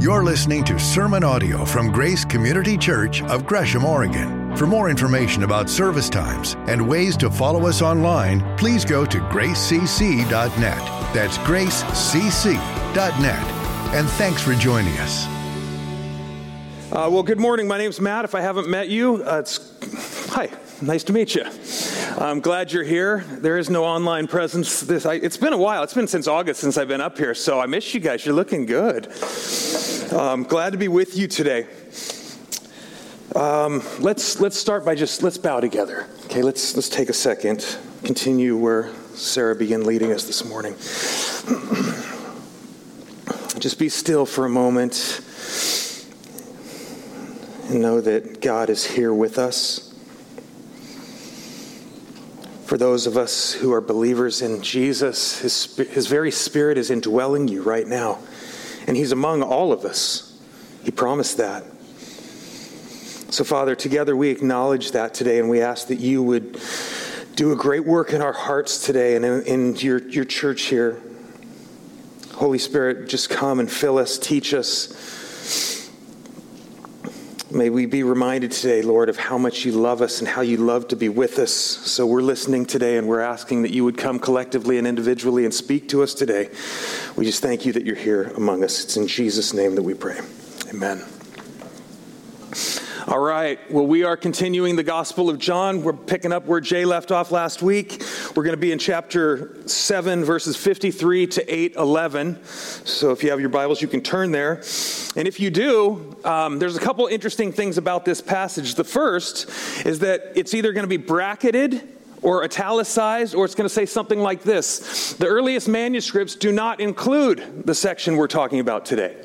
You're 0.00 0.24
listening 0.24 0.64
to 0.64 0.78
sermon 0.78 1.22
audio 1.22 1.66
from 1.66 1.92
Grace 1.92 2.24
Community 2.24 2.78
Church 2.78 3.22
of 3.24 3.44
Gresham, 3.44 3.84
Oregon. 3.84 4.56
For 4.56 4.66
more 4.66 4.88
information 4.88 5.42
about 5.42 5.68
service 5.68 6.08
times 6.08 6.56
and 6.68 6.88
ways 6.88 7.18
to 7.18 7.30
follow 7.30 7.66
us 7.66 7.82
online, 7.82 8.40
please 8.56 8.82
go 8.82 9.04
to 9.04 9.18
gracecc.net. 9.18 10.78
That's 11.14 11.36
gracecc.net. 11.36 12.64
And 13.94 14.08
thanks 14.08 14.40
for 14.40 14.54
joining 14.54 14.96
us. 15.00 15.26
Uh, 16.90 17.10
well, 17.10 17.22
good 17.22 17.38
morning. 17.38 17.68
My 17.68 17.76
name's 17.76 18.00
Matt. 18.00 18.24
If 18.24 18.34
I 18.34 18.40
haven't 18.40 18.70
met 18.70 18.88
you, 18.88 19.22
uh, 19.22 19.40
it's 19.40 20.30
hi. 20.30 20.48
Nice 20.82 21.04
to 21.04 21.12
meet 21.12 21.34
you. 21.34 21.44
I'm 22.18 22.40
glad 22.40 22.72
you're 22.72 22.84
here. 22.84 23.22
There 23.28 23.58
is 23.58 23.68
no 23.68 23.84
online 23.84 24.26
presence. 24.26 24.80
This 24.80 25.04
I, 25.04 25.14
it's 25.14 25.36
been 25.36 25.52
a 25.52 25.58
while. 25.58 25.82
It's 25.82 25.92
been 25.92 26.06
since 26.06 26.26
August 26.26 26.60
since 26.60 26.78
I've 26.78 26.88
been 26.88 27.02
up 27.02 27.18
here, 27.18 27.34
so 27.34 27.60
I 27.60 27.66
miss 27.66 27.92
you 27.92 28.00
guys. 28.00 28.24
You're 28.24 28.34
looking 28.34 28.64
good. 28.64 29.12
Um, 30.10 30.44
glad 30.44 30.72
to 30.72 30.78
be 30.78 30.88
with 30.88 31.18
you 31.18 31.28
today. 31.28 31.66
Um, 33.36 33.82
let's 33.98 34.40
let's 34.40 34.58
start 34.58 34.86
by 34.86 34.94
just 34.94 35.22
let's 35.22 35.36
bow 35.36 35.60
together. 35.60 36.06
Okay, 36.24 36.40
let's 36.40 36.74
let's 36.74 36.88
take 36.88 37.10
a 37.10 37.14
second. 37.14 37.76
Continue 38.02 38.56
where 38.56 38.90
Sarah 39.14 39.54
began 39.54 39.84
leading 39.84 40.12
us 40.12 40.24
this 40.24 40.46
morning. 40.46 40.72
just 43.60 43.78
be 43.78 43.90
still 43.90 44.24
for 44.24 44.46
a 44.46 44.50
moment 44.50 45.20
and 47.68 47.82
know 47.82 48.00
that 48.00 48.40
God 48.40 48.70
is 48.70 48.86
here 48.86 49.12
with 49.12 49.38
us. 49.38 49.89
For 52.70 52.78
those 52.78 53.08
of 53.08 53.16
us 53.16 53.52
who 53.52 53.72
are 53.72 53.80
believers 53.80 54.42
in 54.42 54.62
Jesus, 54.62 55.40
his, 55.40 55.76
his 55.76 56.06
very 56.06 56.30
spirit 56.30 56.78
is 56.78 56.88
indwelling 56.88 57.48
you 57.48 57.62
right 57.62 57.84
now. 57.84 58.20
And 58.86 58.96
he's 58.96 59.10
among 59.10 59.42
all 59.42 59.72
of 59.72 59.84
us. 59.84 60.40
He 60.84 60.92
promised 60.92 61.38
that. 61.38 61.64
So, 63.32 63.42
Father, 63.42 63.74
together 63.74 64.14
we 64.14 64.28
acknowledge 64.30 64.92
that 64.92 65.14
today 65.14 65.40
and 65.40 65.50
we 65.50 65.60
ask 65.60 65.88
that 65.88 65.98
you 65.98 66.22
would 66.22 66.60
do 67.34 67.50
a 67.50 67.56
great 67.56 67.84
work 67.84 68.12
in 68.12 68.22
our 68.22 68.32
hearts 68.32 68.86
today 68.86 69.16
and 69.16 69.24
in, 69.24 69.42
in 69.46 69.74
your, 69.74 69.98
your 70.08 70.24
church 70.24 70.62
here. 70.66 71.02
Holy 72.34 72.58
Spirit, 72.58 73.08
just 73.08 73.30
come 73.30 73.58
and 73.58 73.68
fill 73.68 73.98
us, 73.98 74.16
teach 74.16 74.54
us 74.54 75.79
May 77.52 77.68
we 77.68 77.86
be 77.86 78.04
reminded 78.04 78.52
today, 78.52 78.80
Lord, 78.80 79.08
of 79.08 79.16
how 79.16 79.36
much 79.36 79.64
you 79.64 79.72
love 79.72 80.02
us 80.02 80.20
and 80.20 80.28
how 80.28 80.40
you 80.40 80.56
love 80.56 80.86
to 80.88 80.96
be 80.96 81.08
with 81.08 81.40
us. 81.40 81.50
So 81.50 82.06
we're 82.06 82.22
listening 82.22 82.64
today 82.64 82.96
and 82.96 83.08
we're 83.08 83.20
asking 83.20 83.62
that 83.62 83.72
you 83.72 83.82
would 83.84 83.98
come 83.98 84.20
collectively 84.20 84.78
and 84.78 84.86
individually 84.86 85.44
and 85.44 85.52
speak 85.52 85.88
to 85.88 86.04
us 86.04 86.14
today. 86.14 86.48
We 87.16 87.24
just 87.24 87.42
thank 87.42 87.66
you 87.66 87.72
that 87.72 87.84
you're 87.84 87.96
here 87.96 88.32
among 88.36 88.62
us. 88.62 88.84
It's 88.84 88.96
in 88.96 89.08
Jesus' 89.08 89.52
name 89.52 89.74
that 89.74 89.82
we 89.82 89.94
pray. 89.94 90.20
Amen. 90.68 91.02
All 93.10 93.18
right. 93.18 93.58
Well, 93.68 93.88
we 93.88 94.04
are 94.04 94.16
continuing 94.16 94.76
the 94.76 94.84
Gospel 94.84 95.28
of 95.28 95.40
John. 95.40 95.82
We're 95.82 95.94
picking 95.94 96.30
up 96.30 96.46
where 96.46 96.60
Jay 96.60 96.84
left 96.84 97.10
off 97.10 97.32
last 97.32 97.60
week. 97.60 98.04
We're 98.36 98.44
going 98.44 98.54
to 98.54 98.56
be 98.56 98.70
in 98.70 98.78
chapter 98.78 99.56
7, 99.66 100.22
verses 100.22 100.56
53 100.56 101.26
to 101.26 101.52
8 101.52 101.74
11. 101.74 102.44
So 102.44 103.10
if 103.10 103.24
you 103.24 103.30
have 103.30 103.40
your 103.40 103.48
Bibles, 103.48 103.82
you 103.82 103.88
can 103.88 104.00
turn 104.00 104.30
there. 104.30 104.62
And 105.16 105.26
if 105.26 105.40
you 105.40 105.50
do, 105.50 106.16
um, 106.24 106.60
there's 106.60 106.76
a 106.76 106.80
couple 106.80 107.04
interesting 107.08 107.50
things 107.50 107.78
about 107.78 108.04
this 108.04 108.20
passage. 108.20 108.76
The 108.76 108.84
first 108.84 109.50
is 109.84 109.98
that 109.98 110.30
it's 110.36 110.54
either 110.54 110.72
going 110.72 110.84
to 110.84 110.88
be 110.88 110.96
bracketed 110.96 111.82
or 112.22 112.44
italicized, 112.44 113.34
or 113.34 113.44
it's 113.44 113.56
going 113.56 113.68
to 113.68 113.74
say 113.74 113.86
something 113.86 114.20
like 114.20 114.44
this 114.44 115.14
The 115.14 115.26
earliest 115.26 115.66
manuscripts 115.66 116.36
do 116.36 116.52
not 116.52 116.78
include 116.78 117.66
the 117.66 117.74
section 117.74 118.14
we're 118.14 118.28
talking 118.28 118.60
about 118.60 118.86
today. 118.86 119.16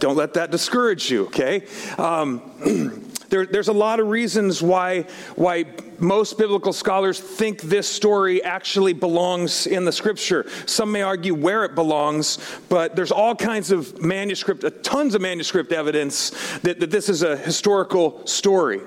Don't 0.00 0.16
let 0.16 0.34
that 0.34 0.50
discourage 0.50 1.10
you, 1.10 1.26
okay? 1.26 1.66
Um, 1.98 2.40
there, 3.28 3.44
there's 3.44 3.68
a 3.68 3.72
lot 3.72 4.00
of 4.00 4.08
reasons 4.08 4.62
why, 4.62 5.02
why 5.36 5.66
most 5.98 6.38
biblical 6.38 6.72
scholars 6.72 7.20
think 7.20 7.60
this 7.60 7.86
story 7.86 8.42
actually 8.42 8.94
belongs 8.94 9.66
in 9.66 9.84
the 9.84 9.92
scripture. 9.92 10.48
Some 10.64 10.90
may 10.90 11.02
argue 11.02 11.34
where 11.34 11.64
it 11.64 11.74
belongs, 11.74 12.38
but 12.70 12.96
there's 12.96 13.12
all 13.12 13.36
kinds 13.36 13.70
of 13.70 14.00
manuscript, 14.00 14.64
uh, 14.64 14.70
tons 14.82 15.14
of 15.14 15.20
manuscript 15.20 15.70
evidence 15.70 16.30
that, 16.60 16.80
that 16.80 16.90
this 16.90 17.08
is 17.08 17.22
a 17.22 17.36
historical 17.36 18.26
story. 18.26 18.80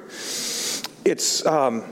It's. 1.06 1.46
Um, 1.46 1.84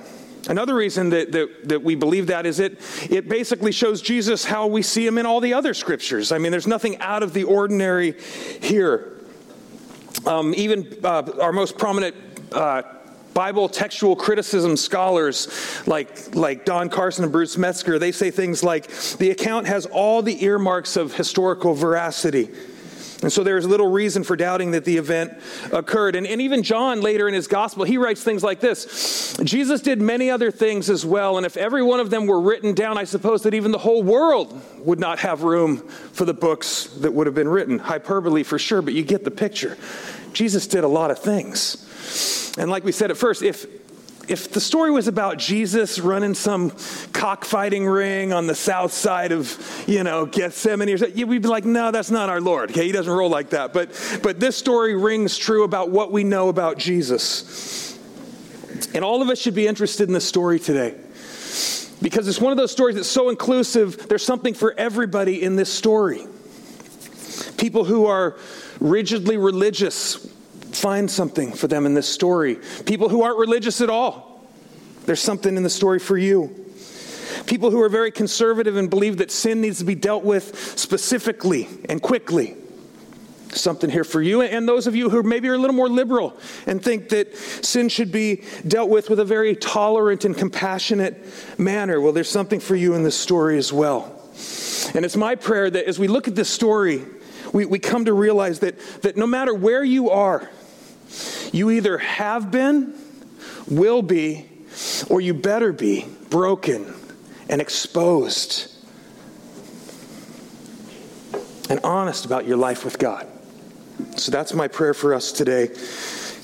Another 0.49 0.73
reason 0.73 1.11
that, 1.11 1.31
that, 1.33 1.69
that, 1.69 1.83
we 1.83 1.93
believe 1.93 2.27
that 2.27 2.47
is 2.47 2.59
it, 2.59 2.79
it 3.11 3.29
basically 3.29 3.71
shows 3.71 4.01
Jesus 4.01 4.43
how 4.43 4.65
we 4.65 4.81
see 4.81 5.05
him 5.05 5.17
in 5.17 5.25
all 5.25 5.39
the 5.39 5.53
other 5.53 5.73
scriptures. 5.73 6.31
I 6.31 6.39
mean, 6.39 6.51
there's 6.51 6.67
nothing 6.67 6.97
out 6.99 7.21
of 7.21 7.33
the 7.33 7.43
ordinary 7.43 8.19
here. 8.59 9.20
Um, 10.25 10.53
even 10.55 10.97
uh, 11.03 11.23
our 11.39 11.51
most 11.51 11.77
prominent 11.77 12.15
uh, 12.51 12.83
Bible 13.33 13.69
textual 13.69 14.15
criticism 14.15 14.75
scholars 14.75 15.47
like, 15.87 16.35
like 16.35 16.65
Don 16.65 16.89
Carson 16.89 17.23
and 17.23 17.31
Bruce 17.31 17.57
Metzger, 17.57 17.97
they 17.97 18.11
say 18.11 18.29
things 18.29 18.63
like 18.63 18.87
the 19.17 19.31
account 19.31 19.67
has 19.67 19.85
all 19.85 20.21
the 20.21 20.43
earmarks 20.43 20.97
of 20.97 21.13
historical 21.13 21.73
veracity. 21.73 22.49
And 23.21 23.31
so 23.31 23.43
there's 23.43 23.67
little 23.67 23.89
reason 23.91 24.23
for 24.23 24.35
doubting 24.35 24.71
that 24.71 24.83
the 24.83 24.97
event 24.97 25.33
occurred. 25.71 26.15
And, 26.15 26.25
and 26.25 26.41
even 26.41 26.63
John, 26.63 27.01
later 27.01 27.27
in 27.27 27.33
his 27.33 27.47
gospel, 27.47 27.83
he 27.83 27.97
writes 27.97 28.23
things 28.23 28.43
like 28.43 28.59
this 28.59 29.37
Jesus 29.43 29.81
did 29.81 30.01
many 30.01 30.29
other 30.29 30.51
things 30.51 30.89
as 30.89 31.05
well. 31.05 31.37
And 31.37 31.45
if 31.45 31.57
every 31.57 31.83
one 31.83 31.99
of 31.99 32.09
them 32.09 32.25
were 32.25 32.41
written 32.41 32.73
down, 32.73 32.97
I 32.97 33.03
suppose 33.03 33.43
that 33.43 33.53
even 33.53 33.71
the 33.71 33.77
whole 33.77 34.01
world 34.03 34.59
would 34.79 34.99
not 34.99 35.19
have 35.19 35.43
room 35.43 35.77
for 35.77 36.25
the 36.25 36.33
books 36.33 36.85
that 36.99 37.13
would 37.13 37.27
have 37.27 37.35
been 37.35 37.49
written. 37.49 37.79
Hyperbole 37.79 38.43
for 38.43 38.57
sure, 38.57 38.81
but 38.81 38.93
you 38.93 39.03
get 39.03 39.23
the 39.23 39.31
picture. 39.31 39.77
Jesus 40.33 40.65
did 40.67 40.83
a 40.83 40.87
lot 40.87 41.11
of 41.11 41.19
things. 41.19 42.55
And 42.57 42.69
like 42.69 42.83
we 42.83 42.91
said 42.91 43.11
at 43.11 43.17
first, 43.17 43.43
if 43.43 43.65
if 44.27 44.51
the 44.51 44.61
story 44.61 44.91
was 44.91 45.07
about 45.07 45.37
Jesus 45.37 45.99
running 45.99 46.33
some 46.33 46.71
cockfighting 47.11 47.85
ring 47.85 48.33
on 48.33 48.47
the 48.47 48.55
south 48.55 48.93
side 48.93 49.31
of, 49.31 49.83
you 49.87 50.03
know, 50.03 50.25
Gethsemane, 50.25 50.97
something, 50.97 51.27
we'd 51.27 51.41
be 51.41 51.47
like, 51.47 51.65
no, 51.65 51.91
that's 51.91 52.11
not 52.11 52.29
our 52.29 52.41
Lord. 52.41 52.71
Okay, 52.71 52.85
he 52.85 52.91
doesn't 52.91 53.11
roll 53.11 53.29
like 53.29 53.49
that. 53.51 53.73
But, 53.73 53.91
but 54.23 54.39
this 54.39 54.55
story 54.55 54.95
rings 54.95 55.37
true 55.37 55.63
about 55.63 55.89
what 55.89 56.11
we 56.11 56.23
know 56.23 56.49
about 56.49 56.77
Jesus. 56.77 57.97
And 58.93 59.03
all 59.03 59.21
of 59.21 59.29
us 59.29 59.39
should 59.39 59.55
be 59.55 59.67
interested 59.67 60.07
in 60.07 60.13
this 60.13 60.27
story 60.27 60.59
today. 60.59 60.95
Because 62.01 62.27
it's 62.27 62.41
one 62.41 62.51
of 62.51 62.57
those 62.57 62.71
stories 62.71 62.95
that's 62.95 63.07
so 63.07 63.29
inclusive, 63.29 64.07
there's 64.07 64.25
something 64.25 64.53
for 64.53 64.73
everybody 64.77 65.43
in 65.43 65.55
this 65.55 65.71
story. 65.71 66.25
People 67.57 67.83
who 67.83 68.07
are 68.07 68.37
rigidly 68.79 69.37
religious 69.37 70.27
find 70.71 71.09
something 71.09 71.51
for 71.53 71.67
them 71.67 71.85
in 71.85 71.93
this 71.93 72.07
story. 72.07 72.59
People 72.85 73.09
who 73.09 73.23
aren't 73.23 73.39
religious 73.39 73.81
at 73.81 73.89
all, 73.89 74.45
there's 75.05 75.21
something 75.21 75.57
in 75.57 75.63
the 75.63 75.69
story 75.69 75.99
for 75.99 76.17
you. 76.17 76.55
People 77.45 77.71
who 77.71 77.81
are 77.81 77.89
very 77.89 78.11
conservative 78.11 78.77
and 78.77 78.89
believe 78.89 79.17
that 79.17 79.31
sin 79.31 79.61
needs 79.61 79.79
to 79.79 79.85
be 79.85 79.95
dealt 79.95 80.23
with 80.23 80.77
specifically 80.77 81.67
and 81.89 82.01
quickly. 82.01 82.55
Something 83.49 83.89
here 83.89 84.03
for 84.03 84.21
you. 84.21 84.41
And 84.41 84.67
those 84.67 84.87
of 84.87 84.95
you 84.95 85.09
who 85.09 85.23
maybe 85.23 85.49
are 85.49 85.55
a 85.55 85.57
little 85.57 85.75
more 85.75 85.89
liberal 85.89 86.37
and 86.65 86.81
think 86.81 87.09
that 87.09 87.35
sin 87.35 87.89
should 87.89 88.11
be 88.11 88.43
dealt 88.65 88.89
with 88.89 89.09
with 89.09 89.19
a 89.19 89.25
very 89.25 89.55
tolerant 89.55 90.23
and 90.23 90.37
compassionate 90.37 91.25
manner. 91.59 91.99
Well, 91.99 92.13
there's 92.13 92.29
something 92.29 92.61
for 92.61 92.75
you 92.75 92.93
in 92.93 93.03
this 93.03 93.17
story 93.17 93.57
as 93.57 93.73
well. 93.73 94.17
And 94.93 95.03
it's 95.03 95.17
my 95.17 95.35
prayer 95.35 95.69
that 95.69 95.85
as 95.85 95.99
we 95.99 96.07
look 96.07 96.29
at 96.29 96.35
this 96.35 96.49
story, 96.49 97.03
we, 97.51 97.65
we 97.65 97.79
come 97.79 98.05
to 98.05 98.13
realize 98.13 98.59
that, 98.59 98.79
that 99.01 99.17
no 99.17 99.27
matter 99.27 99.53
where 99.53 99.83
you 99.83 100.11
are, 100.11 100.49
you 101.51 101.69
either 101.69 101.97
have 101.97 102.51
been, 102.51 102.93
will 103.67 104.01
be, 104.01 104.47
or 105.09 105.21
you 105.21 105.33
better 105.33 105.73
be 105.73 106.05
broken 106.29 106.93
and 107.49 107.61
exposed 107.61 108.73
and 111.69 111.79
honest 111.83 112.25
about 112.25 112.45
your 112.45 112.57
life 112.57 112.83
with 112.83 112.99
God. 112.99 113.27
So 114.17 114.31
that's 114.31 114.53
my 114.53 114.67
prayer 114.67 114.93
for 114.93 115.13
us 115.13 115.31
today. 115.31 115.69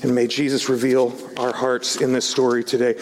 And 0.00 0.14
may 0.14 0.28
Jesus 0.28 0.68
reveal 0.68 1.12
our 1.36 1.52
hearts 1.52 1.96
in 1.96 2.12
this 2.12 2.24
story 2.24 2.62
today. 2.62 2.94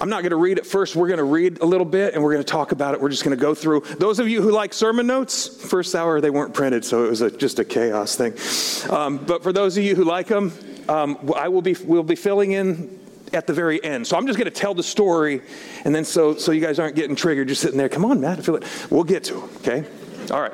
I'm 0.00 0.10
not 0.10 0.20
going 0.20 0.30
to 0.30 0.36
read 0.36 0.58
it 0.58 0.66
first. 0.66 0.94
We're 0.94 1.06
going 1.06 1.18
to 1.18 1.24
read 1.24 1.60
a 1.60 1.64
little 1.64 1.86
bit 1.86 2.12
and 2.12 2.22
we're 2.22 2.32
going 2.32 2.44
to 2.44 2.50
talk 2.50 2.72
about 2.72 2.94
it. 2.94 3.00
We're 3.00 3.08
just 3.08 3.24
going 3.24 3.36
to 3.36 3.40
go 3.40 3.54
through. 3.54 3.80
Those 3.98 4.18
of 4.18 4.28
you 4.28 4.42
who 4.42 4.52
like 4.52 4.74
sermon 4.74 5.06
notes, 5.06 5.48
first 5.48 5.94
hour 5.94 6.20
they 6.20 6.28
weren't 6.28 6.52
printed, 6.52 6.84
so 6.84 7.04
it 7.04 7.08
was 7.08 7.22
a, 7.22 7.30
just 7.30 7.58
a 7.58 7.64
chaos 7.64 8.16
thing. 8.16 8.34
Um, 8.94 9.16
but 9.24 9.42
for 9.42 9.52
those 9.52 9.78
of 9.78 9.84
you 9.84 9.96
who 9.96 10.04
like 10.04 10.26
them, 10.26 10.52
um, 10.88 11.32
I 11.36 11.48
will 11.48 11.62
be, 11.62 11.76
we'll 11.84 12.02
be 12.02 12.16
filling 12.16 12.52
in 12.52 13.00
at 13.32 13.46
the 13.46 13.52
very 13.52 13.82
end. 13.82 14.06
So 14.06 14.16
I'm 14.16 14.26
just 14.26 14.38
going 14.38 14.50
to 14.50 14.60
tell 14.60 14.74
the 14.74 14.82
story, 14.82 15.42
and 15.84 15.94
then 15.94 16.04
so, 16.04 16.34
so 16.36 16.52
you 16.52 16.60
guys 16.60 16.78
aren't 16.78 16.96
getting 16.96 17.16
triggered, 17.16 17.48
just 17.48 17.62
sitting 17.62 17.78
there, 17.78 17.88
come 17.88 18.04
on, 18.04 18.20
Matt, 18.20 18.44
feel 18.44 18.56
it. 18.56 18.64
We'll 18.90 19.04
get 19.04 19.24
to 19.24 19.44
it, 19.44 19.50
okay? 19.66 19.84
All 20.30 20.40
right. 20.40 20.52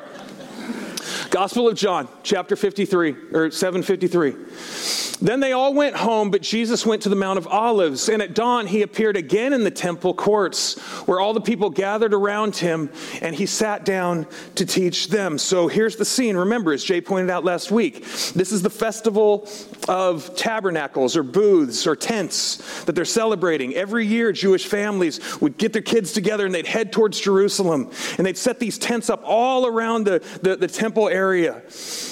Gospel 1.29 1.67
of 1.67 1.75
John, 1.75 2.07
chapter 2.23 2.55
53, 2.55 3.15
or 3.33 3.51
753. 3.51 4.35
Then 5.21 5.41
they 5.41 5.51
all 5.51 5.73
went 5.73 5.97
home, 5.97 6.31
but 6.31 6.41
Jesus 6.41 6.85
went 6.85 7.01
to 7.01 7.09
the 7.09 7.15
Mount 7.15 7.37
of 7.37 7.47
Olives. 7.47 8.07
And 8.07 8.21
at 8.21 8.33
dawn, 8.33 8.67
he 8.67 8.83
appeared 8.83 9.17
again 9.17 9.51
in 9.51 9.63
the 9.63 9.71
temple 9.71 10.13
courts, 10.13 10.79
where 11.07 11.19
all 11.19 11.33
the 11.33 11.41
people 11.41 11.69
gathered 11.69 12.13
around 12.13 12.55
him, 12.55 12.89
and 13.21 13.35
he 13.35 13.45
sat 13.45 13.83
down 13.83 14.27
to 14.55 14.65
teach 14.65 15.09
them. 15.09 15.37
So 15.37 15.67
here's 15.67 15.97
the 15.97 16.05
scene. 16.05 16.37
Remember, 16.37 16.71
as 16.71 16.83
Jay 16.83 17.01
pointed 17.01 17.29
out 17.29 17.43
last 17.43 17.69
week, 17.69 18.03
this 18.33 18.51
is 18.51 18.61
the 18.61 18.69
festival 18.69 19.47
of 19.89 20.35
tabernacles, 20.35 21.17
or 21.17 21.23
booths, 21.23 21.85
or 21.85 21.95
tents 21.95 22.83
that 22.85 22.93
they're 22.93 23.03
celebrating. 23.05 23.75
Every 23.75 24.05
year, 24.05 24.31
Jewish 24.31 24.67
families 24.67 25.41
would 25.41 25.57
get 25.57 25.73
their 25.73 25.81
kids 25.81 26.13
together 26.13 26.45
and 26.45 26.55
they'd 26.55 26.67
head 26.67 26.93
towards 26.93 27.19
Jerusalem, 27.19 27.91
and 28.17 28.25
they'd 28.25 28.37
set 28.37 28.59
these 28.59 28.77
tents 28.77 29.09
up 29.09 29.21
all 29.25 29.65
around 29.65 30.05
the, 30.05 30.23
the, 30.41 30.55
the 30.55 30.67
temple 30.67 30.98
area. 31.07 31.61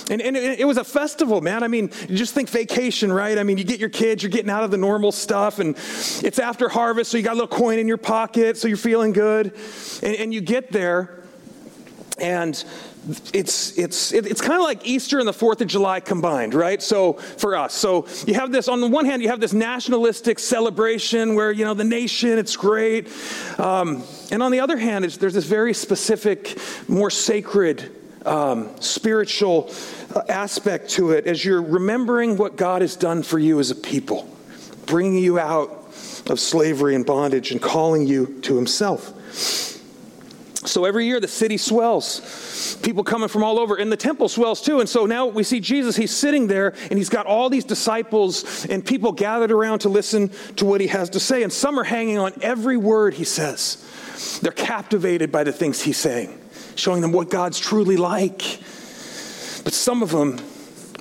And, 0.10 0.22
and 0.22 0.38
it, 0.38 0.60
it 0.60 0.66
was 0.66 0.78
a 0.78 0.84
festival, 0.84 1.42
man. 1.42 1.64
I 1.64 1.68
mean, 1.68 1.90
just 2.08 2.34
think 2.34 2.50
vacation, 2.50 3.12
right? 3.12 3.38
I 3.38 3.44
mean, 3.44 3.58
you 3.58 3.64
get 3.64 3.80
your 3.80 3.90
kids, 3.90 4.24
you're 4.24 4.32
getting 4.32 4.50
out 4.50 4.64
of 4.64 4.72
the 4.72 4.78
normal 4.78 5.12
stuff, 5.12 5.60
and 5.60 5.76
it's 5.76 6.40
after 6.40 6.70
harvest, 6.70 7.12
so 7.12 7.18
you 7.18 7.24
got 7.24 7.34
a 7.34 7.40
little 7.40 7.48
coin 7.48 7.80
in 7.80 7.88
your 7.88 7.98
pocket, 7.98 8.58
so 8.58 8.68
you're 8.68 8.78
feeling 8.78 9.14
good. 9.14 9.54
And, 10.02 10.16
and 10.16 10.34
you 10.34 10.42
get 10.42 10.72
there, 10.72 11.24
and 12.20 12.64
it's 13.34 13.78
it's 13.78 14.12
it's 14.12 14.42
kind 14.42 14.60
of 14.60 14.64
like 14.64 14.86
Easter 14.86 15.20
and 15.20 15.28
the 15.28 15.34
Fourth 15.34 15.62
of 15.62 15.68
July 15.68 16.00
combined, 16.00 16.54
right? 16.54 16.82
So 16.82 17.14
for 17.14 17.56
us, 17.56 17.74
so 17.74 18.08
you 18.26 18.34
have 18.34 18.52
this 18.52 18.68
on 18.68 18.82
the 18.82 18.88
one 18.88 19.06
hand, 19.06 19.22
you 19.22 19.30
have 19.30 19.40
this 19.40 19.54
nationalistic 19.54 20.40
celebration 20.40 21.36
where 21.36 21.52
you 21.52 21.64
know 21.64 21.74
the 21.74 21.84
nation, 21.84 22.38
it's 22.38 22.56
great, 22.56 23.08
um, 23.60 24.04
and 24.32 24.44
on 24.44 24.52
the 24.52 24.60
other 24.60 24.78
hand, 24.78 25.06
there's 25.06 25.34
this 25.34 25.46
very 25.46 25.74
specific, 25.74 26.58
more 26.88 27.10
sacred 27.10 27.94
um, 28.28 28.70
spiritual 28.82 29.72
uh, 30.14 30.22
aspect 30.30 30.90
to 30.92 31.12
it 31.12 31.28
as 31.28 31.44
you're 31.44 31.62
remembering 31.62 32.38
what 32.38 32.56
God 32.56 32.82
has 32.82 32.96
done 32.96 33.24
for 33.24 33.40
you 33.40 33.60
as 33.60 33.72
a 33.72 33.76
people, 33.76 34.30
bringing 34.86 35.24
you 35.24 35.40
out 35.40 35.70
of 36.28 36.40
slavery 36.40 36.96
and 36.96 37.06
bondage 37.06 37.52
and 37.52 37.62
calling 37.62 38.06
you 38.06 38.40
to 38.42 38.56
Himself. 38.56 39.14
So 40.68 40.84
every 40.84 41.06
year 41.06 41.20
the 41.22 41.28
city 41.30 41.58
swells. 41.58 42.78
People 42.84 43.04
coming 43.04 43.30
from 43.30 43.44
all 43.44 43.58
over, 43.58 43.76
and 43.76 43.90
the 43.90 43.98
temple 43.98 44.28
swells 44.28 44.62
too. 44.62 44.82
And 44.82 44.90
so 44.90 45.06
now 45.06 45.28
we 45.28 45.44
see 45.44 45.62
Jesus, 45.62 45.96
he's 45.96 46.16
sitting 46.16 46.48
there, 46.48 46.74
and 46.90 46.98
he's 46.98 47.10
got 47.10 47.26
all 47.26 47.50
these 47.50 47.64
disciples 47.64 48.66
and 48.66 48.86
people 48.86 49.14
gathered 49.14 49.52
around 49.52 49.80
to 49.80 49.90
listen 49.90 50.30
to 50.58 50.66
what 50.66 50.82
he 50.82 50.88
has 50.88 51.10
to 51.12 51.20
say. 51.20 51.44
And 51.44 51.54
some 51.54 51.80
are 51.80 51.86
hanging 51.86 52.18
on 52.18 52.34
every 52.42 52.76
word 52.76 53.14
he 53.14 53.24
says. 53.24 53.84
They're 54.42 54.52
captivated 54.52 55.32
by 55.32 55.44
the 55.46 55.54
things 55.54 55.82
he's 55.82 55.98
saying 55.98 56.38
showing 56.78 57.02
them 57.02 57.12
what 57.12 57.30
God's 57.30 57.60
truly 57.60 57.98
like. 57.98 58.60
But 59.64 59.74
some 59.74 60.02
of 60.02 60.12
them, 60.12 60.40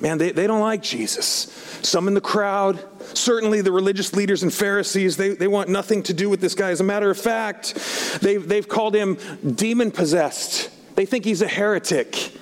man, 0.01 0.17
they, 0.17 0.31
they 0.31 0.47
don't 0.47 0.59
like 0.59 0.81
Jesus. 0.81 1.53
Some 1.83 2.07
in 2.07 2.13
the 2.13 2.21
crowd, 2.21 2.83
certainly 3.15 3.61
the 3.61 3.71
religious 3.71 4.13
leaders 4.15 4.43
and 4.43 4.53
Pharisees, 4.53 5.17
they, 5.17 5.29
they 5.29 5.47
want 5.47 5.69
nothing 5.69 6.03
to 6.03 6.13
do 6.13 6.29
with 6.29 6.41
this 6.41 6.55
guy. 6.55 6.71
As 6.71 6.81
a 6.81 6.83
matter 6.83 7.09
of 7.09 7.17
fact, 7.17 7.75
they've, 8.21 8.45
they've 8.45 8.67
called 8.67 8.95
him 8.95 9.17
demon 9.55 9.91
possessed. 9.91 10.69
They 10.95 11.05
think 11.05 11.25
he's 11.25 11.41
a 11.41 11.47
heretic. 11.47 12.33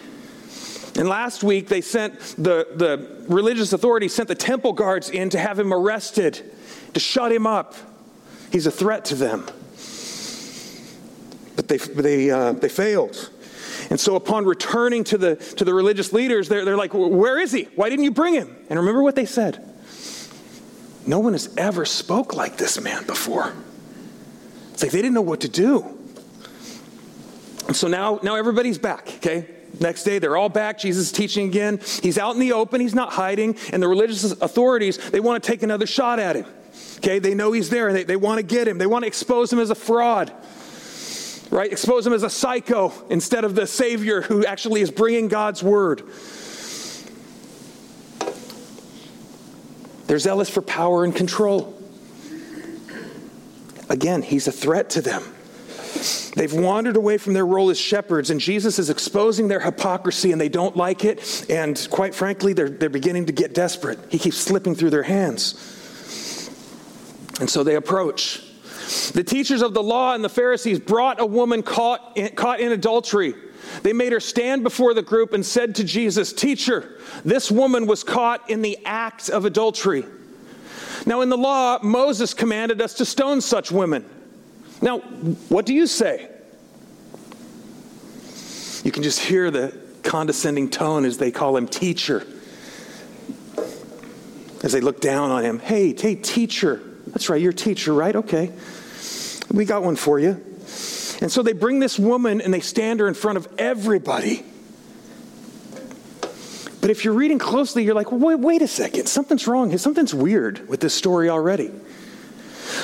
And 0.98 1.10
last 1.10 1.44
week, 1.44 1.68
they 1.68 1.81
sent 1.81 2.20
the, 2.38 2.68
the 2.74 3.26
religious 3.28 3.74
authorities 3.74 4.16
sent 4.16 4.30
the 4.30 4.36
temple 4.36 4.72
guards 4.74 5.10
in 5.10 5.30
to 5.31 5.40
have 5.40 5.60
him 5.60 5.74
arrested, 5.74 6.42
to 6.94 7.00
shut 7.00 7.31
him 7.31 7.46
up. 7.46 7.76
He's 8.52 8.66
a 8.66 8.72
threat 8.72 9.06
to 9.06 9.16
them 9.16 9.46
but 11.56 11.68
they, 11.68 11.78
they, 11.78 12.31
uh, 12.31 12.54
they 12.54 12.69
failed. 12.69 13.30
And 13.90 14.00
so, 14.00 14.16
upon 14.16 14.46
returning 14.46 15.04
to 15.06 15.18
the, 15.18 15.36
to 15.36 15.66
the 15.66 15.74
religious 15.74 16.12
leaders, 16.13 16.50
they're, 16.50 16.66
they're 16.66 16.78
like, 16.78 16.94
Where 16.94 17.40
is 17.40 17.52
he? 17.52 17.63
Why 17.75 17.90
didn't 17.90 18.06
you 18.06 18.12
bring 18.12 18.34
him? 18.34 18.56
And 18.69 18.80
remember 18.80 19.04
what 19.04 19.16
they 19.16 19.25
said 19.25 19.63
No 21.06 21.19
one 21.19 21.34
has 21.34 21.54
ever 21.57 21.86
spoke 21.86 22.34
like 22.34 22.57
this 22.57 22.80
man 22.80 23.06
before. 23.06 23.54
It's 24.74 24.84
like 24.84 24.92
they 24.92 25.02
didn't 25.02 25.13
know 25.13 25.22
what 25.22 25.42
to 25.42 25.50
do. 25.50 25.86
And 27.68 27.75
so 27.75 27.88
now, 27.88 28.19
now 28.22 28.36
everybody's 28.36 28.78
back, 28.78 29.07
okay? 29.16 29.50
Next 29.80 30.04
day, 30.04 30.19
they're 30.19 30.38
all 30.38 30.50
back. 30.50 30.78
Jesus 30.78 31.07
is 31.07 31.12
teaching 31.12 31.48
again. 31.48 31.80
He's 32.02 32.18
out 32.18 32.36
in 32.36 32.40
the 32.40 32.54
open, 32.54 32.81
he's 32.81 32.94
not 32.94 33.13
hiding. 33.13 33.57
And 33.74 33.81
the 33.81 33.88
religious 33.88 34.24
authorities, 34.24 34.98
they 35.12 35.19
want 35.19 35.44
to 35.44 35.50
take 35.50 35.63
another 35.63 35.88
shot 35.88 36.19
at 36.19 36.36
him. 36.36 36.46
Okay, 36.98 37.19
they 37.19 37.34
know 37.34 37.52
he's 37.52 37.69
there 37.69 37.88
and 37.88 37.96
they, 37.96 38.04
they 38.04 38.16
want 38.16 38.40
to 38.40 38.44
get 38.44 38.68
him. 38.68 38.78
They 38.78 38.86
want 38.86 39.04
to 39.04 39.07
expose 39.07 39.52
him 39.52 39.60
as 39.60 39.69
a 39.69 39.75
fraud 39.75 40.31
right? 41.51 41.71
Expose 41.71 42.06
him 42.06 42.13
as 42.13 42.24
a 42.24 42.30
psycho 42.30 42.92
instead 43.09 43.44
of 43.44 43.56
the 43.56 43.68
Savior 43.68 44.21
who 44.21 44.45
actually 44.45 44.81
is 44.81 44.92
bringing 44.92 45.27
God's 45.27 45.63
word. 45.63 46.03
They're 50.07 50.19
zealous 50.19 50.50
for 50.50 50.62
power 50.62 51.03
and 51.03 51.15
control. 51.15 51.74
Again, 53.89 54.21
he's 54.21 54.47
a 54.47 54.51
threat 54.51 54.92
to 54.92 55.01
them. 55.01 55.24
They've 56.36 56.53
wandered 56.53 56.97
away 56.97 57.18
from 57.18 57.33
their 57.33 57.45
role 57.45 57.69
as 57.69 57.80
shepherds, 57.80 58.30
and 58.30 58.39
Jesus 58.39 58.77
is 58.77 58.89
exposing 58.89 59.47
their 59.47 59.62
hypocrisy, 59.62 60.33
and 60.33 60.42
they 60.42 60.50
don't 60.50 60.75
like 60.75 61.06
it. 61.06 61.45
And 61.50 61.88
quite 61.89 62.13
frankly, 62.13 62.51
they're, 62.53 62.69
they're 62.69 62.89
beginning 62.89 63.27
to 63.27 63.31
get 63.31 63.53
desperate. 63.53 63.97
He 64.09 64.19
keeps 64.19 64.38
slipping 64.38 64.75
through 64.75 64.89
their 64.89 65.03
hands. 65.03 65.53
And 67.39 67.50
so 67.50 67.63
they 67.63 67.75
approach. 67.75 68.44
The 69.14 69.24
teachers 69.24 69.62
of 69.62 69.74
the 69.74 69.82
law 69.82 70.14
and 70.14 70.24
the 70.24 70.30
Pharisees 70.30 70.80
brought 70.80 71.20
a 71.20 71.26
woman 71.26 71.64
caught 71.64 72.14
in, 72.16 72.36
caught 72.36 72.60
in 72.60 72.72
adultery. 72.72 73.34
They 73.82 73.94
made 73.94 74.12
her 74.12 74.20
stand 74.20 74.64
before 74.64 74.94
the 74.94 75.02
group 75.02 75.34
and 75.34 75.46
said 75.46 75.76
to 75.76 75.84
Jesus, 75.84 76.32
Teacher, 76.32 77.00
this 77.24 77.50
woman 77.50 77.88
was 77.88 78.04
caught 78.04 78.50
in 78.50 78.62
the 78.62 78.78
act 78.86 79.30
of 79.30 79.46
adultery. 79.46 80.06
Now, 81.06 81.22
in 81.22 81.30
the 81.30 81.38
law, 81.38 81.80
Moses 81.82 82.34
commanded 82.34 82.82
us 82.82 82.96
to 82.96 83.06
stone 83.06 83.42
such 83.42 83.72
women. 83.72 84.06
Now, 84.82 85.00
what 85.50 85.66
do 85.66 85.74
you 85.74 85.88
say? 85.88 86.30
You 88.84 88.92
can 88.92 89.02
just 89.02 89.20
hear 89.20 89.50
the 89.50 89.76
condescending 90.04 90.70
tone 90.70 91.06
as 91.06 91.18
they 91.18 91.31
call 91.31 91.58
him 91.58 91.68
teacher. 91.68 92.26
As 94.64 94.72
they 94.72 94.81
look 94.81 95.02
down 95.02 95.31
on 95.31 95.44
him. 95.44 95.60
Hey, 95.60 95.96
hey, 96.00 96.16
teacher. 96.16 96.94
That's 97.16 97.30
right, 97.30 97.42
you're 97.42 97.52
a 97.52 97.56
teacher, 97.56 97.94
right? 97.94 98.14
Okay. 98.14 98.52
We 99.50 99.64
got 99.64 99.84
one 99.84 99.96
for 99.96 100.20
you. 100.20 100.32
And 101.22 101.32
so 101.32 101.42
they 101.44 101.54
bring 101.54 101.80
this 101.80 101.98
woman 101.98 102.42
and 102.42 102.54
they 102.54 102.60
stand 102.60 103.00
her 103.00 103.08
in 103.08 103.14
front 103.14 103.38
of 103.38 103.48
everybody. 103.58 104.44
But 106.82 106.90
if 106.90 107.06
you're 107.06 107.14
reading 107.14 107.40
closely, 107.40 107.86
you're 107.86 107.96
like, 107.96 108.12
wait, 108.12 108.38
wait 108.40 108.62
a 108.62 108.68
second, 108.68 109.08
something's 109.08 109.48
wrong. 109.48 109.76
Something's 109.78 110.14
weird 110.14 110.68
with 110.68 110.82
this 110.82 110.94
story 110.94 111.30
already. 111.30 111.72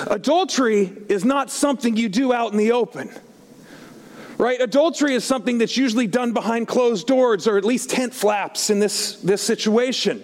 Adultery 0.07 0.93
is 1.09 1.25
not 1.25 1.51
something 1.51 1.97
you 1.97 2.07
do 2.07 2.31
out 2.31 2.53
in 2.53 2.57
the 2.57 2.71
open. 2.71 3.11
Right? 4.37 4.61
Adultery 4.61 5.13
is 5.13 5.25
something 5.25 5.57
that's 5.57 5.75
usually 5.75 6.07
done 6.07 6.31
behind 6.31 6.69
closed 6.69 7.05
doors 7.05 7.47
or 7.49 7.57
at 7.57 7.65
least 7.65 7.89
tent 7.89 8.13
flaps 8.13 8.69
in 8.69 8.79
this, 8.79 9.17
this 9.17 9.41
situation 9.41 10.23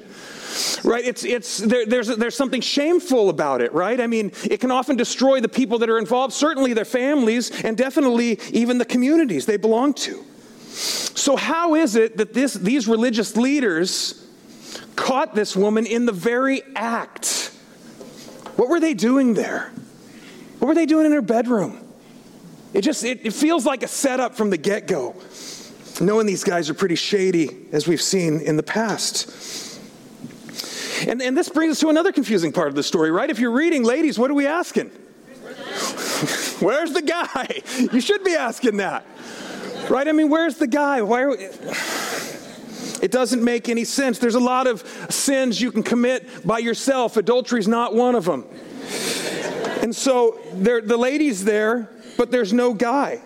right? 0.84 1.04
It's, 1.04 1.24
it's, 1.24 1.58
there, 1.58 1.86
there's, 1.86 2.08
there's 2.08 2.36
something 2.36 2.62
shameful 2.62 3.30
about 3.30 3.62
it, 3.62 3.74
right? 3.74 4.00
I 4.00 4.08
mean, 4.08 4.32
it 4.44 4.60
can 4.60 4.72
often 4.72 4.96
destroy 4.96 5.40
the 5.40 5.50
people 5.50 5.80
that 5.80 5.90
are 5.90 5.98
involved, 5.98 6.34
certainly 6.34 6.74
their 6.74 6.86
families, 6.86 7.64
and 7.64 7.78
definitely 7.78 8.40
even 8.52 8.78
the 8.78 8.86
communities 8.86 9.46
they 9.46 9.58
belong 9.58 9.94
to. 9.96 10.24
So, 10.70 11.36
how 11.36 11.76
is 11.76 11.96
it 11.96 12.18
that 12.18 12.34
this, 12.34 12.54
these 12.54 12.88
religious 12.88 13.36
leaders 13.36 14.28
caught 14.96 15.34
this 15.34 15.56
woman 15.56 15.86
in 15.86 16.06
the 16.06 16.12
very 16.12 16.62
act? 16.76 17.52
What 18.56 18.70
were 18.70 18.80
they 18.80 18.94
doing 18.94 19.34
there? 19.34 19.72
What 20.60 20.68
were 20.68 20.76
they 20.76 20.86
doing 20.86 21.06
in 21.06 21.12
her 21.12 21.22
bedroom? 21.22 21.80
It 22.74 22.82
just 22.82 23.04
it, 23.04 23.26
it 23.26 23.34
feels 23.34 23.66
like 23.66 23.84
a 23.84 23.88
setup 23.88 24.36
from 24.36 24.50
the 24.50 24.58
get-go. 24.58 25.16
Knowing 26.00 26.28
these 26.28 26.44
guys 26.44 26.70
are 26.70 26.76
pretty 26.76 26.96
shady, 26.96 27.66
as 27.72 27.88
we've 27.88 28.02
seen 28.02 28.40
in 28.42 28.56
the 28.56 28.64
past. 28.64 29.67
And, 31.06 31.22
and 31.22 31.38
this 31.38 31.50
brings 31.50 31.74
us 31.74 31.80
to 31.82 31.90
another 31.90 32.12
confusing 32.12 32.52
part 32.52 32.70
of 32.70 32.76
the 32.76 32.84
story, 32.84 33.12
right? 33.12 33.30
If 33.30 33.40
you're 33.40 33.52
reading, 33.52 33.84
ladies, 33.84 34.18
what 34.18 34.32
are 34.32 34.34
we 34.34 34.48
asking? 34.48 34.88
where's 36.60 36.94
the 36.94 37.02
guy? 37.02 37.62
You 37.94 38.02
should 38.02 38.24
be 38.24 38.34
asking 38.34 38.78
that. 38.78 39.06
Right? 39.90 40.08
I 40.08 40.12
mean, 40.12 40.30
where's 40.30 40.58
the 40.58 40.68
guy? 40.68 41.02
Why 41.02 41.22
are 41.22 41.30
we... 41.30 41.48
It 43.00 43.12
doesn't 43.12 43.44
make 43.44 43.70
any 43.70 43.84
sense. 43.84 44.18
There's 44.18 44.34
a 44.34 44.40
lot 44.40 44.66
of 44.66 44.82
sins 45.12 45.62
you 45.62 45.72
can 45.72 45.84
commit 45.84 46.46
by 46.46 46.58
yourself. 46.58 47.16
Adultery 47.16 47.60
is 47.60 47.68
not 47.68 47.94
one 47.94 48.16
of 48.16 48.26
them. 48.26 48.44
And 49.84 49.96
so 49.96 50.40
the 50.56 50.98
lady's 50.98 51.46
there, 51.46 51.90
but 52.18 52.32
there's 52.32 52.54
no 52.54 52.74
guy. 52.74 53.22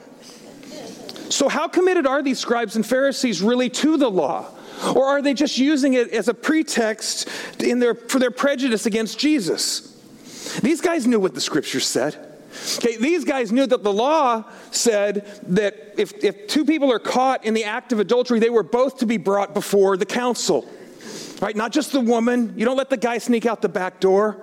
So, 1.29 1.47
how 1.47 1.69
committed 1.69 2.05
are 2.05 2.21
these 2.21 2.37
scribes 2.37 2.75
and 2.75 2.85
Pharisees 2.85 3.41
really 3.41 3.69
to 3.69 3.95
the 3.95 4.11
law? 4.11 4.47
Or 4.95 5.05
are 5.05 5.21
they 5.21 5.33
just 5.33 5.57
using 5.57 5.93
it 5.93 6.11
as 6.11 6.27
a 6.27 6.33
pretext 6.33 7.29
in 7.59 7.79
their, 7.79 7.95
for 7.95 8.19
their 8.19 8.31
prejudice 8.31 8.85
against 8.85 9.19
Jesus? 9.19 9.87
These 10.61 10.81
guys 10.81 11.05
knew 11.07 11.19
what 11.19 11.33
the 11.33 11.41
scripture 11.41 11.79
said. 11.79 12.27
Okay, 12.77 12.97
these 12.97 13.23
guys 13.23 13.51
knew 13.51 13.65
that 13.65 13.83
the 13.83 13.93
law 13.93 14.43
said 14.71 15.25
that 15.47 15.93
if, 15.97 16.23
if 16.23 16.47
two 16.47 16.65
people 16.65 16.91
are 16.91 16.99
caught 16.99 17.45
in 17.45 17.53
the 17.53 17.63
act 17.63 17.93
of 17.93 17.99
adultery, 17.99 18.39
they 18.39 18.49
were 18.49 18.63
both 18.63 18.99
to 18.99 19.05
be 19.05 19.17
brought 19.17 19.53
before 19.53 19.95
the 19.97 20.05
council. 20.05 20.67
Right? 21.41 21.55
Not 21.55 21.71
just 21.71 21.91
the 21.91 22.01
woman. 22.01 22.53
You 22.57 22.65
don't 22.65 22.77
let 22.77 22.89
the 22.89 22.97
guy 22.97 23.17
sneak 23.19 23.45
out 23.45 23.61
the 23.61 23.69
back 23.69 23.99
door, 23.99 24.37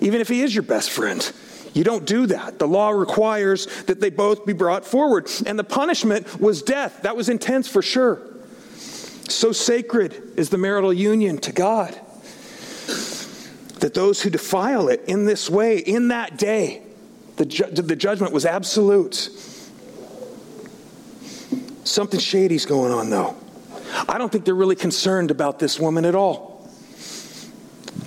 even 0.00 0.20
if 0.20 0.28
he 0.28 0.42
is 0.42 0.54
your 0.54 0.62
best 0.62 0.90
friend. 0.90 1.30
You 1.74 1.84
don't 1.84 2.06
do 2.06 2.26
that. 2.26 2.58
The 2.58 2.66
law 2.66 2.90
requires 2.90 3.66
that 3.84 4.00
they 4.00 4.10
both 4.10 4.46
be 4.46 4.52
brought 4.52 4.84
forward. 4.84 5.28
And 5.44 5.58
the 5.58 5.64
punishment 5.64 6.40
was 6.40 6.62
death. 6.62 7.02
That 7.02 7.16
was 7.16 7.28
intense 7.28 7.68
for 7.68 7.82
sure. 7.82 8.20
So 9.28 9.52
sacred 9.52 10.32
is 10.36 10.50
the 10.50 10.58
marital 10.58 10.92
union 10.92 11.38
to 11.38 11.52
God 11.52 11.98
that 13.80 13.94
those 13.94 14.20
who 14.22 14.30
defile 14.30 14.88
it 14.88 15.04
in 15.06 15.24
this 15.24 15.48
way, 15.48 15.78
in 15.78 16.08
that 16.08 16.36
day, 16.36 16.82
the, 17.36 17.44
ju- 17.46 17.70
the 17.70 17.94
judgment 17.94 18.32
was 18.32 18.44
absolute. 18.44 19.30
Something 21.84 22.18
shady's 22.18 22.66
going 22.66 22.92
on, 22.92 23.10
though. 23.10 23.36
I 24.08 24.18
don't 24.18 24.30
think 24.30 24.44
they're 24.44 24.54
really 24.54 24.76
concerned 24.76 25.30
about 25.30 25.58
this 25.58 25.78
woman 25.78 26.04
at 26.04 26.14
all. 26.14 26.47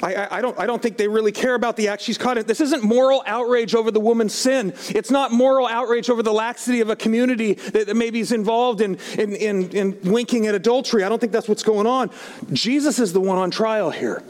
I, 0.04 0.38
I, 0.38 0.42
don't, 0.42 0.58
I 0.60 0.66
don't 0.66 0.82
think 0.82 0.98
they 0.98 1.08
really 1.08 1.32
care 1.32 1.54
about 1.54 1.78
the 1.78 1.90
act 1.90 2.02
she's 2.02 2.18
caught 2.18 2.38
in. 2.38 2.46
This 2.46 2.62
isn't 2.62 2.84
moral 2.84 3.22
outrage 3.26 3.76
over 3.76 3.92
the 3.92 4.00
woman's 4.00 4.34
sin. 4.34 4.74
It's 4.90 5.12
not 5.12 5.32
moral 5.32 5.68
outrage 5.68 6.10
over 6.10 6.24
the 6.24 6.34
laxity 6.34 6.82
of 6.82 6.90
a 6.90 6.96
community 6.96 7.54
that, 7.54 7.88
that 7.88 7.96
maybe 7.96 8.20
is 8.20 8.32
involved 8.32 8.82
in, 8.82 8.98
in, 9.18 9.36
in, 9.36 9.70
in 9.70 10.12
winking 10.12 10.48
at 10.48 10.56
adultery. 10.56 11.04
I 11.04 11.10
don't 11.10 11.20
think 11.20 11.32
that's 11.32 11.48
what's 11.48 11.64
going 11.64 11.86
on. 11.86 12.10
Jesus 12.52 12.98
is 12.98 13.14
the 13.14 13.22
one 13.22 13.38
on 13.38 13.52
trial 13.52 13.92
here. 13.92 14.24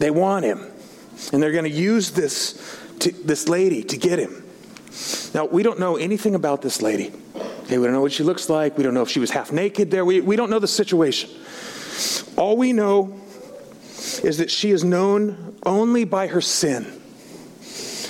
They 0.00 0.10
want 0.10 0.44
him. 0.44 0.66
And 1.32 1.42
they're 1.42 1.52
going 1.52 1.64
to 1.64 1.70
use 1.70 2.10
this, 2.12 2.80
to, 3.00 3.12
this 3.12 3.48
lady 3.48 3.82
to 3.84 3.96
get 3.96 4.18
him. 4.18 4.44
Now, 5.32 5.44
we 5.44 5.62
don't 5.62 5.78
know 5.78 5.96
anything 5.96 6.34
about 6.34 6.62
this 6.62 6.82
lady. 6.82 7.12
Okay, 7.36 7.78
we 7.78 7.84
don't 7.84 7.92
know 7.92 8.00
what 8.00 8.12
she 8.12 8.24
looks 8.24 8.48
like. 8.48 8.76
We 8.76 8.82
don't 8.82 8.94
know 8.94 9.02
if 9.02 9.10
she 9.10 9.20
was 9.20 9.30
half 9.30 9.52
naked 9.52 9.90
there. 9.90 10.04
We, 10.04 10.20
we 10.20 10.36
don't 10.36 10.50
know 10.50 10.58
the 10.58 10.66
situation. 10.66 11.30
All 12.36 12.56
we 12.56 12.72
know 12.72 13.20
is 14.22 14.38
that 14.38 14.50
she 14.50 14.70
is 14.70 14.84
known 14.84 15.56
only 15.64 16.04
by 16.04 16.28
her 16.28 16.40
sin, 16.40 16.84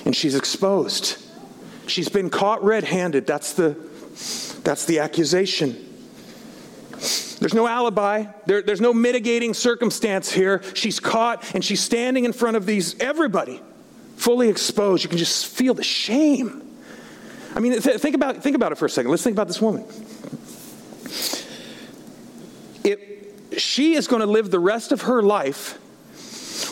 and 0.04 0.14
she's 0.14 0.34
exposed. 0.34 1.22
She's 1.86 2.08
been 2.08 2.30
caught 2.30 2.62
red 2.62 2.84
handed. 2.84 3.26
That's 3.26 3.54
the, 3.54 3.76
that's 4.62 4.84
the 4.84 4.98
accusation. 5.00 5.84
There's 7.40 7.54
no 7.54 7.66
alibi. 7.66 8.26
There, 8.46 8.62
there's 8.62 8.80
no 8.80 8.92
mitigating 8.92 9.54
circumstance 9.54 10.30
here. 10.30 10.62
She's 10.74 10.98
caught 11.00 11.54
and 11.54 11.64
she's 11.64 11.80
standing 11.80 12.24
in 12.24 12.32
front 12.32 12.56
of 12.56 12.66
these, 12.66 12.98
everybody, 12.98 13.62
fully 14.16 14.48
exposed. 14.48 15.04
You 15.04 15.08
can 15.08 15.18
just 15.18 15.46
feel 15.46 15.74
the 15.74 15.84
shame. 15.84 16.64
I 17.54 17.60
mean, 17.60 17.80
th- 17.80 18.00
think, 18.00 18.14
about, 18.14 18.42
think 18.42 18.56
about 18.56 18.72
it 18.72 18.78
for 18.78 18.86
a 18.86 18.90
second. 18.90 19.10
Let's 19.10 19.22
think 19.22 19.34
about 19.34 19.46
this 19.46 19.60
woman. 19.60 19.84
If 22.84 23.17
she 23.60 23.94
is 23.94 24.06
going 24.06 24.20
to 24.20 24.26
live 24.26 24.50
the 24.50 24.60
rest 24.60 24.92
of 24.92 25.02
her 25.02 25.22
life 25.22 25.78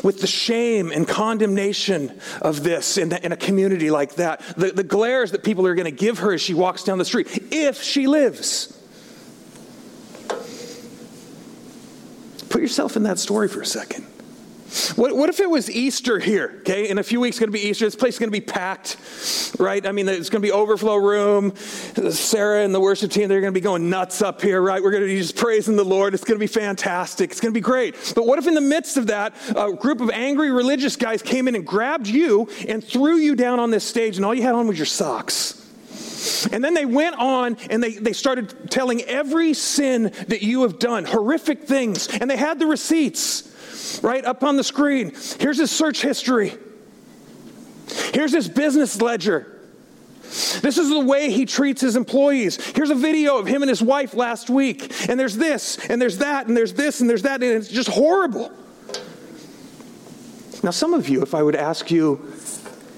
with 0.02 0.20
the 0.20 0.26
shame 0.26 0.90
and 0.90 1.06
condemnation 1.06 2.20
of 2.42 2.62
this 2.62 2.98
in, 2.98 3.08
the, 3.08 3.24
in 3.24 3.32
a 3.32 3.36
community 3.36 3.90
like 3.90 4.14
that, 4.16 4.40
the, 4.56 4.72
the 4.72 4.84
glares 4.84 5.30
that 5.32 5.44
people 5.44 5.66
are 5.66 5.74
going 5.74 5.86
to 5.86 5.90
give 5.90 6.18
her 6.18 6.32
as 6.34 6.40
she 6.40 6.54
walks 6.54 6.84
down 6.84 6.98
the 6.98 7.04
street, 7.04 7.28
if 7.50 7.82
she 7.82 8.06
lives. 8.06 8.72
Put 12.48 12.62
yourself 12.62 12.96
in 12.96 13.04
that 13.04 13.18
story 13.18 13.48
for 13.48 13.60
a 13.60 13.66
second. 13.66 14.06
What, 14.96 15.16
what 15.16 15.28
if 15.28 15.38
it 15.38 15.48
was 15.48 15.70
Easter 15.70 16.18
here? 16.18 16.56
Okay, 16.60 16.88
in 16.88 16.98
a 16.98 17.02
few 17.02 17.20
weeks, 17.20 17.36
it's 17.36 17.40
going 17.40 17.52
to 17.52 17.52
be 17.52 17.68
Easter. 17.68 17.84
This 17.84 17.94
place 17.94 18.14
is 18.14 18.18
going 18.18 18.32
to 18.32 18.38
be 18.38 18.44
packed, 18.44 18.96
right? 19.58 19.86
I 19.86 19.92
mean, 19.92 20.08
it's 20.08 20.28
going 20.28 20.42
to 20.42 20.46
be 20.46 20.50
overflow 20.50 20.96
room. 20.96 21.54
Sarah 21.56 22.64
and 22.64 22.74
the 22.74 22.80
worship 22.80 23.12
team, 23.12 23.28
they're 23.28 23.40
going 23.40 23.52
to 23.52 23.58
be 23.58 23.62
going 23.62 23.88
nuts 23.88 24.22
up 24.22 24.42
here, 24.42 24.60
right? 24.60 24.82
We're 24.82 24.90
going 24.90 25.04
to 25.04 25.08
be 25.08 25.18
just 25.18 25.36
praising 25.36 25.76
the 25.76 25.84
Lord. 25.84 26.14
It's 26.14 26.24
going 26.24 26.38
to 26.38 26.42
be 26.42 26.48
fantastic. 26.48 27.30
It's 27.30 27.40
going 27.40 27.52
to 27.52 27.56
be 27.56 27.62
great. 27.62 27.94
But 28.16 28.26
what 28.26 28.38
if 28.38 28.46
in 28.48 28.54
the 28.54 28.60
midst 28.60 28.96
of 28.96 29.06
that, 29.06 29.34
a 29.54 29.72
group 29.72 30.00
of 30.00 30.10
angry 30.10 30.50
religious 30.50 30.96
guys 30.96 31.22
came 31.22 31.46
in 31.46 31.54
and 31.54 31.64
grabbed 31.64 32.08
you 32.08 32.48
and 32.66 32.82
threw 32.82 33.16
you 33.16 33.36
down 33.36 33.60
on 33.60 33.70
this 33.70 33.84
stage, 33.84 34.16
and 34.16 34.26
all 34.26 34.34
you 34.34 34.42
had 34.42 34.54
on 34.54 34.66
was 34.66 34.78
your 34.78 34.86
socks? 34.86 35.62
And 36.50 36.64
then 36.64 36.74
they 36.74 36.86
went 36.86 37.16
on 37.16 37.56
and 37.70 37.82
they, 37.82 37.92
they 37.92 38.12
started 38.12 38.70
telling 38.70 39.02
every 39.02 39.54
sin 39.54 40.12
that 40.28 40.42
you 40.42 40.62
have 40.62 40.78
done, 40.78 41.04
horrific 41.04 41.62
things. 41.64 42.08
And 42.08 42.28
they 42.28 42.36
had 42.36 42.58
the 42.58 42.66
receipts 42.66 43.52
right 44.02 44.24
up 44.24 44.42
on 44.42 44.56
the 44.56 44.64
screen. 44.64 45.12
Here's 45.38 45.58
his 45.58 45.70
search 45.70 46.02
history. 46.02 46.52
Here's 48.12 48.32
his 48.32 48.48
business 48.48 49.00
ledger. 49.00 49.52
This 50.60 50.76
is 50.76 50.88
the 50.88 51.00
way 51.00 51.30
he 51.30 51.46
treats 51.46 51.80
his 51.80 51.94
employees. 51.94 52.56
Here's 52.74 52.90
a 52.90 52.96
video 52.96 53.38
of 53.38 53.46
him 53.46 53.62
and 53.62 53.68
his 53.68 53.80
wife 53.80 54.14
last 54.14 54.50
week. 54.50 55.08
And 55.08 55.18
there's 55.18 55.36
this, 55.36 55.78
and 55.88 56.02
there's 56.02 56.18
that, 56.18 56.48
and 56.48 56.56
there's 56.56 56.72
this, 56.74 57.00
and 57.00 57.08
there's 57.08 57.22
that, 57.22 57.42
and 57.42 57.52
it's 57.52 57.68
just 57.68 57.88
horrible. 57.88 58.50
Now, 60.62 60.70
some 60.70 60.94
of 60.94 61.08
you, 61.08 61.22
if 61.22 61.34
I 61.34 61.42
would 61.42 61.54
ask 61.54 61.90
you, 61.90 62.32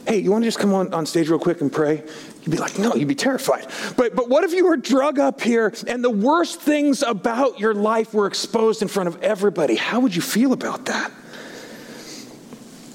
hey, 0.07 0.19
you 0.19 0.31
want 0.31 0.43
to 0.43 0.49
just 0.49 0.59
come 0.59 0.73
on, 0.73 0.95
on 0.95 1.05
stage 1.05 1.29
real 1.29 1.39
quick 1.39 1.61
and 1.61 1.71
pray? 1.71 2.03
You'd 2.49 2.57
be 2.57 2.63
like, 2.63 2.79
no, 2.79 2.95
you'd 2.95 3.09
be 3.09 3.15
terrified. 3.15 3.67
But, 3.95 4.17
but 4.17 4.31
what 4.31 4.43
if 4.43 4.55
you 4.55 4.65
were 4.65 4.79
drug 4.79 5.19
up 5.19 5.43
here 5.43 5.71
and 5.87 6.03
the 6.03 6.09
worst 6.09 6.63
things 6.63 7.03
about 7.03 7.61
your 7.61 7.75
life 7.75 8.15
were 8.15 8.27
exposed 8.27 8.81
in 8.81 8.89
front 8.89 9.07
of 9.07 9.23
everybody? 9.23 9.75
How 9.75 10.01
would 10.01 10.17
you 10.17 10.23
feel 10.23 10.55
about 10.55 10.87
that? 10.87 11.13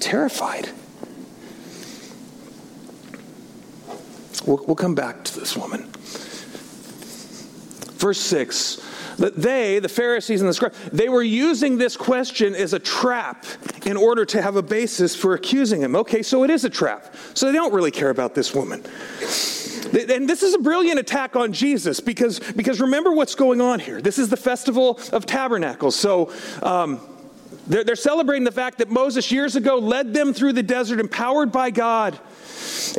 Terrified. 0.00 0.70
We'll, 4.44 4.64
we'll 4.66 4.74
come 4.74 4.96
back 4.96 5.22
to 5.22 5.38
this 5.38 5.56
woman. 5.56 5.88
Verse 7.96 8.18
6 8.18 8.80
that 9.18 9.36
they, 9.36 9.78
the 9.78 9.88
Pharisees 9.88 10.40
and 10.40 10.48
the 10.48 10.54
scribes, 10.54 10.76
they 10.92 11.08
were 11.08 11.22
using 11.22 11.78
this 11.78 11.96
question 11.96 12.54
as 12.54 12.72
a 12.72 12.78
trap 12.78 13.44
in 13.86 13.96
order 13.96 14.24
to 14.24 14.42
have 14.42 14.56
a 14.56 14.62
basis 14.62 15.14
for 15.14 15.34
accusing 15.34 15.82
him. 15.82 15.96
Okay, 15.96 16.22
so 16.22 16.44
it 16.44 16.50
is 16.50 16.64
a 16.64 16.70
trap. 16.70 17.14
So 17.34 17.46
they 17.46 17.52
don't 17.52 17.72
really 17.72 17.90
care 17.90 18.10
about 18.10 18.34
this 18.34 18.54
woman. 18.54 18.84
And 19.92 20.28
this 20.28 20.42
is 20.42 20.54
a 20.54 20.58
brilliant 20.58 20.98
attack 20.98 21.36
on 21.36 21.52
Jesus 21.52 22.00
because, 22.00 22.40
because 22.40 22.80
remember 22.80 23.12
what's 23.12 23.36
going 23.36 23.60
on 23.60 23.78
here. 23.78 24.00
This 24.00 24.18
is 24.18 24.28
the 24.28 24.36
Festival 24.36 24.98
of 25.12 25.24
Tabernacles. 25.24 25.94
So 25.94 26.32
um, 26.62 27.00
they're, 27.68 27.84
they're 27.84 27.96
celebrating 27.96 28.44
the 28.44 28.52
fact 28.52 28.78
that 28.78 28.90
Moses 28.90 29.30
years 29.30 29.54
ago 29.54 29.78
led 29.78 30.12
them 30.12 30.34
through 30.34 30.54
the 30.54 30.62
desert, 30.62 30.98
empowered 30.98 31.52
by 31.52 31.70
God, 31.70 32.18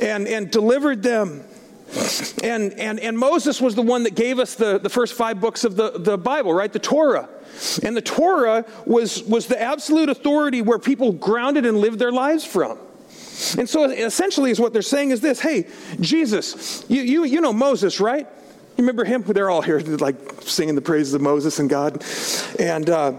and, 0.01 0.27
and 0.27 0.49
delivered 0.49 1.03
them 1.03 1.43
and, 2.43 2.73
and, 2.73 2.99
and 2.99 3.17
Moses 3.17 3.61
was 3.61 3.75
the 3.75 3.81
one 3.81 4.03
that 4.03 4.15
gave 4.15 4.39
us 4.39 4.55
the, 4.55 4.79
the 4.79 4.89
first 4.89 5.13
five 5.13 5.39
books 5.39 5.63
of 5.63 5.75
the, 5.75 5.91
the 5.91 6.17
Bible, 6.17 6.53
right? 6.53 6.71
The 6.71 6.79
Torah. 6.79 7.29
And 7.83 7.95
the 7.95 8.01
Torah 8.01 8.65
was, 8.85 9.23
was 9.23 9.47
the 9.47 9.61
absolute 9.61 10.09
authority 10.09 10.61
where 10.61 10.79
people 10.79 11.13
grounded 11.13 11.65
and 11.65 11.77
lived 11.77 11.99
their 11.99 12.11
lives 12.11 12.45
from. 12.45 12.77
And 13.57 13.67
so 13.67 13.85
essentially 13.85 14.51
is 14.51 14.59
what 14.59 14.73
they're 14.73 14.81
saying 14.81 15.11
is 15.11 15.21
this, 15.21 15.39
hey, 15.39 15.67
Jesus, 15.99 16.85
you, 16.89 17.01
you, 17.01 17.25
you 17.25 17.41
know 17.41 17.53
Moses, 17.53 17.99
right? 17.99 18.27
You 18.77 18.81
remember 18.83 19.05
him? 19.05 19.23
They're 19.23 19.49
all 19.49 19.61
here 19.61 19.79
like 19.99 20.15
singing 20.41 20.75
the 20.75 20.81
praises 20.81 21.13
of 21.13 21.21
Moses 21.21 21.59
and 21.59 21.69
God. 21.69 22.03
And 22.59 22.89
uh, 22.89 23.13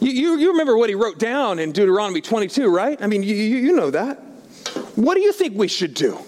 you, 0.00 0.10
you, 0.10 0.38
you 0.38 0.50
remember 0.52 0.76
what 0.76 0.88
he 0.88 0.94
wrote 0.94 1.18
down 1.18 1.58
in 1.58 1.72
Deuteronomy 1.72 2.20
22, 2.20 2.68
right? 2.68 3.00
I 3.00 3.06
mean, 3.06 3.22
you, 3.22 3.34
you 3.34 3.74
know 3.74 3.90
that. 3.90 4.18
What 4.96 5.14
do 5.14 5.20
you 5.20 5.32
think 5.32 5.56
we 5.56 5.68
should 5.68 5.94
do? 5.94 6.18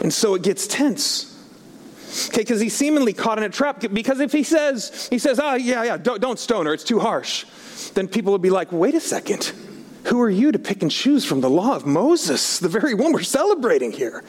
And 0.00 0.12
so 0.12 0.34
it 0.34 0.42
gets 0.42 0.66
tense. 0.66 1.32
Okay, 2.28 2.40
because 2.42 2.60
he's 2.60 2.74
seemingly 2.74 3.12
caught 3.12 3.38
in 3.38 3.44
a 3.44 3.48
trap. 3.48 3.84
Because 3.92 4.20
if 4.20 4.32
he 4.32 4.42
says, 4.42 5.08
he 5.10 5.18
says, 5.18 5.38
oh, 5.42 5.54
yeah, 5.54 5.82
yeah, 5.82 5.96
don't, 5.96 6.20
don't 6.20 6.38
stone 6.38 6.66
her, 6.66 6.72
it's 6.72 6.84
too 6.84 6.98
harsh, 6.98 7.44
then 7.94 8.08
people 8.08 8.32
would 8.32 8.42
be 8.42 8.50
like, 8.50 8.72
wait 8.72 8.94
a 8.94 9.00
second. 9.00 9.52
Who 10.04 10.20
are 10.20 10.30
you 10.30 10.52
to 10.52 10.58
pick 10.58 10.82
and 10.82 10.90
choose 10.90 11.24
from 11.24 11.40
the 11.40 11.50
law 11.50 11.74
of 11.74 11.84
Moses, 11.84 12.58
the 12.58 12.68
very 12.68 12.94
one 12.94 13.12
we're 13.12 13.22
celebrating 13.22 13.92
here? 13.92 14.22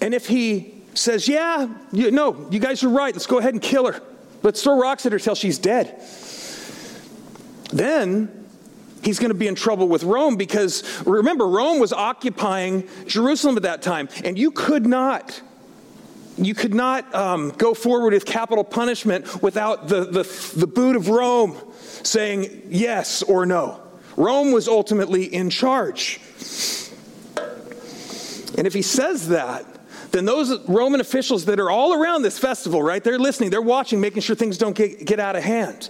And 0.00 0.14
if 0.14 0.26
he 0.26 0.82
says, 0.94 1.28
yeah, 1.28 1.68
you, 1.92 2.10
no, 2.10 2.48
you 2.50 2.60
guys 2.60 2.84
are 2.84 2.88
right, 2.88 3.14
let's 3.14 3.26
go 3.26 3.38
ahead 3.38 3.54
and 3.54 3.62
kill 3.62 3.90
her. 3.90 4.02
Let's 4.42 4.62
throw 4.62 4.78
rocks 4.78 5.06
at 5.06 5.12
her 5.12 5.18
till 5.18 5.34
she's 5.34 5.58
dead. 5.58 6.00
Then 7.72 8.41
he's 9.02 9.18
going 9.18 9.30
to 9.30 9.38
be 9.38 9.46
in 9.46 9.54
trouble 9.54 9.88
with 9.88 10.04
Rome 10.04 10.36
because 10.36 10.82
remember, 11.06 11.46
Rome 11.46 11.80
was 11.80 11.92
occupying 11.92 12.88
Jerusalem 13.06 13.56
at 13.56 13.64
that 13.64 13.82
time, 13.82 14.08
and 14.24 14.38
you 14.38 14.50
could 14.50 14.86
not. 14.86 15.40
You 16.38 16.54
could 16.54 16.72
not 16.72 17.14
um, 17.14 17.50
go 17.50 17.74
forward 17.74 18.14
with 18.14 18.24
capital 18.24 18.64
punishment 18.64 19.42
without 19.42 19.88
the, 19.88 20.04
the, 20.04 20.52
the 20.56 20.66
boot 20.66 20.96
of 20.96 21.08
Rome 21.08 21.58
saying 22.02 22.62
yes 22.68 23.22
or 23.22 23.44
no. 23.44 23.82
Rome 24.16 24.50
was 24.52 24.66
ultimately 24.66 25.24
in 25.24 25.50
charge. 25.50 26.20
And 28.56 28.66
if 28.66 28.72
he 28.72 28.82
says 28.82 29.28
that, 29.28 29.66
then 30.12 30.24
those 30.26 30.60
Roman 30.68 31.00
officials 31.00 31.46
that 31.46 31.58
are 31.58 31.70
all 31.70 31.94
around 31.94 32.22
this 32.22 32.38
festival, 32.38 32.82
right, 32.82 33.02
they're 33.02 33.18
listening, 33.18 33.50
they're 33.50 33.62
watching, 33.62 34.00
making 34.00 34.22
sure 34.22 34.36
things 34.36 34.58
don't 34.58 34.76
get, 34.76 35.04
get 35.04 35.18
out 35.18 35.36
of 35.36 35.42
hand. 35.42 35.88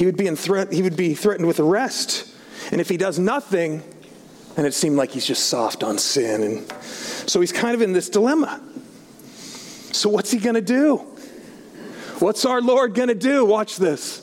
He 0.00 0.06
would 0.06 0.16
be 0.16 0.26
in 0.26 0.34
threat, 0.34 0.72
he 0.72 0.80
would 0.80 0.96
be 0.96 1.12
threatened 1.12 1.46
with 1.46 1.60
arrest. 1.60 2.26
And 2.72 2.80
if 2.80 2.88
he 2.88 2.96
does 2.96 3.18
nothing, 3.18 3.82
And 4.56 4.66
it 4.66 4.72
seemed 4.72 4.96
like 4.96 5.10
he's 5.10 5.26
just 5.26 5.48
soft 5.48 5.82
on 5.84 5.98
sin. 5.98 6.42
And 6.42 6.72
so 7.28 7.38
he's 7.38 7.52
kind 7.52 7.74
of 7.74 7.82
in 7.82 7.92
this 7.92 8.08
dilemma. 8.08 8.62
So, 9.92 10.08
what's 10.08 10.30
he 10.30 10.38
going 10.38 10.54
to 10.54 10.62
do? 10.62 10.96
What's 12.18 12.46
our 12.46 12.62
Lord 12.62 12.94
going 12.94 13.08
to 13.08 13.14
do? 13.14 13.44
Watch 13.44 13.76
this. 13.76 14.20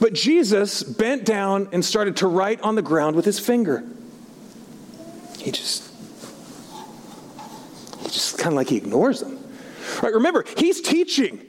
But 0.00 0.12
Jesus 0.12 0.82
bent 0.82 1.24
down 1.24 1.68
and 1.70 1.84
started 1.84 2.16
to 2.16 2.26
write 2.26 2.60
on 2.62 2.74
the 2.74 2.82
ground 2.82 3.14
with 3.14 3.24
his 3.24 3.38
finger. 3.38 3.84
He 5.38 5.52
just, 5.52 5.88
he 8.00 8.08
just 8.08 8.38
kind 8.38 8.48
of 8.48 8.54
like 8.54 8.70
he 8.70 8.76
ignores 8.76 9.20
them. 9.20 9.38
Right? 10.02 10.14
Remember, 10.14 10.44
he's 10.56 10.80
teaching. 10.80 11.46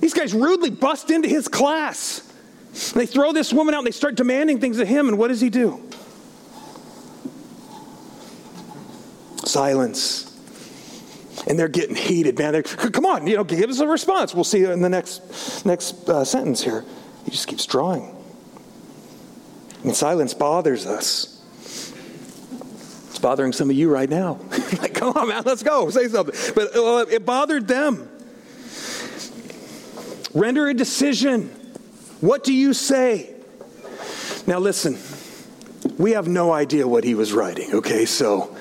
These 0.00 0.12
guys 0.12 0.34
rudely 0.34 0.68
bust 0.68 1.10
into 1.10 1.30
his 1.30 1.48
class. 1.48 2.28
They 2.94 3.06
throw 3.06 3.32
this 3.32 3.52
woman 3.52 3.74
out 3.74 3.78
and 3.78 3.86
they 3.86 3.92
start 3.92 4.14
demanding 4.14 4.58
things 4.58 4.78
of 4.78 4.88
him. 4.88 5.08
And 5.08 5.18
what 5.18 5.28
does 5.28 5.40
he 5.40 5.50
do? 5.50 5.82
Silence. 9.44 10.28
And 11.46 11.58
they're 11.58 11.68
getting 11.68 11.96
heated, 11.96 12.38
man. 12.38 12.52
They're, 12.52 12.62
Come 12.62 13.04
on, 13.04 13.26
you 13.26 13.36
know, 13.36 13.44
give 13.44 13.68
us 13.68 13.80
a 13.80 13.86
response. 13.86 14.34
We'll 14.34 14.44
see 14.44 14.60
you 14.60 14.70
in 14.70 14.80
the 14.80 14.88
next, 14.88 15.66
next 15.66 16.08
uh, 16.08 16.24
sentence 16.24 16.62
here. 16.62 16.84
He 17.24 17.30
just 17.30 17.46
keeps 17.46 17.66
drawing. 17.66 18.16
And 19.84 19.94
silence 19.94 20.32
bothers 20.32 20.86
us. 20.86 21.42
It's 23.10 23.18
bothering 23.18 23.52
some 23.52 23.68
of 23.68 23.76
you 23.76 23.90
right 23.90 24.08
now. 24.08 24.38
like, 24.80 24.94
come 24.94 25.14
on, 25.16 25.28
man, 25.28 25.42
let's 25.44 25.62
go, 25.62 25.90
say 25.90 26.08
something. 26.08 26.34
But 26.54 26.74
uh, 26.74 27.04
it 27.10 27.26
bothered 27.26 27.68
them. 27.68 28.08
Render 30.32 30.68
a 30.68 30.74
decision. 30.74 31.54
What 32.22 32.42
do 32.44 32.54
you 32.54 32.72
say? 32.72 33.34
Now, 34.46 34.60
listen, 34.60 34.96
we 35.98 36.12
have 36.12 36.28
no 36.28 36.52
idea 36.52 36.86
what 36.86 37.02
he 37.02 37.16
was 37.16 37.32
writing, 37.32 37.74
okay? 37.74 38.04
So, 38.04 38.56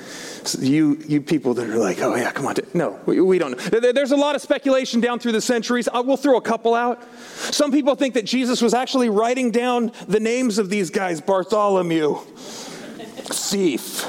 you, 0.58 0.98
you 1.08 1.22
people 1.22 1.53
that 1.53 1.70
are 1.70 1.77
like, 1.77 2.01
oh, 2.01 2.15
yeah, 2.15 2.32
come 2.32 2.48
on. 2.48 2.56
No, 2.74 3.00
we, 3.06 3.22
we 3.22 3.38
don't 3.38 3.51
know. 3.51 3.60
There's 3.91 4.13
a 4.13 4.18
lot 4.18 4.36
of 4.36 4.41
speculation 4.41 5.00
down 5.00 5.20
through 5.20 5.34
the 5.34 5.41
centuries. 5.41 5.88
I, 5.88 6.00
we'll 6.00 6.18
throw 6.18 6.38
a 6.38 6.41
couple 6.41 6.74
out. 6.74 7.03
Some 7.51 7.72
people 7.72 7.94
think 7.94 8.15
that 8.15 8.25
Jesus 8.25 8.63
was 8.63 8.74
actually 8.74 9.10
writing 9.10 9.51
down 9.51 9.91
the 10.08 10.20
names 10.20 10.58
of 10.58 10.72
these 10.72 10.89
guys 10.89 11.22
Bartholomew, 11.22 12.15
thief, 12.15 14.03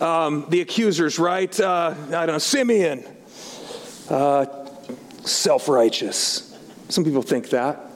um, 0.00 0.46
the 0.48 0.62
accusers, 0.62 1.18
right? 1.18 1.60
Uh, 1.60 1.94
I 2.06 2.24
don't 2.24 2.28
know, 2.28 2.38
Simeon, 2.38 3.04
uh, 4.08 4.46
self 5.22 5.68
righteous. 5.68 6.58
Some 6.88 7.04
people 7.04 7.20
think 7.20 7.50
that. 7.50 7.87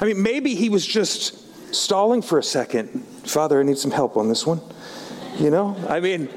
I 0.00 0.06
mean, 0.06 0.22
maybe 0.22 0.54
he 0.54 0.68
was 0.68 0.86
just 0.86 1.74
stalling 1.74 2.22
for 2.22 2.38
a 2.38 2.42
second. 2.42 2.88
Father, 3.24 3.60
I 3.60 3.62
need 3.62 3.78
some 3.78 3.90
help 3.90 4.16
on 4.16 4.28
this 4.28 4.46
one. 4.46 4.60
You 5.38 5.50
know? 5.50 5.76
I 5.88 6.00
mean, 6.00 6.28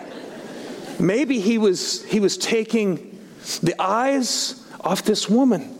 maybe 1.00 1.39
he 1.39 1.58
was 1.58 2.03
he 2.06 2.20
was 2.20 2.38
taking 2.38 3.20
the 3.62 3.75
eyes 3.79 4.65
off 4.82 5.03
this 5.03 5.29
woman 5.29 5.75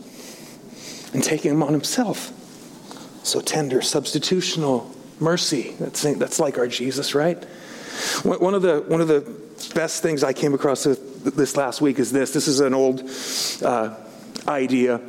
and 1.12 1.22
taking 1.22 1.50
them 1.50 1.62
on 1.62 1.72
himself. 1.72 2.32
So 3.22 3.40
tender, 3.40 3.80
substitutional 3.80 4.94
mercy. 5.20 5.76
That's, 5.78 6.02
that's 6.02 6.40
like 6.40 6.58
our 6.58 6.66
Jesus, 6.66 7.14
right? 7.14 7.42
One 8.24 8.54
of 8.54 8.62
the 8.62 8.80
one 8.86 9.00
of 9.00 9.08
the 9.08 9.20
best 9.74 10.02
things 10.02 10.24
I 10.24 10.32
came 10.32 10.54
across 10.54 10.84
this 10.84 11.56
last 11.56 11.80
week 11.80 11.98
is 11.98 12.10
this. 12.10 12.32
This 12.32 12.48
is 12.48 12.60
an 12.60 12.72
old 12.72 13.10
uh, 13.62 13.94
idea. 14.48 15.00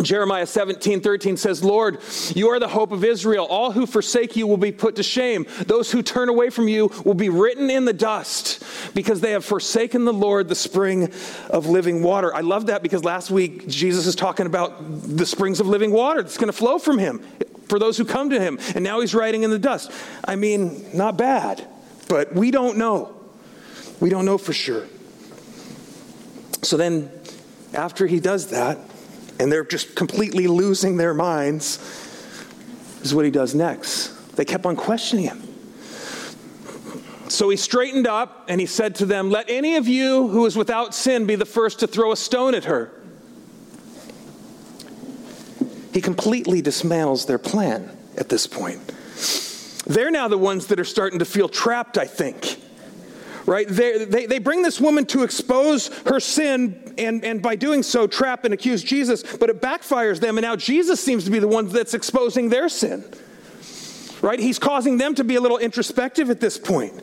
Jeremiah 0.00 0.46
17, 0.46 1.00
13 1.00 1.36
says, 1.36 1.62
Lord, 1.62 1.98
you 2.34 2.48
are 2.48 2.58
the 2.58 2.68
hope 2.68 2.92
of 2.92 3.04
Israel. 3.04 3.46
All 3.46 3.72
who 3.72 3.86
forsake 3.86 4.36
you 4.36 4.46
will 4.46 4.56
be 4.56 4.72
put 4.72 4.96
to 4.96 5.02
shame. 5.02 5.46
Those 5.66 5.92
who 5.92 6.02
turn 6.02 6.28
away 6.28 6.50
from 6.50 6.66
you 6.66 6.90
will 7.04 7.14
be 7.14 7.28
written 7.28 7.70
in 7.70 7.84
the 7.84 7.92
dust 7.92 8.64
because 8.94 9.20
they 9.20 9.32
have 9.32 9.44
forsaken 9.44 10.04
the 10.04 10.12
Lord, 10.12 10.48
the 10.48 10.54
spring 10.54 11.12
of 11.50 11.66
living 11.66 12.02
water. 12.02 12.34
I 12.34 12.40
love 12.40 12.66
that 12.66 12.82
because 12.82 13.04
last 13.04 13.30
week 13.30 13.68
Jesus 13.68 14.06
is 14.06 14.16
talking 14.16 14.46
about 14.46 14.76
the 14.80 15.26
springs 15.26 15.60
of 15.60 15.66
living 15.66 15.92
water 15.92 16.22
that's 16.22 16.38
going 16.38 16.48
to 16.48 16.52
flow 16.52 16.78
from 16.78 16.98
him 16.98 17.20
for 17.68 17.78
those 17.78 17.96
who 17.96 18.04
come 18.04 18.30
to 18.30 18.40
him. 18.40 18.58
And 18.74 18.82
now 18.82 19.00
he's 19.00 19.14
writing 19.14 19.44
in 19.44 19.50
the 19.50 19.58
dust. 19.58 19.92
I 20.24 20.36
mean, 20.36 20.96
not 20.96 21.16
bad, 21.16 21.66
but 22.08 22.34
we 22.34 22.50
don't 22.50 22.76
know. 22.76 23.14
We 24.00 24.10
don't 24.10 24.24
know 24.24 24.38
for 24.38 24.52
sure. 24.52 24.86
So 26.62 26.76
then, 26.76 27.10
after 27.74 28.06
he 28.06 28.20
does 28.20 28.48
that, 28.48 28.78
and 29.42 29.50
they're 29.50 29.64
just 29.64 29.96
completely 29.96 30.46
losing 30.46 30.96
their 30.96 31.12
minds, 31.12 31.78
this 32.98 33.06
is 33.06 33.14
what 33.14 33.24
he 33.24 33.30
does 33.30 33.56
next. 33.56 34.36
They 34.36 34.44
kept 34.44 34.64
on 34.64 34.76
questioning 34.76 35.24
him. 35.24 35.42
So 37.28 37.48
he 37.48 37.56
straightened 37.56 38.06
up 38.06 38.44
and 38.46 38.60
he 38.60 38.66
said 38.68 38.94
to 38.96 39.06
them, 39.06 39.30
Let 39.30 39.50
any 39.50 39.74
of 39.74 39.88
you 39.88 40.28
who 40.28 40.46
is 40.46 40.56
without 40.56 40.94
sin 40.94 41.26
be 41.26 41.34
the 41.34 41.44
first 41.44 41.80
to 41.80 41.88
throw 41.88 42.12
a 42.12 42.16
stone 42.16 42.54
at 42.54 42.66
her. 42.66 42.92
He 45.92 46.00
completely 46.00 46.62
dismantles 46.62 47.26
their 47.26 47.38
plan 47.38 47.90
at 48.16 48.28
this 48.28 48.46
point. 48.46 48.80
They're 49.88 50.12
now 50.12 50.28
the 50.28 50.38
ones 50.38 50.68
that 50.68 50.78
are 50.78 50.84
starting 50.84 51.18
to 51.18 51.24
feel 51.24 51.48
trapped, 51.48 51.98
I 51.98 52.06
think 52.06 52.61
right? 53.46 53.66
They, 53.68 54.04
they, 54.04 54.26
they 54.26 54.38
bring 54.38 54.62
this 54.62 54.80
woman 54.80 55.06
to 55.06 55.22
expose 55.22 55.88
her 56.06 56.20
sin 56.20 56.94
and, 56.98 57.24
and 57.24 57.42
by 57.42 57.56
doing 57.56 57.82
so 57.82 58.06
trap 58.06 58.44
and 58.44 58.54
accuse 58.54 58.82
Jesus, 58.82 59.22
but 59.36 59.50
it 59.50 59.60
backfires 59.60 60.20
them, 60.20 60.38
and 60.38 60.44
now 60.44 60.56
Jesus 60.56 61.00
seems 61.00 61.24
to 61.24 61.30
be 61.30 61.38
the 61.38 61.48
one 61.48 61.68
that's 61.68 61.94
exposing 61.94 62.48
their 62.48 62.68
sin, 62.68 63.04
right? 64.20 64.38
He's 64.38 64.58
causing 64.58 64.98
them 64.98 65.14
to 65.16 65.24
be 65.24 65.36
a 65.36 65.40
little 65.40 65.58
introspective 65.58 66.30
at 66.30 66.40
this 66.40 66.58
point. 66.58 67.00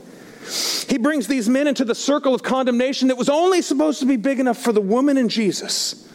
He 0.88 0.98
brings 0.98 1.28
these 1.28 1.48
men 1.48 1.68
into 1.68 1.86
the 1.86 1.94
circle 1.94 2.34
of 2.34 2.42
condemnation 2.42 3.10
that 3.10 3.18
was 3.18 3.30
only 3.30 3.62
supposed 3.62 4.00
to 4.00 4.06
be 4.06 4.16
big 4.16 4.40
enough 4.40 4.58
for 4.58 4.72
the 4.72 4.82
woman 4.82 5.18
and 5.18 5.30
Jesus. 5.30 6.08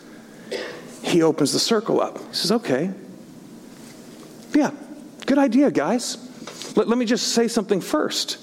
He 1.03 1.23
opens 1.23 1.53
the 1.53 1.59
circle 1.59 2.01
up. 2.01 2.19
He 2.19 2.35
says, 2.35 2.51
okay, 2.51 2.91
yeah, 4.55 4.71
good 5.27 5.39
idea, 5.39 5.71
guys. 5.71 6.17
Let, 6.77 6.89
let 6.89 6.99
me 6.99 7.05
just 7.05 7.29
say 7.29 7.47
something 7.47 7.81
first. 7.81 8.39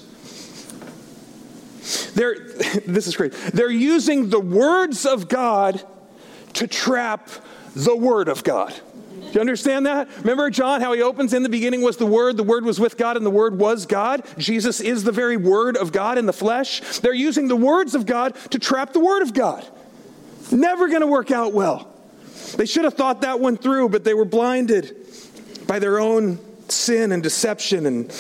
They're, 2.14 2.36
this 2.86 3.08
is 3.08 3.16
great. 3.16 3.34
They're 3.54 3.70
using 3.70 4.30
the 4.30 4.40
words 4.40 5.06
of 5.06 5.28
God 5.28 5.84
to 6.54 6.68
trap 6.68 7.30
the 7.76 7.96
Word 7.96 8.28
of 8.28 8.44
God. 8.44 8.74
Do 9.12 9.36
you 9.36 9.40
understand 9.40 9.86
that? 9.86 10.10
Remember 10.20 10.50
John, 10.50 10.82
how 10.82 10.94
he 10.94 11.02
opens 11.02 11.34
in 11.34 11.44
the 11.44 11.50
beginning 11.50 11.82
was 11.82 11.98
the 11.98 12.06
Word, 12.06 12.36
the 12.36 12.44
Word 12.44 12.66
was 12.66 12.80
with 12.80 12.98
God, 12.98 13.16
and 13.16 13.26
the 13.26 13.32
Word 13.32 13.58
was 13.58 13.86
God? 13.86 14.26
Jesus 14.38 14.82
is 14.82 15.04
the 15.04 15.12
very 15.12 15.38
Word 15.38 15.78
of 15.78 15.92
God 15.92 16.18
in 16.18 16.26
the 16.26 16.34
flesh. 16.34 17.00
They're 17.00 17.14
using 17.14 17.48
the 17.48 17.56
words 17.56 17.96
of 17.96 18.06
God 18.06 18.36
to 18.52 18.60
trap 18.60 18.94
the 18.94 19.00
Word 19.00 19.22
of 19.22 19.34
God. 19.34 19.66
Never 20.52 20.90
going 20.90 21.02
to 21.02 21.08
work 21.08 21.32
out 21.32 21.54
well. 21.54 21.88
They 22.58 22.66
should 22.66 22.84
have 22.84 22.96
thought 22.96 23.22
that 23.22 23.40
one 23.40 23.56
through, 23.56 23.90
but 23.90 24.04
they 24.04 24.14
were 24.14 24.26
blinded 24.26 24.98
by 25.66 25.80
their 25.80 26.00
own 26.00 26.40
sin 26.68 27.12
and 27.12 27.24
deception 27.24 27.86
and 27.86 28.12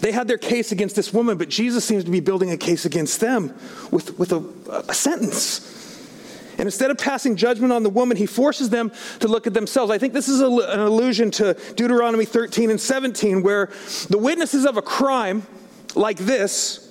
they 0.00 0.12
had 0.12 0.28
their 0.28 0.38
case 0.38 0.72
against 0.72 0.96
this 0.96 1.12
woman, 1.12 1.38
but 1.38 1.48
Jesus 1.48 1.84
seems 1.84 2.04
to 2.04 2.10
be 2.10 2.20
building 2.20 2.50
a 2.50 2.56
case 2.56 2.84
against 2.84 3.20
them 3.20 3.54
with, 3.90 4.18
with 4.18 4.32
a, 4.32 4.44
a 4.88 4.94
sentence. 4.94 5.76
And 6.58 6.66
instead 6.66 6.90
of 6.90 6.98
passing 6.98 7.36
judgment 7.36 7.72
on 7.72 7.82
the 7.82 7.90
woman, 7.90 8.16
he 8.16 8.26
forces 8.26 8.68
them 8.68 8.92
to 9.20 9.28
look 9.28 9.46
at 9.46 9.54
themselves. 9.54 9.90
I 9.90 9.98
think 9.98 10.12
this 10.12 10.28
is 10.28 10.40
a, 10.40 10.46
an 10.46 10.80
allusion 10.80 11.30
to 11.32 11.54
Deuteronomy 11.74 12.24
13 12.26 12.70
and 12.70 12.80
17, 12.80 13.42
where 13.42 13.70
the 14.10 14.18
witnesses 14.18 14.66
of 14.66 14.76
a 14.76 14.82
crime 14.82 15.46
like 15.94 16.18
this 16.18 16.89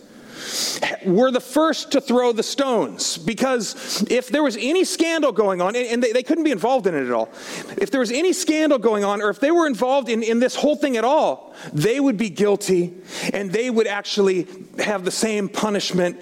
were 1.06 1.32
the 1.32 1.40
first 1.40 1.92
to 1.92 2.02
throw 2.02 2.32
the 2.32 2.44
stones 2.44 3.18
because 3.18 4.04
if 4.10 4.30
there 4.30 4.44
was 4.44 4.58
any 4.58 4.84
scandal 4.84 5.32
going 5.32 5.62
on, 5.62 5.76
and 5.76 6.04
they, 6.04 6.12
they, 6.12 6.24
couldn't 6.24 6.44
be 6.44 6.52
involved 6.52 6.88
in 6.88 6.96
it 6.96 7.06
at 7.06 7.12
all, 7.12 7.30
if 7.78 7.92
there 7.92 8.00
was 8.00 8.12
any 8.12 8.34
scandal 8.34 8.78
going 8.78 9.04
on, 9.04 9.22
or 9.22 9.30
if 9.30 9.40
they 9.40 9.52
were 9.52 9.68
involved 9.68 10.10
in, 10.10 10.24
in 10.24 10.40
this 10.40 10.56
whole 10.56 10.76
thing 10.76 10.98
at 10.98 11.04
all, 11.04 11.54
they 11.74 12.00
would 12.00 12.18
be 12.18 12.30
guilty 12.30 12.94
and 13.34 13.52
they 13.52 13.70
would 13.70 13.88
actually 13.88 14.48
have 14.80 15.06
the 15.06 15.12
same 15.12 15.50
punishment 15.50 16.20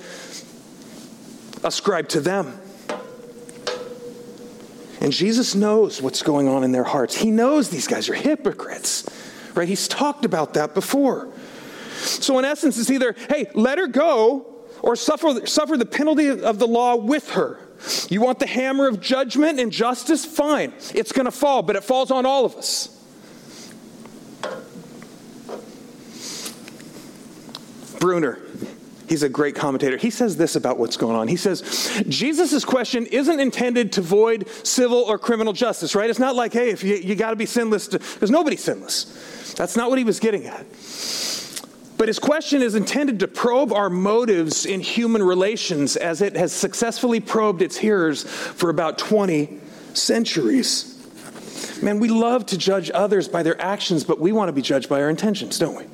ascribed 1.64 2.12
to 2.12 2.20
them. 2.20 2.60
And 5.00 5.12
Jesus 5.12 5.54
knows 5.54 6.02
what's 6.02 6.24
going 6.24 6.48
on 6.48 6.64
in 6.64 6.72
their 6.72 6.84
hearts. 6.84 7.16
He 7.16 7.30
knows 7.30 7.70
these 7.70 7.88
guys 7.88 8.10
are 8.10 8.16
hypocrites, 8.16 9.08
right? 9.54 9.68
He's 9.68 9.88
talked 9.88 10.26
about 10.26 10.56
that 10.56 10.74
before. 10.74 11.30
So, 11.98 12.40
in 12.40 12.46
essence, 12.46 12.78
it's 12.78 12.90
either, 12.90 13.16
hey, 13.30 13.50
let 13.54 13.78
her 13.78 13.88
go 13.88 14.46
or 14.82 14.96
suffer, 14.96 15.46
suffer 15.46 15.78
the 15.78 15.86
penalty 15.86 16.30
of 16.30 16.60
the 16.60 16.68
law 16.68 16.96
with 16.96 17.32
her. 17.32 17.60
You 18.10 18.22
want 18.22 18.40
the 18.40 18.48
hammer 18.48 18.88
of 18.88 19.00
judgment 19.00 19.60
and 19.60 19.72
justice? 19.72 20.26
Fine. 20.26 20.74
It's 20.94 21.12
going 21.12 21.26
to 21.26 21.32
fall, 21.32 21.62
but 21.62 21.76
it 21.76 21.84
falls 21.84 22.12
on 22.12 22.26
all 22.26 22.46
of 22.46 22.56
us. 22.56 22.94
Bruner, 28.00 28.40
he's 29.10 29.24
a 29.24 29.30
great 29.30 29.56
commentator. 29.56 29.98
He 29.98 30.10
says 30.10 30.38
this 30.38 30.56
about 30.56 30.78
what's 30.78 30.98
going 30.98 31.16
on. 31.16 31.28
He 31.28 31.36
says, 31.36 32.04
Jesus' 32.08 32.64
question 32.64 33.06
isn't 33.08 33.40
intended 33.40 33.92
to 33.94 34.02
void 34.02 34.48
civil 34.64 35.00
or 35.00 35.18
criminal 35.18 35.54
justice, 35.54 35.96
right? 35.96 36.10
It's 36.10 36.20
not 36.20 36.36
like, 36.36 36.54
hey, 36.54 36.70
if 36.70 36.84
you, 36.84 36.96
you 36.96 37.16
got 37.16 37.32
to 37.32 37.36
be 37.36 37.46
sinless, 37.46 37.88
because 37.88 38.30
nobody's 38.30 38.64
sinless. 38.64 39.54
That's 39.56 39.76
not 39.76 39.90
what 39.90 39.98
he 39.98 40.04
was 40.04 40.20
getting 40.20 40.46
at. 40.46 40.66
But 41.98 42.08
his 42.08 42.20
question 42.20 42.62
is 42.62 42.76
intended 42.76 43.20
to 43.22 43.28
probe 43.28 43.74
our 43.74 43.90
motives 43.90 44.66
in 44.66 44.82
human 44.82 45.24
relations 45.24 45.96
as 45.96 46.22
it 46.22 46.36
has 46.36 46.54
successfully 46.54 47.20
probed 47.20 47.64
its 47.64 47.76
hearers 47.76 48.24
for 48.24 48.70
about 48.70 49.00
20 49.00 49.60
centuries. 49.94 50.94
Man, 51.82 52.00
we 52.00 52.10
love 52.10 52.46
to 52.48 52.58
judge 52.58 52.92
others 52.94 53.28
by 53.28 53.42
their 53.42 53.60
actions, 53.60 54.04
but 54.04 54.20
we 54.20 54.32
want 54.32 54.50
to 54.50 54.54
be 54.54 54.62
judged 54.62 54.90
by 54.90 55.02
our 55.02 55.10
intentions, 55.10 55.58
don't 55.58 55.76
we? 55.76 55.86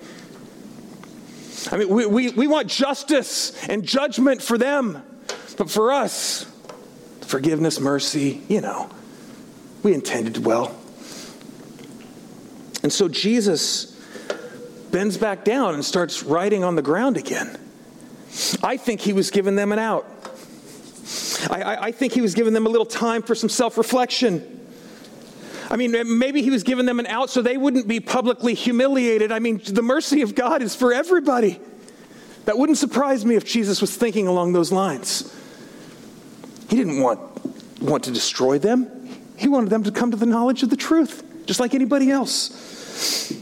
I 1.71 1.77
mean, 1.77 1.87
we, 1.87 2.05
we, 2.05 2.29
we 2.31 2.47
want 2.47 2.67
justice 2.67 3.67
and 3.69 3.85
judgment 3.85 4.41
for 4.41 4.57
them, 4.57 5.01
but 5.57 5.69
for 5.69 5.93
us, 5.93 6.45
forgiveness, 7.21 7.79
mercy, 7.79 8.41
you 8.49 8.59
know, 8.59 8.89
we 9.83 9.93
intended 9.93 10.45
well. 10.45 10.75
And 12.81 12.91
so 12.91 13.07
Jesus 13.07 13.92
bends 14.93 15.17
back 15.17 15.43
down 15.43 15.73
and 15.73 15.83
starts 15.83 16.23
writing 16.23 16.63
on 16.63 16.75
the 16.75 16.81
ground 16.81 17.17
again. 17.17 17.57
I 18.61 18.77
think 18.77 19.01
he 19.01 19.11
was 19.11 19.31
giving 19.31 19.55
them 19.55 19.71
an 19.71 19.79
out. 19.79 20.05
I, 21.49 21.61
I, 21.61 21.83
I 21.85 21.91
think 21.91 22.13
he 22.13 22.21
was 22.21 22.35
giving 22.35 22.53
them 22.53 22.67
a 22.67 22.69
little 22.69 22.85
time 22.85 23.23
for 23.23 23.35
some 23.35 23.49
self 23.49 23.77
reflection. 23.77 24.61
I 25.69 25.77
mean, 25.77 25.91
maybe 26.19 26.43
he 26.43 26.51
was 26.51 26.61
giving 26.61 26.85
them 26.85 26.99
an 26.99 27.07
out 27.07 27.31
so 27.31 27.41
they 27.41 27.57
wouldn't 27.57 27.87
be 27.87 27.99
publicly 27.99 28.53
humiliated. 28.53 29.31
I 29.31 29.39
mean, 29.39 29.59
the 29.65 29.81
mercy 29.81 30.21
of 30.21 30.35
God 30.35 30.61
is 30.61 30.75
for 30.75 30.93
everybody. 30.93 31.59
That 32.45 32.59
wouldn't 32.59 32.77
surprise 32.77 33.25
me 33.25 33.35
if 33.35 33.45
Jesus 33.45 33.81
was 33.81 33.95
thinking 33.95 34.27
along 34.27 34.53
those 34.53 34.71
lines. 34.71 35.33
He 36.69 36.75
didn't 36.75 37.01
want, 37.01 37.19
want 37.81 38.03
to 38.03 38.11
destroy 38.11 38.59
them, 38.59 39.09
he 39.37 39.47
wanted 39.47 39.71
them 39.71 39.83
to 39.83 39.91
come 39.91 40.11
to 40.11 40.17
the 40.17 40.27
knowledge 40.27 40.61
of 40.61 40.69
the 40.69 40.77
truth, 40.77 41.23
just 41.47 41.59
like 41.59 41.73
anybody 41.73 42.11
else. 42.11 43.41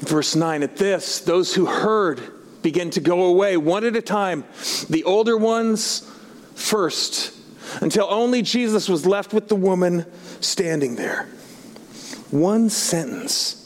Verse 0.00 0.34
9 0.34 0.62
At 0.62 0.76
this, 0.76 1.20
those 1.20 1.54
who 1.54 1.66
heard 1.66 2.20
begin 2.62 2.90
to 2.90 3.00
go 3.00 3.24
away 3.24 3.56
one 3.56 3.84
at 3.84 3.96
a 3.96 4.02
time, 4.02 4.44
the 4.88 5.04
older 5.04 5.36
ones 5.36 6.10
first, 6.54 7.34
until 7.80 8.06
only 8.10 8.42
Jesus 8.42 8.88
was 8.88 9.06
left 9.06 9.32
with 9.32 9.48
the 9.48 9.56
woman 9.56 10.06
standing 10.40 10.96
there. 10.96 11.24
One 12.30 12.70
sentence. 12.70 13.56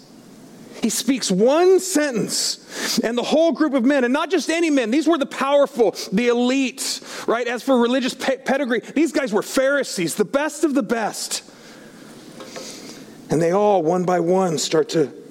He 0.83 0.91
speaks 0.91 1.31
one 1.31 1.81
sentence, 1.81 2.99
and 2.99 3.17
the 3.17 3.23
whole 3.23 3.53
group 3.53 3.73
of 3.73 3.85
men, 3.85 4.05
and 4.05 4.13
not 4.13 4.31
just 4.31 4.51
any 4.51 4.69
men, 4.69 4.91
these 4.91 5.09
were 5.09 5.17
the 5.17 5.25
powerful, 5.25 5.95
the 6.13 6.29
elite, 6.29 7.01
right? 7.27 7.47
As 7.47 7.63
for 7.63 7.79
religious 7.79 8.13
pedigree, 8.13 8.81
these 8.81 9.11
guys 9.11 9.33
were 9.33 9.43
Pharisees, 9.43 10.15
the 10.15 10.27
best 10.27 10.63
of 10.63 10.75
the 10.75 10.83
best. 10.83 11.43
And 13.31 13.41
they 13.41 13.53
all, 13.53 13.83
one 13.83 14.05
by 14.05 14.21
one, 14.21 14.59
start 14.59 14.91
to 14.91 15.24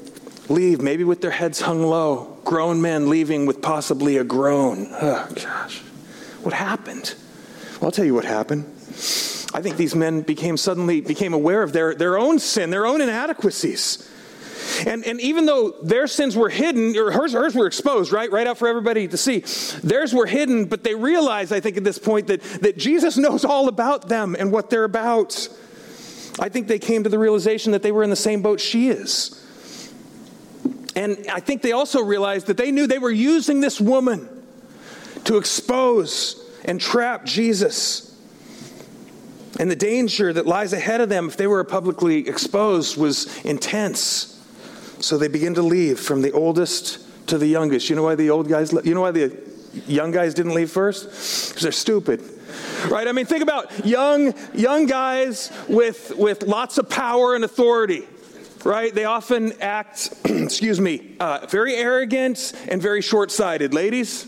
leave, 0.50 0.82
maybe 0.82 1.04
with 1.04 1.22
their 1.22 1.32
heads 1.32 1.62
hung 1.62 1.84
low. 1.84 2.38
Grown 2.44 2.82
men 2.82 3.10
leaving 3.10 3.46
with 3.46 3.62
possibly 3.62 4.18
a 4.18 4.24
groan. 4.24 4.88
Oh, 4.92 5.28
gosh. 5.36 5.80
What 6.42 6.54
happened? 6.54 7.16
Well, 7.74 7.86
I'll 7.86 7.92
tell 7.92 8.06
you 8.06 8.14
what 8.14 8.26
happened. 8.26 8.66
I 9.56 9.62
think 9.62 9.78
these 9.78 9.96
men 9.96 10.22
became 10.22 10.58
suddenly 10.58 11.02
became 11.02 11.34
aware 11.34 11.64
of 11.64 11.74
their, 11.74 11.94
their 11.94 12.18
own 12.18 12.40
sin, 12.40 12.70
their 12.70 12.86
own 12.86 13.02
inadequacies. 13.02 14.10
And, 14.88 15.06
and 15.06 15.22
even 15.22 15.46
though 15.46 15.72
their 15.84 16.08
sins 16.08 16.36
were 16.36 16.50
hidden, 16.50 16.98
or 16.98 17.12
hers, 17.12 17.34
hers 17.34 17.56
were 17.56 17.68
exposed, 17.68 18.12
right? 18.12 18.32
Right 18.32 18.48
out 18.48 18.58
for 18.58 18.68
everybody 18.68 19.08
to 19.08 19.18
see. 19.18 19.40
Theirs 19.84 20.14
were 20.14 20.26
hidden, 20.26 20.66
but 20.66 20.84
they 20.84 20.96
realized, 20.96 21.54
I 21.54 21.60
think, 21.60 21.78
at 21.78 21.84
this 21.84 22.00
point, 22.00 22.28
that, 22.28 22.42
that 22.62 22.78
Jesus 22.78 23.18
knows 23.24 23.46
all 23.46 23.68
about 23.68 24.10
them 24.10 24.36
and 24.38 24.52
what 24.52 24.70
they're 24.70 24.84
about. 24.84 25.48
I 26.40 26.50
think 26.50 26.68
they 26.68 26.80
came 26.80 27.04
to 27.04 27.10
the 27.10 27.20
realization 27.20 27.74
that 27.74 27.84
they 27.84 27.92
were 27.92 28.04
in 28.04 28.10
the 28.10 28.16
same 28.16 28.42
boat 28.42 28.60
she 28.60 28.90
is. 28.90 29.43
And 30.96 31.26
I 31.32 31.40
think 31.40 31.62
they 31.62 31.72
also 31.72 32.02
realized 32.02 32.48
that 32.48 32.58
they 32.58 32.72
knew 32.72 32.88
they 32.88 33.00
were 33.00 33.12
using 33.12 33.62
this 33.62 33.82
woman 33.82 34.30
to 35.26 35.38
expose 35.38 36.40
and 36.66 36.80
trap 36.80 37.26
Jesus. 37.26 38.10
And 39.60 39.70
the 39.70 39.76
danger 39.76 40.34
that 40.34 40.46
lies 40.46 40.74
ahead 40.74 41.02
of 41.02 41.10
them 41.10 41.28
if 41.28 41.38
they 41.38 41.48
were 41.48 41.64
publicly 41.64 42.28
exposed 42.28 42.98
was 42.98 43.44
intense. 43.44 44.30
So 45.00 45.18
they 45.18 45.28
begin 45.28 45.54
to 45.56 45.62
leave 45.62 46.00
from 46.00 46.22
the 46.22 46.32
oldest 46.32 47.28
to 47.28 47.38
the 47.38 47.48
youngest. 47.48 47.90
You 47.90 47.96
know 47.96 48.04
why 48.04 48.16
the 48.16 48.30
old 48.30 48.48
guys, 48.48 48.74
you 48.84 48.94
know 48.94 49.02
why 49.02 49.12
the 49.12 49.38
young 49.88 50.12
guys 50.12 50.34
didn't 50.34 50.54
leave 50.54 50.72
first? 50.72 51.50
Because 51.50 51.64
they're 51.64 51.72
stupid. 51.72 52.22
Right? 52.90 53.08
I 53.08 53.12
mean, 53.12 53.26
think 53.26 53.44
about 53.44 53.86
young, 53.86 54.34
young 54.54 54.86
guys 54.86 55.52
with, 55.68 56.14
with 56.18 56.44
lots 56.44 56.78
of 56.78 56.90
power 56.90 57.36
and 57.36 57.44
authority 57.44 58.04
right? 58.63 58.93
They 58.93 59.06
often 59.06 59.62
act, 59.62 60.13
excuse 60.26 60.80
me, 60.80 61.15
uh, 61.19 61.45
very 61.49 61.76
arrogant 61.76 62.54
and 62.69 62.82
very 62.82 63.02
short 63.02 63.32
sighted. 63.32 63.73
Ladies? 63.73 64.28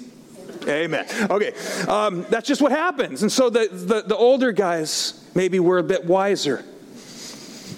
Amen. 0.67 1.05
Okay, 1.29 1.53
um, 1.87 2.25
that's 2.29 2.47
just 2.47 2.61
what 2.61 2.71
happens. 2.71 3.21
And 3.21 3.31
so 3.31 3.49
the, 3.49 3.67
the, 3.71 4.01
the 4.01 4.15
older 4.15 4.51
guys 4.51 5.23
maybe 5.35 5.59
were 5.59 5.77
a 5.77 5.83
bit 5.83 6.05
wiser. 6.05 6.63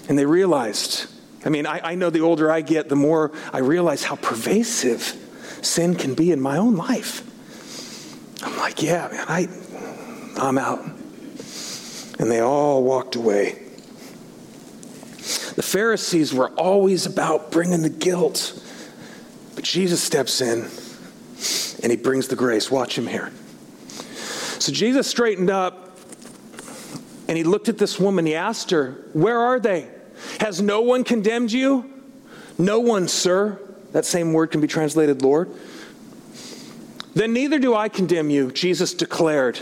And 0.08 0.18
they 0.18 0.24
realized, 0.24 1.06
I 1.44 1.50
mean, 1.50 1.66
I, 1.66 1.92
I 1.92 1.94
know 1.96 2.08
the 2.08 2.20
older 2.20 2.50
I 2.50 2.62
get, 2.62 2.88
the 2.88 2.96
more 2.96 3.32
I 3.52 3.58
realize 3.58 4.02
how 4.02 4.16
pervasive 4.16 5.14
sin 5.60 5.96
can 5.96 6.14
be 6.14 6.32
in 6.32 6.40
my 6.40 6.56
own 6.56 6.76
life. 6.76 7.24
I'm 8.42 8.56
like, 8.56 8.82
yeah, 8.82 9.08
man, 9.10 9.24
I, 9.28 9.48
I'm 10.36 10.56
out. 10.56 10.82
And 12.18 12.30
they 12.30 12.40
all 12.40 12.82
walked 12.82 13.16
away. 13.16 13.67
The 15.58 15.64
Pharisees 15.64 16.32
were 16.32 16.50
always 16.50 17.04
about 17.04 17.50
bringing 17.50 17.82
the 17.82 17.88
guilt. 17.88 18.62
But 19.56 19.64
Jesus 19.64 20.00
steps 20.00 20.40
in 20.40 20.68
and 21.82 21.90
he 21.90 21.96
brings 21.96 22.28
the 22.28 22.36
grace. 22.36 22.70
Watch 22.70 22.96
him 22.96 23.08
here. 23.08 23.32
So 24.60 24.70
Jesus 24.70 25.08
straightened 25.08 25.50
up 25.50 25.98
and 27.26 27.36
he 27.36 27.42
looked 27.42 27.68
at 27.68 27.76
this 27.76 27.98
woman. 27.98 28.24
He 28.24 28.36
asked 28.36 28.70
her, 28.70 28.92
Where 29.14 29.36
are 29.36 29.58
they? 29.58 29.88
Has 30.38 30.62
no 30.62 30.82
one 30.82 31.02
condemned 31.02 31.50
you? 31.50 31.92
No 32.56 32.78
one, 32.78 33.08
sir. 33.08 33.60
That 33.90 34.04
same 34.04 34.32
word 34.32 34.52
can 34.52 34.60
be 34.60 34.68
translated 34.68 35.22
Lord. 35.22 35.50
Then 37.14 37.32
neither 37.32 37.58
do 37.58 37.74
I 37.74 37.88
condemn 37.88 38.30
you, 38.30 38.52
Jesus 38.52 38.94
declared. 38.94 39.58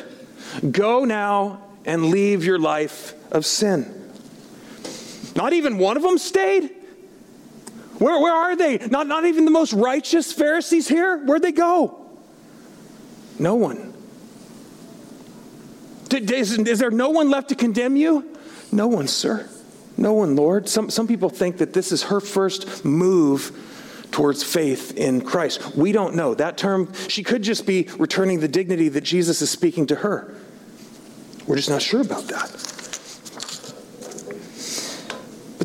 Go 0.71 1.07
now 1.07 1.63
and 1.87 2.11
leave 2.11 2.45
your 2.45 2.59
life 2.59 3.15
of 3.33 3.47
sin. 3.47 4.06
Not 5.37 5.53
even 5.53 5.79
one 5.79 5.97
of 5.97 6.03
them 6.03 6.19
stayed? 6.19 6.71
Where, 7.99 8.21
where 8.21 8.35
are 8.35 8.57
they? 8.57 8.79
Not, 8.79 9.07
not 9.07 9.25
even 9.25 9.45
the 9.45 9.51
most 9.51 9.73
righteous 9.73 10.33
Pharisees 10.33 10.89
here? 10.89 11.25
Where'd 11.25 11.43
they 11.43 11.53
go? 11.53 12.07
No 13.39 13.55
one. 13.55 13.93
Is, 16.13 16.59
is 16.59 16.79
there 16.79 16.91
no 16.91 17.11
one 17.11 17.31
left 17.31 17.51
to 17.51 17.55
condemn 17.55 17.97
you? 17.97 18.37
No 18.73 18.87
one, 18.87 19.09
sir. 19.09 19.49
No 19.97 20.13
one, 20.13 20.37
Lord. 20.37 20.69
Some, 20.69 20.91
some 20.91 21.07
people 21.07 21.29
think 21.29 21.59
that 21.59 21.73
this 21.73 21.93
is 21.93 22.05
her 22.05 22.21
first 22.21 22.85
move 22.85 23.53
towards 24.11 24.43
faith 24.43 24.97
in 24.97 25.21
Christ. 25.21 25.77
We 25.77 25.93
don't 25.93 26.15
know. 26.15 26.35
That 26.35 26.57
term, 26.57 26.93
she 27.09 27.23
could 27.23 27.43
just 27.43 27.67
be 27.67 27.89
returning 27.99 28.41
the 28.41 28.49
dignity 28.49 28.89
that 28.89 29.03
Jesus 29.03 29.43
is 29.43 29.51
speaking 29.51 29.87
to 29.89 29.97
her. 29.97 30.35
We're 31.47 31.57
just 31.57 31.71
not 31.71 31.83
sure 31.83 32.01
about 32.01 32.25
that. 32.29 32.76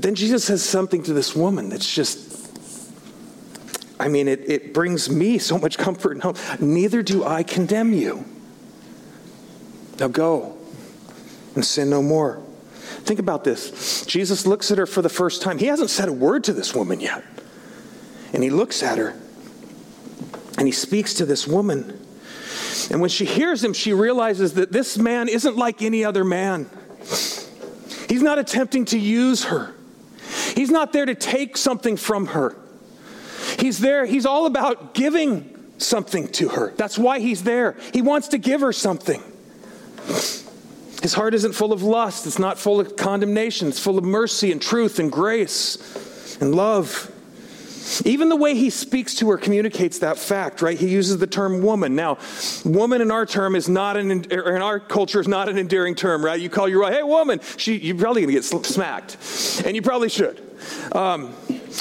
But 0.02 0.08
then 0.08 0.16
Jesus 0.16 0.44
says 0.44 0.64
something 0.64 1.04
to 1.04 1.14
this 1.14 1.36
woman 1.36 1.70
that's 1.70 1.94
just, 1.94 2.58
I 4.00 4.08
mean, 4.08 4.28
it, 4.28 4.50
it 4.50 4.74
brings 4.74 5.12
me 5.12 5.38
so 5.38 5.60
much 5.60 5.78
comfort 5.78 6.14
and 6.14 6.24
hope. 6.24 6.38
Neither 6.60 7.04
do 7.04 7.24
I 7.24 7.44
condemn 7.44 7.94
you. 7.94 8.26
Now 10.00 10.08
go 10.08 10.58
and 11.54 11.64
sin 11.64 11.92
no 11.92 12.02
more. 12.02 12.42
Think 13.04 13.20
about 13.20 13.44
this. 13.44 14.04
Jesus 14.08 14.48
looks 14.48 14.72
at 14.72 14.80
her 14.80 14.88
for 14.88 15.04
the 15.04 15.10
first 15.10 15.44
time. 15.44 15.60
He 15.60 15.68
hasn't 15.68 15.92
said 15.92 16.10
a 16.10 16.14
word 16.14 16.46
to 16.46 16.54
this 16.54 16.74
woman 16.74 17.00
yet. 17.00 17.24
And 18.34 18.42
he 18.42 18.50
looks 18.50 18.82
at 18.82 18.98
her 18.98 19.14
and 20.58 20.68
he 20.68 20.72
speaks 20.72 21.14
to 21.14 21.28
this 21.28 21.46
woman. 21.46 22.04
And 22.90 23.02
when 23.02 23.12
she 23.12 23.26
hears 23.26 23.64
him, 23.64 23.74
she 23.74 23.94
realizes 23.94 24.56
that 24.56 24.72
this 24.72 24.98
man 24.98 25.30
isn't 25.30 25.58
like 25.58 25.84
any 25.84 26.04
other 26.04 26.24
man. 26.24 26.72
He's 28.10 28.24
not 28.24 28.40
attempting 28.40 28.86
to 28.86 28.98
use 28.98 29.44
her. 29.44 29.76
He's 30.56 30.72
not 30.72 30.94
there 30.94 31.06
to 31.06 31.16
take 31.16 31.58
something 31.58 31.98
from 31.98 32.28
her. 32.28 32.56
He's 33.60 33.80
there, 33.80 34.06
he's 34.06 34.26
all 34.26 34.46
about 34.46 34.94
giving 34.94 35.58
something 35.78 36.28
to 36.30 36.50
her. 36.50 36.74
That's 36.78 36.98
why 36.98 37.20
he's 37.20 37.44
there. 37.44 37.76
He 37.94 38.02
wants 38.02 38.30
to 38.30 38.38
give 38.38 38.62
her 38.62 38.72
something. 38.72 39.22
His 41.02 41.14
heart 41.16 41.34
isn't 41.34 41.54
full 41.54 41.74
of 41.74 41.82
lust, 41.82 42.28
it's 42.28 42.40
not 42.40 42.60
full 42.60 42.80
of 42.80 42.96
condemnation, 42.96 43.68
it's 43.68 43.80
full 43.80 43.98
of 43.98 44.04
mercy 44.04 44.52
and 44.52 44.62
truth 44.62 45.00
and 45.00 45.12
grace 45.12 46.38
and 46.40 46.54
love. 46.54 47.11
Even 48.06 48.30
the 48.30 48.36
way 48.36 48.56
he 48.56 48.70
speaks 48.70 49.16
to 49.16 49.30
her 49.32 49.38
communicates 49.38 50.00
that 50.00 50.18
fact, 50.18 50.62
right? 50.62 50.78
He 50.78 50.88
uses 50.88 51.18
the 51.18 51.28
term 51.28 51.62
woman. 51.62 51.96
Now, 51.96 52.18
woman 52.64 53.02
in 53.02 53.12
our 53.12 53.26
term 53.26 53.56
is 53.56 53.68
not 53.68 53.98
an 53.98 54.12
in 54.12 54.62
our 54.62 54.80
culture 54.80 55.20
is 55.20 55.28
not 55.28 55.50
an 55.50 55.58
endearing 55.58 55.96
term, 55.96 56.24
right? 56.24 56.40
You 56.40 56.50
call 56.50 56.70
your 56.70 56.82
wife, 56.82 56.94
hey 56.94 57.04
woman, 57.04 57.40
she, 57.58 57.78
you're 57.78 57.98
probably 57.98 58.22
gonna 58.22 58.34
get 58.34 58.44
smacked, 58.44 59.18
and 59.66 59.76
you 59.76 59.82
probably 59.82 60.10
should. 60.10 60.40
Um, 60.94 61.34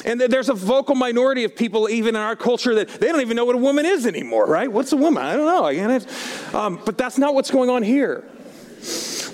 And 0.05 0.21
there's 0.21 0.49
a 0.49 0.55
vocal 0.55 0.95
minority 0.95 1.45
of 1.45 1.55
people, 1.57 1.89
even 1.91 2.15
in 2.15 2.21
our 2.21 2.37
culture, 2.37 2.75
that 2.77 2.89
they 2.89 3.09
don't 3.09 3.21
even 3.21 3.37
know 3.37 3.45
what 3.45 3.57
a 3.57 3.59
woman 3.59 3.85
is 3.85 4.07
anymore, 4.07 4.47
right? 4.47 4.71
What's 4.71 4.93
a 4.93 4.97
woman? 4.97 5.23
I 5.23 5.37
don't 5.37 5.47
know. 5.47 5.67
Again, 5.67 6.07
um, 6.55 6.81
but 6.85 6.97
that's 6.97 7.19
not 7.19 7.35
what's 7.35 7.51
going 7.51 7.71
on 7.71 7.83
here. 7.83 8.25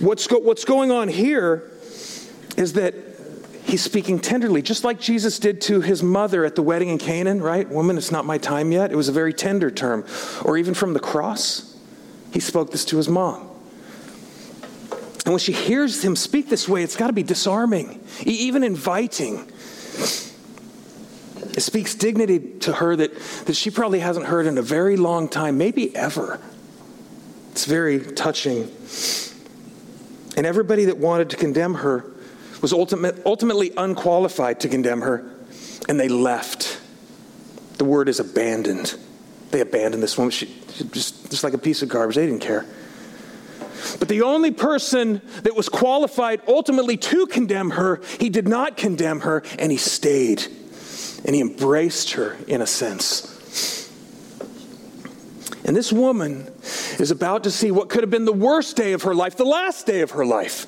What's, 0.01 0.27
go- 0.27 0.39
what's 0.39 0.65
going 0.65 0.91
on 0.91 1.09
here 1.09 1.71
is 2.57 2.73
that 2.73 2.95
he's 3.66 3.83
speaking 3.83 4.20
tenderly, 4.20 4.62
just 4.62 4.85
like 4.85 5.00
Jesus 5.00 5.38
did 5.38 5.61
to 5.62 5.81
his 5.81 6.02
mother 6.02 6.44
at 6.44 6.55
the 6.55 6.62
wedding 6.62 6.88
in 6.88 6.98
Canaan, 6.98 7.42
right? 7.42 7.68
Woman, 7.68 7.98
it's 7.98 8.12
not 8.12 8.24
my 8.24 8.38
time 8.38 8.70
yet. 8.70 8.92
It 8.92 8.96
was 8.96 9.09
a 9.09 9.12
very 9.12 9.35
tender 9.35 9.70
term. 9.70 10.05
Or 10.44 10.57
even 10.57 10.72
from 10.72 10.92
the 10.92 11.00
cross, 11.00 11.76
he 12.33 12.40
spoke 12.40 12.70
this 12.70 12.85
to 12.87 12.96
his 12.96 13.09
mom. 13.09 13.48
And 15.24 15.33
when 15.33 15.40
she 15.40 15.52
hears 15.52 16.05
him 16.05 16.14
speak 16.14 16.48
this 16.48 16.68
way, 16.68 16.85
it's 16.85 16.94
got 16.94 17.09
to 17.09 17.12
be 17.12 17.24
disarming, 17.24 18.00
even 18.24 18.62
inviting. 18.62 19.50
It 21.57 21.62
speaks 21.62 21.96
dignity 21.96 22.38
to 22.61 22.74
her 22.74 22.94
that, 22.94 23.18
that 23.46 23.57
she 23.57 23.70
probably 23.70 23.98
hasn't 23.98 24.26
heard 24.26 24.46
in 24.46 24.57
a 24.57 24.62
very 24.62 24.96
long 24.96 25.29
time, 25.29 25.59
maybe 25.59 25.94
ever. 25.96 26.40
It's 27.50 27.64
very 27.64 27.98
touching. 27.98 28.70
And 30.37 30.46
everybody 30.46 30.85
that 30.85 30.98
wanted 30.98 31.31
to 31.31 31.37
condemn 31.37 31.74
her 31.74 32.05
was 32.66 32.72
ultimate, 32.72 33.22
ultimately 33.24 33.72
unqualified 33.76 34.59
to 34.59 34.68
condemn 34.68 35.02
her, 35.02 35.24
and 35.88 36.00
they 36.00 36.09
left. 36.09 36.81
The 37.79 37.85
word 37.85 38.09
is 38.09 38.18
abandoned. 38.18 38.96
They 39.52 39.61
abandoned 39.61 40.02
this 40.02 40.18
woman. 40.18 40.33
She, 40.33 40.46
she 40.72 40.83
just, 40.88 41.31
just 41.31 41.44
like 41.44 41.52
a 41.52 41.59
piece 41.59 41.83
of 41.83 41.88
garbage. 41.88 42.16
They 42.16 42.26
didn't 42.26 42.42
care. 42.42 42.66
But 44.00 44.09
the 44.09 44.22
only 44.22 44.50
person 44.50 45.22
that 45.44 45.55
was 45.55 45.68
qualified 45.68 46.40
ultimately 46.48 46.96
to 46.96 47.29
condemn 47.29 47.70
her, 47.70 48.00
he 48.18 48.31
did 48.31 48.48
not 48.48 48.76
condemn 48.76 49.20
her, 49.20 49.44
and 49.61 49.70
he 49.70 49.79
stayed. 49.79 50.44
And 51.24 51.37
he 51.37 51.40
embraced 51.40 52.14
her 52.14 52.37
in 52.48 52.62
a 52.62 52.66
sense. 52.66 53.33
And 55.64 55.76
this 55.76 55.92
woman 55.92 56.52
is 56.98 57.12
about 57.12 57.44
to 57.44 57.52
see 57.52 57.70
what 57.70 57.90
could 57.90 58.02
have 58.02 58.11
been 58.11 58.24
the 58.24 58.33
worst 58.33 58.76
day 58.76 58.92
of 58.92 59.05
her 59.05 59.14
life, 59.14 59.37
the 59.37 59.44
last 59.44 59.87
day 59.87 60.00
of 60.00 60.11
her 60.11 60.26
life. 60.26 60.66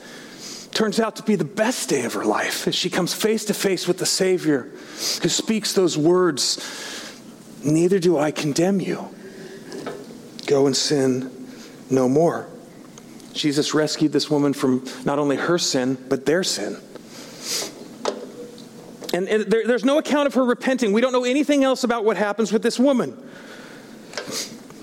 Turns 0.79 1.01
out 1.01 1.17
to 1.17 1.25
be 1.25 1.35
the 1.35 1.45
best 1.45 1.89
day 1.89 2.05
of 2.05 2.13
her 2.13 2.25
life 2.25 2.69
as 2.69 2.75
she 2.77 2.89
comes 2.89 3.13
face 3.13 3.47
to 3.47 3.53
face 3.53 3.89
with 3.89 3.99
the 3.99 4.07
Savior 4.07 4.71
who 5.21 5.29
speaks 5.29 5.73
those 5.73 5.99
words 5.99 7.21
Neither 7.65 7.99
do 7.99 8.17
I 8.17 8.31
condemn 8.31 8.79
you. 8.79 9.09
Go 10.47 10.67
and 10.67 10.77
sin 10.77 11.33
no 11.91 12.09
more. 12.09 12.49
Jesus 13.33 13.75
rescued 13.75 14.13
this 14.13 14.31
woman 14.31 14.53
from 14.53 14.85
not 15.05 15.19
only 15.19 15.35
her 15.35 15.59
sin, 15.59 15.99
but 16.09 16.25
their 16.27 16.45
sin. 16.45 16.77
And, 19.13 19.29
and 19.29 19.51
there, 19.51 19.67
there's 19.67 19.85
no 19.85 19.99
account 19.99 20.29
of 20.29 20.35
her 20.35 20.45
repenting. 20.45 20.93
We 20.93 21.01
don't 21.01 21.13
know 21.13 21.25
anything 21.25 21.65
else 21.65 21.83
about 21.83 22.05
what 22.05 22.17
happens 22.17 22.53
with 22.53 22.63
this 22.63 22.79
woman. 22.79 23.21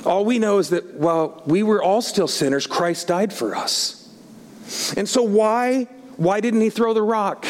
All 0.03 0.25
we 0.25 0.39
know 0.39 0.57
is 0.57 0.71
that 0.71 0.95
while 0.95 1.41
we 1.45 1.63
were 1.63 1.81
all 1.81 2.01
still 2.01 2.27
sinners, 2.27 2.67
Christ 2.67 3.07
died 3.07 3.31
for 3.31 3.55
us. 3.55 4.04
And 4.93 5.07
so 5.07 5.23
why 5.23 5.87
why 6.17 6.39
didn't 6.39 6.61
he 6.61 6.69
throw 6.69 6.93
the 6.93 7.01
rock? 7.01 7.45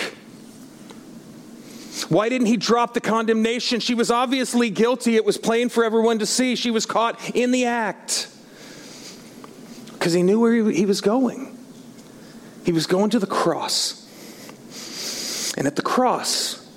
Why 2.09 2.29
didn't 2.29 2.47
he 2.47 2.57
drop 2.57 2.93
the 2.93 3.01
condemnation? 3.01 3.79
She 3.79 3.93
was 3.95 4.11
obviously 4.11 4.69
guilty. 4.69 5.15
It 5.15 5.25
was 5.25 5.37
plain 5.37 5.69
for 5.69 5.83
everyone 5.83 6.19
to 6.19 6.25
see. 6.25 6.55
She 6.55 6.71
was 6.71 6.85
caught 6.85 7.19
in 7.35 7.51
the 7.51 7.65
act. 7.65 8.27
Because 9.93 10.13
he 10.13 10.21
knew 10.21 10.39
where 10.39 10.53
he 10.71 10.85
was 10.85 11.01
going. 11.01 11.57
He 12.65 12.71
was 12.71 12.85
going 12.85 13.11
to 13.11 13.19
the 13.19 13.27
cross. 13.27 14.01
And 15.57 15.67
at 15.67 15.77
the 15.77 15.81
cross, 15.81 16.69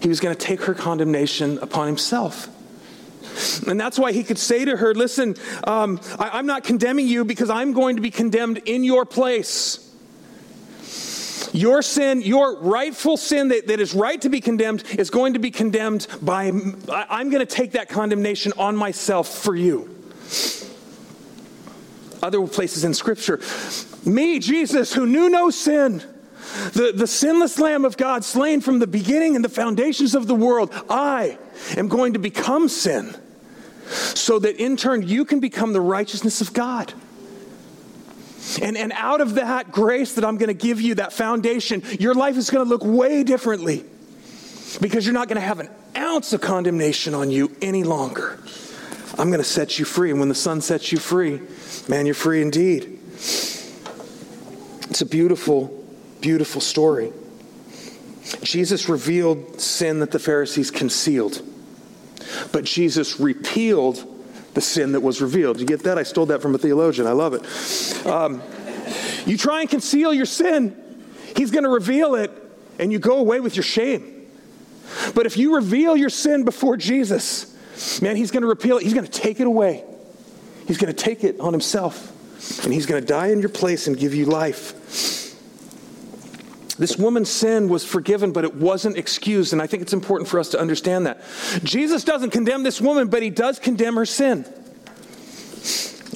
he 0.00 0.08
was 0.08 0.20
going 0.20 0.34
to 0.34 0.40
take 0.40 0.62
her 0.62 0.74
condemnation 0.74 1.58
upon 1.58 1.86
himself. 1.86 2.48
And 3.68 3.78
that's 3.78 3.98
why 3.98 4.12
he 4.12 4.24
could 4.24 4.38
say 4.38 4.64
to 4.64 4.76
her, 4.76 4.94
Listen, 4.94 5.34
um, 5.64 6.00
I, 6.18 6.30
I'm 6.38 6.46
not 6.46 6.64
condemning 6.64 7.06
you 7.06 7.24
because 7.24 7.50
I'm 7.50 7.72
going 7.72 7.96
to 7.96 8.02
be 8.02 8.10
condemned 8.10 8.58
in 8.64 8.82
your 8.82 9.04
place. 9.04 9.83
Your 11.54 11.82
sin, 11.82 12.20
your 12.20 12.58
rightful 12.58 13.16
sin 13.16 13.46
that, 13.48 13.68
that 13.68 13.78
is 13.78 13.94
right 13.94 14.20
to 14.22 14.28
be 14.28 14.40
condemned, 14.40 14.82
is 14.98 15.08
going 15.08 15.34
to 15.34 15.38
be 15.38 15.52
condemned 15.52 16.08
by, 16.20 16.46
I'm 16.46 17.30
going 17.30 17.38
to 17.38 17.46
take 17.46 17.72
that 17.72 17.88
condemnation 17.88 18.52
on 18.58 18.74
myself 18.74 19.28
for 19.28 19.54
you. 19.54 19.88
Other 22.20 22.44
places 22.48 22.82
in 22.82 22.92
Scripture, 22.92 23.40
me, 24.04 24.40
Jesus, 24.40 24.92
who 24.92 25.06
knew 25.06 25.28
no 25.28 25.50
sin, 25.50 26.02
the, 26.72 26.92
the 26.92 27.06
sinless 27.06 27.56
Lamb 27.60 27.84
of 27.84 27.96
God, 27.96 28.24
slain 28.24 28.60
from 28.60 28.80
the 28.80 28.88
beginning 28.88 29.36
and 29.36 29.44
the 29.44 29.48
foundations 29.48 30.16
of 30.16 30.26
the 30.26 30.34
world, 30.34 30.74
I 30.90 31.38
am 31.76 31.86
going 31.86 32.14
to 32.14 32.18
become 32.18 32.68
sin 32.68 33.14
so 33.86 34.40
that 34.40 34.56
in 34.56 34.76
turn 34.76 35.06
you 35.06 35.24
can 35.24 35.38
become 35.38 35.72
the 35.72 35.80
righteousness 35.80 36.40
of 36.40 36.52
God. 36.52 36.94
And, 38.60 38.76
and 38.76 38.92
out 38.92 39.20
of 39.20 39.36
that 39.36 39.72
grace 39.72 40.14
that 40.14 40.24
I'm 40.24 40.36
going 40.36 40.48
to 40.48 40.54
give 40.54 40.80
you, 40.80 40.96
that 40.96 41.12
foundation, 41.12 41.82
your 41.98 42.14
life 42.14 42.36
is 42.36 42.50
going 42.50 42.64
to 42.64 42.68
look 42.68 42.84
way 42.84 43.24
differently 43.24 43.84
because 44.80 45.06
you're 45.06 45.14
not 45.14 45.28
going 45.28 45.40
to 45.40 45.46
have 45.46 45.60
an 45.60 45.70
ounce 45.96 46.32
of 46.32 46.40
condemnation 46.40 47.14
on 47.14 47.30
you 47.30 47.54
any 47.62 47.84
longer. 47.84 48.38
I'm 49.18 49.28
going 49.28 49.38
to 49.38 49.44
set 49.44 49.78
you 49.78 49.84
free. 49.84 50.10
And 50.10 50.18
when 50.18 50.28
the 50.28 50.34
Son 50.34 50.60
sets 50.60 50.92
you 50.92 50.98
free, 50.98 51.40
man, 51.88 52.06
you're 52.06 52.14
free 52.14 52.42
indeed. 52.42 53.00
It's 53.14 55.00
a 55.00 55.06
beautiful, 55.06 55.84
beautiful 56.20 56.60
story. 56.60 57.12
Jesus 58.42 58.88
revealed 58.88 59.60
sin 59.60 60.00
that 60.00 60.10
the 60.10 60.18
Pharisees 60.18 60.70
concealed. 60.70 61.42
But 62.52 62.64
Jesus 62.64 63.20
repealed 63.20 64.13
the 64.54 64.60
sin 64.60 64.92
that 64.92 65.00
was 65.00 65.20
revealed. 65.20 65.60
You 65.60 65.66
get 65.66 65.82
that? 65.84 65.98
I 65.98 66.02
stole 66.04 66.26
that 66.26 66.40
from 66.40 66.54
a 66.54 66.58
theologian. 66.58 67.06
I 67.06 67.12
love 67.12 67.34
it. 67.34 68.06
Um, 68.06 68.42
you 69.26 69.36
try 69.36 69.60
and 69.60 69.70
conceal 69.70 70.12
your 70.12 70.26
sin, 70.26 70.76
he's 71.36 71.50
going 71.50 71.64
to 71.64 71.70
reveal 71.70 72.14
it, 72.14 72.30
and 72.78 72.92
you 72.92 72.98
go 72.98 73.18
away 73.18 73.40
with 73.40 73.56
your 73.56 73.62
shame. 73.62 74.26
But 75.14 75.26
if 75.26 75.36
you 75.36 75.56
reveal 75.56 75.96
your 75.96 76.10
sin 76.10 76.44
before 76.44 76.76
Jesus, 76.76 77.52
man, 78.00 78.16
he's 78.16 78.30
going 78.30 78.42
to 78.42 78.48
repeal 78.48 78.78
it. 78.78 78.84
He's 78.84 78.94
going 78.94 79.06
to 79.06 79.10
take 79.10 79.40
it 79.40 79.46
away. 79.46 79.84
He's 80.66 80.78
going 80.78 80.94
to 80.94 81.04
take 81.04 81.24
it 81.24 81.40
on 81.40 81.52
himself, 81.52 82.10
and 82.64 82.72
he's 82.72 82.86
going 82.86 83.00
to 83.00 83.06
die 83.06 83.28
in 83.28 83.40
your 83.40 83.48
place 83.48 83.86
and 83.86 83.98
give 83.98 84.14
you 84.14 84.26
life. 84.26 85.13
This 86.78 86.96
woman's 86.96 87.30
sin 87.30 87.68
was 87.68 87.84
forgiven, 87.84 88.32
but 88.32 88.44
it 88.44 88.54
wasn't 88.54 88.96
excused. 88.96 89.52
And 89.52 89.62
I 89.62 89.66
think 89.66 89.82
it's 89.82 89.92
important 89.92 90.28
for 90.28 90.40
us 90.40 90.48
to 90.50 90.60
understand 90.60 91.06
that. 91.06 91.22
Jesus 91.62 92.02
doesn't 92.02 92.30
condemn 92.30 92.64
this 92.64 92.80
woman, 92.80 93.08
but 93.08 93.22
he 93.22 93.30
does 93.30 93.58
condemn 93.58 93.94
her 93.94 94.06
sin. 94.06 94.44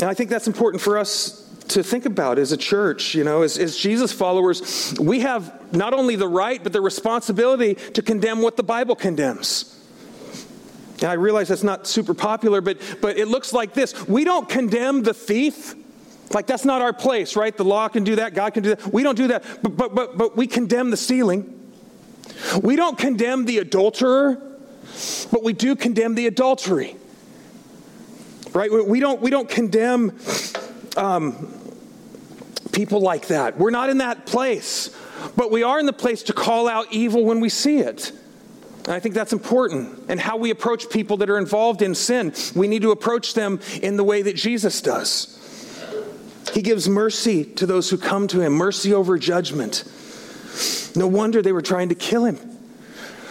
And 0.01 0.05
I 0.05 0.14
think 0.14 0.31
that's 0.31 0.47
important 0.47 0.83
for 0.83 0.99
us 0.99 1.44
to 1.68 1.83
think 1.83 2.07
about 2.07 2.38
as 2.38 2.51
a 2.51 2.57
church. 2.57 3.14
You 3.14 3.25
know, 3.25 3.42
as, 3.42 3.57
as 3.57 3.77
Jesus 3.77 4.12
followers, 4.12 4.94
we 4.99 5.21
have 5.21 5.73
not 5.73 5.94
only 5.94 6.16
the 6.16 6.29
right, 6.29 6.62
but 6.62 6.73
the 6.73 6.81
responsibility 6.81 7.75
to 7.75 8.03
condemn 8.03 8.42
what 8.42 8.57
the 8.57 8.62
Bible 8.62 8.97
condemns. 8.97 9.75
And 11.01 11.05
I 11.05 11.14
realize 11.14 11.49
that's 11.49 11.62
not 11.62 11.87
super 11.87 12.14
popular, 12.14 12.61
but, 12.61 12.79
but 13.01 13.16
it 13.16 13.29
looks 13.29 13.53
like 13.53 13.75
this. 13.75 14.09
We 14.09 14.25
don't 14.25 14.49
condemn 14.49 15.05
the 15.05 15.14
thief 15.14 15.77
like, 16.35 16.47
that's 16.47 16.64
not 16.64 16.83
our 16.83 16.93
place, 16.93 17.37
right? 17.37 17.57
The 17.57 17.64
law 17.64 17.88
can 17.88 18.05
do 18.05 18.17
that, 18.17 18.35
God 18.35 18.55
can 18.55 18.62
do 18.62 18.75
that. 18.75 18.93
We 18.93 19.03
don't 19.03 19.17
do 19.17 19.29
that, 19.29 19.45
but, 19.62 19.77
but, 19.77 19.95
but, 19.95 20.19
but 20.19 20.37
we 20.37 20.47
condemn 20.47 20.91
the 20.91 20.97
stealing. 20.97 21.55
We 22.62 22.77
don't 22.77 22.99
condemn 22.99 23.45
the 23.45 23.59
adulterer, 23.59 24.37
but 25.33 25.43
we 25.43 25.53
do 25.53 25.75
condemn 25.75 26.14
the 26.14 26.27
adultery. 26.27 26.97
Right? 28.53 28.71
We 28.71 29.01
don't, 29.01 29.21
we 29.21 29.31
don't 29.31 29.49
condemn 29.49 30.19
um, 30.97 31.55
people 32.73 33.01
like 33.01 33.29
that. 33.29 33.59
We're 33.59 33.71
not 33.71 33.91
in 33.91 33.99
that 33.99 34.27
place, 34.27 34.95
but 35.37 35.51
we 35.51 35.62
are 35.62 35.79
in 35.79 35.87
the 35.87 35.93
place 35.93 36.23
to 36.25 36.33
call 36.33 36.69
out 36.69 36.87
evil 36.91 37.25
when 37.25 37.41
we 37.41 37.49
see 37.49 37.79
it. 37.79 38.12
And 38.85 38.95
I 38.95 39.01
think 39.01 39.14
that's 39.14 39.35
important. 39.35 40.07
And 40.09 40.19
how 40.19 40.38
we 40.38 40.51
approach 40.51 40.88
people 40.88 41.19
that 41.19 41.29
are 41.29 41.37
involved 41.37 41.83
in 41.83 41.95
sin, 41.95 42.33
we 42.55 42.69
need 42.69 42.83
to 42.83 42.91
approach 42.91 43.35
them 43.35 43.61
in 43.83 43.97
the 43.97 44.05
way 44.05 44.23
that 44.23 44.35
Jesus 44.35 44.81
does. 44.81 45.38
He 46.53 46.63
gives 46.63 46.89
mercy 46.89 47.45
to 47.45 47.67
those 47.67 47.91
who 47.91 47.99
come 47.99 48.27
to 48.29 48.41
him, 48.41 48.53
mercy 48.53 48.93
over 48.93 49.19
judgment. 49.19 49.85
No 50.97 51.07
wonder 51.07 51.43
they 51.43 51.53
were 51.53 51.63
trying 51.63 51.91
to 51.91 51.95
kill 51.95 52.25
him. 52.25 52.39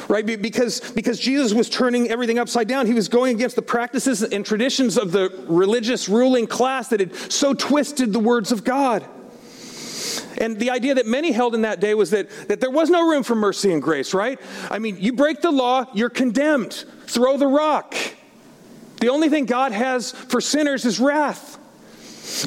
Right? 0.07 0.25
Because, 0.25 0.79
because 0.91 1.19
Jesus 1.19 1.53
was 1.53 1.69
turning 1.69 2.09
everything 2.09 2.39
upside 2.39 2.69
down. 2.69 2.87
He 2.87 2.93
was 2.93 3.09
going 3.09 3.35
against 3.35 3.57
the 3.57 3.61
practices 3.61 4.23
and 4.23 4.45
traditions 4.45 4.97
of 4.97 5.11
the 5.11 5.29
religious 5.47 6.07
ruling 6.07 6.47
class 6.47 6.87
that 6.89 7.01
had 7.01 7.13
so 7.15 7.53
twisted 7.53 8.13
the 8.13 8.19
words 8.19 8.53
of 8.53 8.63
God. 8.63 9.05
And 10.37 10.57
the 10.57 10.69
idea 10.69 10.95
that 10.95 11.07
many 11.07 11.31
held 11.31 11.55
in 11.55 11.63
that 11.63 11.81
day 11.81 11.93
was 11.93 12.11
that, 12.11 12.29
that 12.47 12.61
there 12.61 12.69
was 12.69 12.89
no 12.89 13.09
room 13.09 13.23
for 13.23 13.35
mercy 13.35 13.73
and 13.73 13.81
grace, 13.81 14.13
right? 14.13 14.39
I 14.69 14.79
mean, 14.79 14.97
you 14.97 15.13
break 15.13 15.41
the 15.41 15.51
law, 15.51 15.85
you're 15.93 16.09
condemned. 16.09 16.85
Throw 17.07 17.35
the 17.37 17.47
rock. 17.47 17.95
The 19.01 19.09
only 19.09 19.29
thing 19.29 19.45
God 19.45 19.73
has 19.73 20.11
for 20.11 20.39
sinners 20.39 20.85
is 20.85 20.99
wrath. 20.99 21.59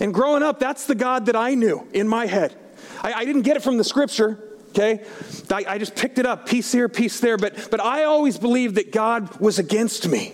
And 0.01 0.13
growing 0.13 0.43
up, 0.43 0.59
that's 0.59 0.87
the 0.87 0.95
God 0.95 1.27
that 1.27 1.37
I 1.37 1.55
knew 1.55 1.87
in 1.93 2.07
my 2.09 2.27
head. 2.27 2.55
I, 3.03 3.13
I 3.13 3.25
didn't 3.25 3.43
get 3.43 3.57
it 3.57 3.63
from 3.63 3.77
the 3.77 3.85
scripture. 3.85 4.39
Okay? 4.71 5.05
I, 5.51 5.65
I 5.69 5.79
just 5.79 5.97
picked 5.97 6.19
it 6.19 6.27
up, 6.27 6.47
piece 6.47 6.71
here, 6.71 6.89
piece 6.89 7.21
there, 7.21 7.37
but, 7.37 7.71
but 7.71 7.81
I 7.81 8.05
always 8.05 8.39
believed 8.39 8.77
that 8.77 8.93
God 8.93 9.41
was 9.41 9.59
against 9.59 10.09
me. 10.09 10.33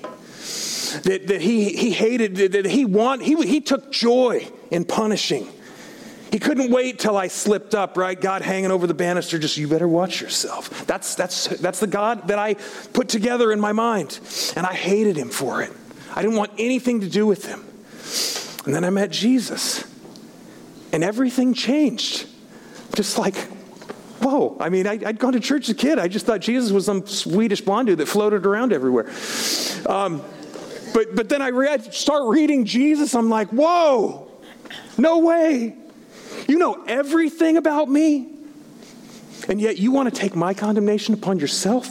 That, 1.02 1.26
that 1.28 1.40
he, 1.40 1.70
he 1.76 1.90
hated, 1.90 2.36
that 2.52 2.66
he, 2.66 2.84
want, 2.84 3.22
he, 3.22 3.34
he 3.46 3.60
took 3.60 3.90
joy 3.90 4.48
in 4.70 4.84
punishing. 4.84 5.48
He 6.30 6.38
couldn't 6.38 6.70
wait 6.70 6.98
till 6.98 7.16
I 7.16 7.28
slipped 7.28 7.74
up, 7.74 7.96
right? 7.96 8.20
God 8.20 8.42
hanging 8.42 8.70
over 8.70 8.86
the 8.86 8.94
banister, 8.94 9.38
just 9.38 9.56
you 9.56 9.68
better 9.68 9.88
watch 9.88 10.20
yourself. 10.20 10.86
That's, 10.86 11.14
that's, 11.14 11.46
that's 11.46 11.80
the 11.80 11.86
God 11.86 12.28
that 12.28 12.38
I 12.38 12.54
put 12.92 13.08
together 13.08 13.52
in 13.52 13.60
my 13.60 13.72
mind. 13.72 14.18
And 14.54 14.66
I 14.66 14.74
hated 14.74 15.16
him 15.16 15.30
for 15.30 15.62
it. 15.62 15.72
I 16.14 16.22
didn't 16.22 16.36
want 16.36 16.52
anything 16.58 17.00
to 17.00 17.08
do 17.08 17.26
with 17.26 17.46
him. 17.46 17.64
And 18.66 18.74
then 18.74 18.84
I 18.84 18.90
met 18.90 19.10
Jesus, 19.10 19.84
and 20.92 21.02
everything 21.04 21.54
changed. 21.54 22.26
Just 22.94 23.16
like, 23.16 23.36
whoa. 24.20 24.56
I 24.58 24.70
mean, 24.70 24.88
I, 24.88 24.96
had 24.96 25.20
gone 25.20 25.34
to 25.34 25.40
church 25.40 25.68
as 25.68 25.70
a 25.70 25.74
kid. 25.74 26.00
I 26.00 26.08
just 26.08 26.26
thought 26.26 26.40
Jesus 26.40 26.72
was 26.72 26.84
some 26.84 27.06
Swedish 27.06 27.60
blonde 27.60 27.86
dude 27.86 27.98
that 27.98 28.06
floated 28.06 28.44
around 28.44 28.72
everywhere. 28.72 29.08
Um, 29.88 30.20
but, 30.92 31.14
but 31.14 31.28
then 31.28 31.42
I 31.42 31.50
read, 31.50 31.94
start 31.94 32.24
reading 32.26 32.64
Jesus. 32.64 33.14
I'm 33.14 33.30
like, 33.30 33.48
whoa, 33.50 34.28
no 34.98 35.20
way. 35.20 35.76
You 36.48 36.58
know 36.58 36.82
everything 36.88 37.56
about 37.56 37.88
me, 37.88 38.32
and 39.48 39.60
yet 39.60 39.78
you 39.78 39.92
want 39.92 40.12
to 40.12 40.20
take 40.20 40.34
my 40.34 40.54
condemnation 40.54 41.14
upon 41.14 41.38
yourself? 41.38 41.86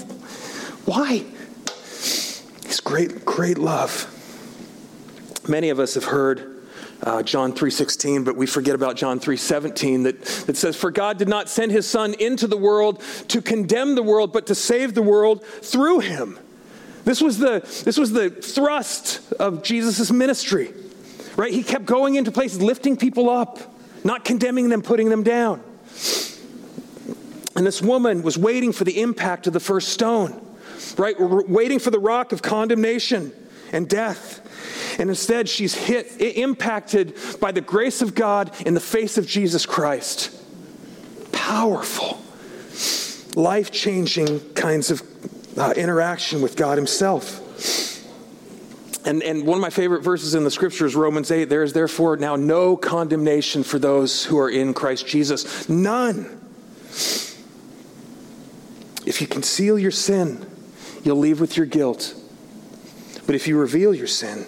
Why? 0.86 1.24
It's 1.64 2.82
great, 2.82 3.24
great 3.24 3.58
love. 3.58 4.12
Many 5.48 5.70
of 5.70 5.80
us 5.80 5.94
have 5.94 6.06
heard 6.06 6.55
uh, 7.06 7.24
John 7.24 7.54
3:16, 7.54 8.26
but 8.26 8.36
we 8.36 8.48
forget 8.48 8.76
about 8.76 8.96
John 8.96 9.20
3:17 9.20 10.04
that, 10.04 10.22
that 10.48 10.58
says, 10.58 10.76
"For 10.76 10.92
God 10.92 11.18
did 11.18 11.30
not 11.30 11.50
send 11.50 11.72
his 11.72 11.86
son 11.86 12.16
into 12.16 12.48
the 12.48 12.58
world 12.58 13.02
to 13.30 13.42
condemn 13.42 13.96
the 13.96 14.04
world, 14.04 14.34
but 14.34 14.48
to 14.48 14.56
save 14.56 14.96
the 14.96 15.04
world 15.04 15.46
through 15.62 16.00
him." 16.00 16.40
This 17.06 17.22
was 17.22 17.38
the, 17.38 17.62
this 17.84 17.98
was 17.98 18.12
the 18.12 18.32
thrust 18.32 19.22
of 19.34 19.62
Jesus' 19.62 20.12
ministry. 20.12 20.74
Right? 21.38 21.54
He 21.54 21.64
kept 21.64 21.86
going 21.86 22.16
into 22.16 22.32
places, 22.32 22.62
lifting 22.62 22.98
people 22.98 23.30
up, 23.30 23.60
not 24.04 24.26
condemning 24.26 24.70
them, 24.70 24.82
putting 24.82 25.10
them 25.10 25.22
down. 25.22 25.62
And 27.56 27.66
this 27.66 27.82
woman 27.82 28.24
was 28.24 28.38
waiting 28.38 28.72
for 28.72 28.84
the 28.84 29.02
impact 29.02 29.46
of 29.48 29.54
the 29.54 29.60
first 29.60 29.90
stone, 29.90 30.42
right? 30.98 31.16
Waiting 31.20 31.80
for 31.80 31.92
the 31.92 32.00
rock 32.00 32.32
of 32.32 32.42
condemnation 32.42 33.32
and 33.72 33.88
death. 33.88 34.42
And 34.98 35.10
instead, 35.10 35.50
she's 35.50 35.76
hit, 35.76 36.22
impacted 36.22 37.16
by 37.40 37.52
the 37.52 37.62
grace 37.62 38.02
of 38.02 38.16
God 38.16 38.52
in 38.66 38.74
the 38.74 38.80
face 38.80 39.18
of 39.18 39.28
Jesus 39.28 39.66
Christ. 39.66 40.32
Powerful, 41.32 42.22
life 43.36 43.72
changing 43.72 44.40
kinds 44.54 44.92
of 44.92 45.02
uh, 45.58 45.74
interaction 45.76 46.42
with 46.42 46.56
God 46.56 46.78
Himself. 46.78 47.42
And, 49.06 49.22
and 49.22 49.46
one 49.46 49.58
of 49.58 49.62
my 49.62 49.70
favorite 49.70 50.02
verses 50.02 50.34
in 50.34 50.44
the 50.44 50.52
scripture 50.52 50.86
is 50.86 50.96
Romans 50.96 51.30
8. 51.30 51.46
There 51.46 51.62
is 51.62 51.74
therefore 51.74 52.18
now 52.18 52.36
no 52.36 52.76
condemnation 52.76 53.64
for 53.64 53.78
those 53.78 54.26
who 54.26 54.40
are 54.40 54.50
in 54.50 54.74
Christ 54.74 55.06
Jesus. 55.06 55.70
None. 55.70 56.42
If 59.06 59.22
you 59.22 59.28
conceal 59.28 59.78
your 59.78 59.92
sin, 59.92 60.50
you'll 61.04 61.18
leave 61.18 61.40
with 61.40 61.56
your 61.56 61.68
guilt. 61.68 62.16
But 63.28 63.36
if 63.36 63.48
you 63.48 63.60
reveal 63.60 63.94
your 63.94 64.08
sin, 64.08 64.48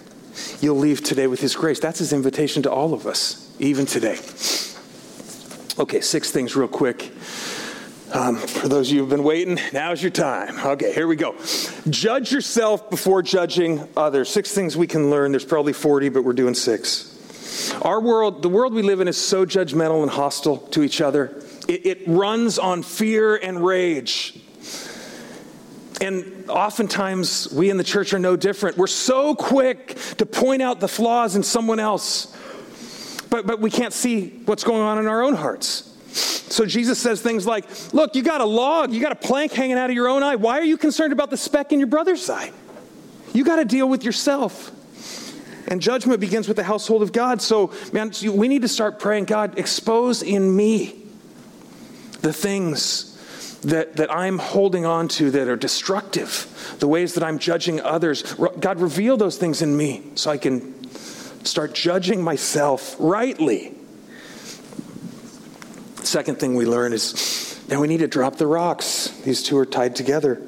you'll 0.60 0.76
leave 0.76 1.02
today 1.02 1.26
with 1.26 1.40
His 1.40 1.54
grace. 1.54 1.80
That's 1.80 1.98
His 1.98 2.12
invitation 2.12 2.62
to 2.64 2.70
all 2.70 2.94
of 2.94 3.06
us, 3.06 3.54
even 3.58 3.86
today. 3.86 4.18
Okay, 5.78 6.00
six 6.00 6.30
things 6.30 6.56
real 6.56 6.68
quick. 6.68 7.12
Um, 8.12 8.36
for 8.36 8.68
those 8.68 8.88
of 8.88 8.94
you 8.94 9.00
who've 9.00 9.08
been 9.08 9.22
waiting, 9.22 9.58
now's 9.72 10.02
your 10.02 10.10
time. 10.10 10.58
Okay, 10.58 10.92
here 10.94 11.06
we 11.06 11.14
go. 11.14 11.36
Judge 11.90 12.32
yourself 12.32 12.88
before 12.88 13.22
judging 13.22 13.86
others. 13.96 14.30
Six 14.30 14.52
things 14.54 14.76
we 14.76 14.86
can 14.86 15.10
learn. 15.10 15.30
There's 15.30 15.44
probably 15.44 15.74
40, 15.74 16.08
but 16.08 16.24
we're 16.24 16.32
doing 16.32 16.54
six. 16.54 17.14
Our 17.82 18.00
world, 18.00 18.42
the 18.42 18.48
world 18.48 18.72
we 18.72 18.82
live 18.82 19.00
in, 19.00 19.08
is 19.08 19.16
so 19.18 19.44
judgmental 19.44 20.02
and 20.02 20.10
hostile 20.10 20.56
to 20.58 20.82
each 20.82 21.00
other. 21.00 21.42
It, 21.68 21.86
it 21.86 21.98
runs 22.06 22.58
on 22.58 22.82
fear 22.82 23.36
and 23.36 23.64
rage. 23.64 24.40
And 26.00 26.48
oftentimes, 26.48 27.52
we 27.52 27.70
in 27.70 27.76
the 27.76 27.84
church 27.84 28.12
are 28.12 28.18
no 28.18 28.36
different. 28.36 28.76
We're 28.76 28.86
so 28.86 29.34
quick 29.34 29.96
to 30.18 30.26
point 30.26 30.62
out 30.62 30.78
the 30.80 30.88
flaws 30.88 31.34
in 31.34 31.42
someone 31.42 31.80
else, 31.80 32.36
but, 33.30 33.46
but 33.46 33.60
we 33.60 33.70
can't 33.70 33.92
see 33.92 34.40
what's 34.44 34.62
going 34.62 34.82
on 34.82 34.98
in 34.98 35.08
our 35.08 35.22
own 35.22 35.34
hearts. 35.34 35.84
So 36.12 36.64
Jesus 36.64 36.98
says 36.98 37.20
things 37.20 37.46
like, 37.46 37.64
Look, 37.92 38.14
you 38.14 38.22
got 38.22 38.40
a 38.40 38.44
log, 38.44 38.92
you 38.92 39.00
got 39.00 39.12
a 39.12 39.16
plank 39.16 39.52
hanging 39.52 39.76
out 39.76 39.90
of 39.90 39.96
your 39.96 40.08
own 40.08 40.22
eye. 40.22 40.36
Why 40.36 40.58
are 40.58 40.64
you 40.64 40.76
concerned 40.76 41.12
about 41.12 41.30
the 41.30 41.36
speck 41.36 41.72
in 41.72 41.78
your 41.78 41.88
brother's 41.88 42.30
eye? 42.30 42.52
You 43.32 43.44
got 43.44 43.56
to 43.56 43.64
deal 43.64 43.88
with 43.88 44.04
yourself. 44.04 44.72
And 45.68 45.82
judgment 45.82 46.20
begins 46.20 46.48
with 46.48 46.56
the 46.56 46.64
household 46.64 47.02
of 47.02 47.12
God. 47.12 47.42
So, 47.42 47.72
man, 47.92 48.12
we 48.32 48.48
need 48.48 48.62
to 48.62 48.68
start 48.68 48.98
praying 48.98 49.26
God, 49.26 49.58
expose 49.58 50.22
in 50.22 50.56
me 50.56 51.04
the 52.22 52.32
things 52.32 53.07
that, 53.62 53.96
that 53.96 54.12
I'm 54.12 54.38
holding 54.38 54.86
on 54.86 55.08
to 55.08 55.30
that 55.32 55.48
are 55.48 55.56
destructive, 55.56 56.76
the 56.78 56.88
ways 56.88 57.14
that 57.14 57.24
I'm 57.24 57.38
judging 57.38 57.80
others. 57.80 58.22
God, 58.60 58.80
reveal 58.80 59.16
those 59.16 59.36
things 59.36 59.62
in 59.62 59.76
me 59.76 60.02
so 60.14 60.30
I 60.30 60.38
can 60.38 60.74
start 61.44 61.74
judging 61.74 62.22
myself 62.22 62.96
rightly. 62.98 63.74
Second 66.02 66.38
thing 66.38 66.54
we 66.54 66.66
learn 66.66 66.92
is 66.92 67.58
now 67.68 67.80
we 67.80 67.88
need 67.88 67.98
to 67.98 68.08
drop 68.08 68.36
the 68.36 68.46
rocks. 68.46 69.08
These 69.24 69.42
two 69.42 69.58
are 69.58 69.66
tied 69.66 69.94
together. 69.94 70.40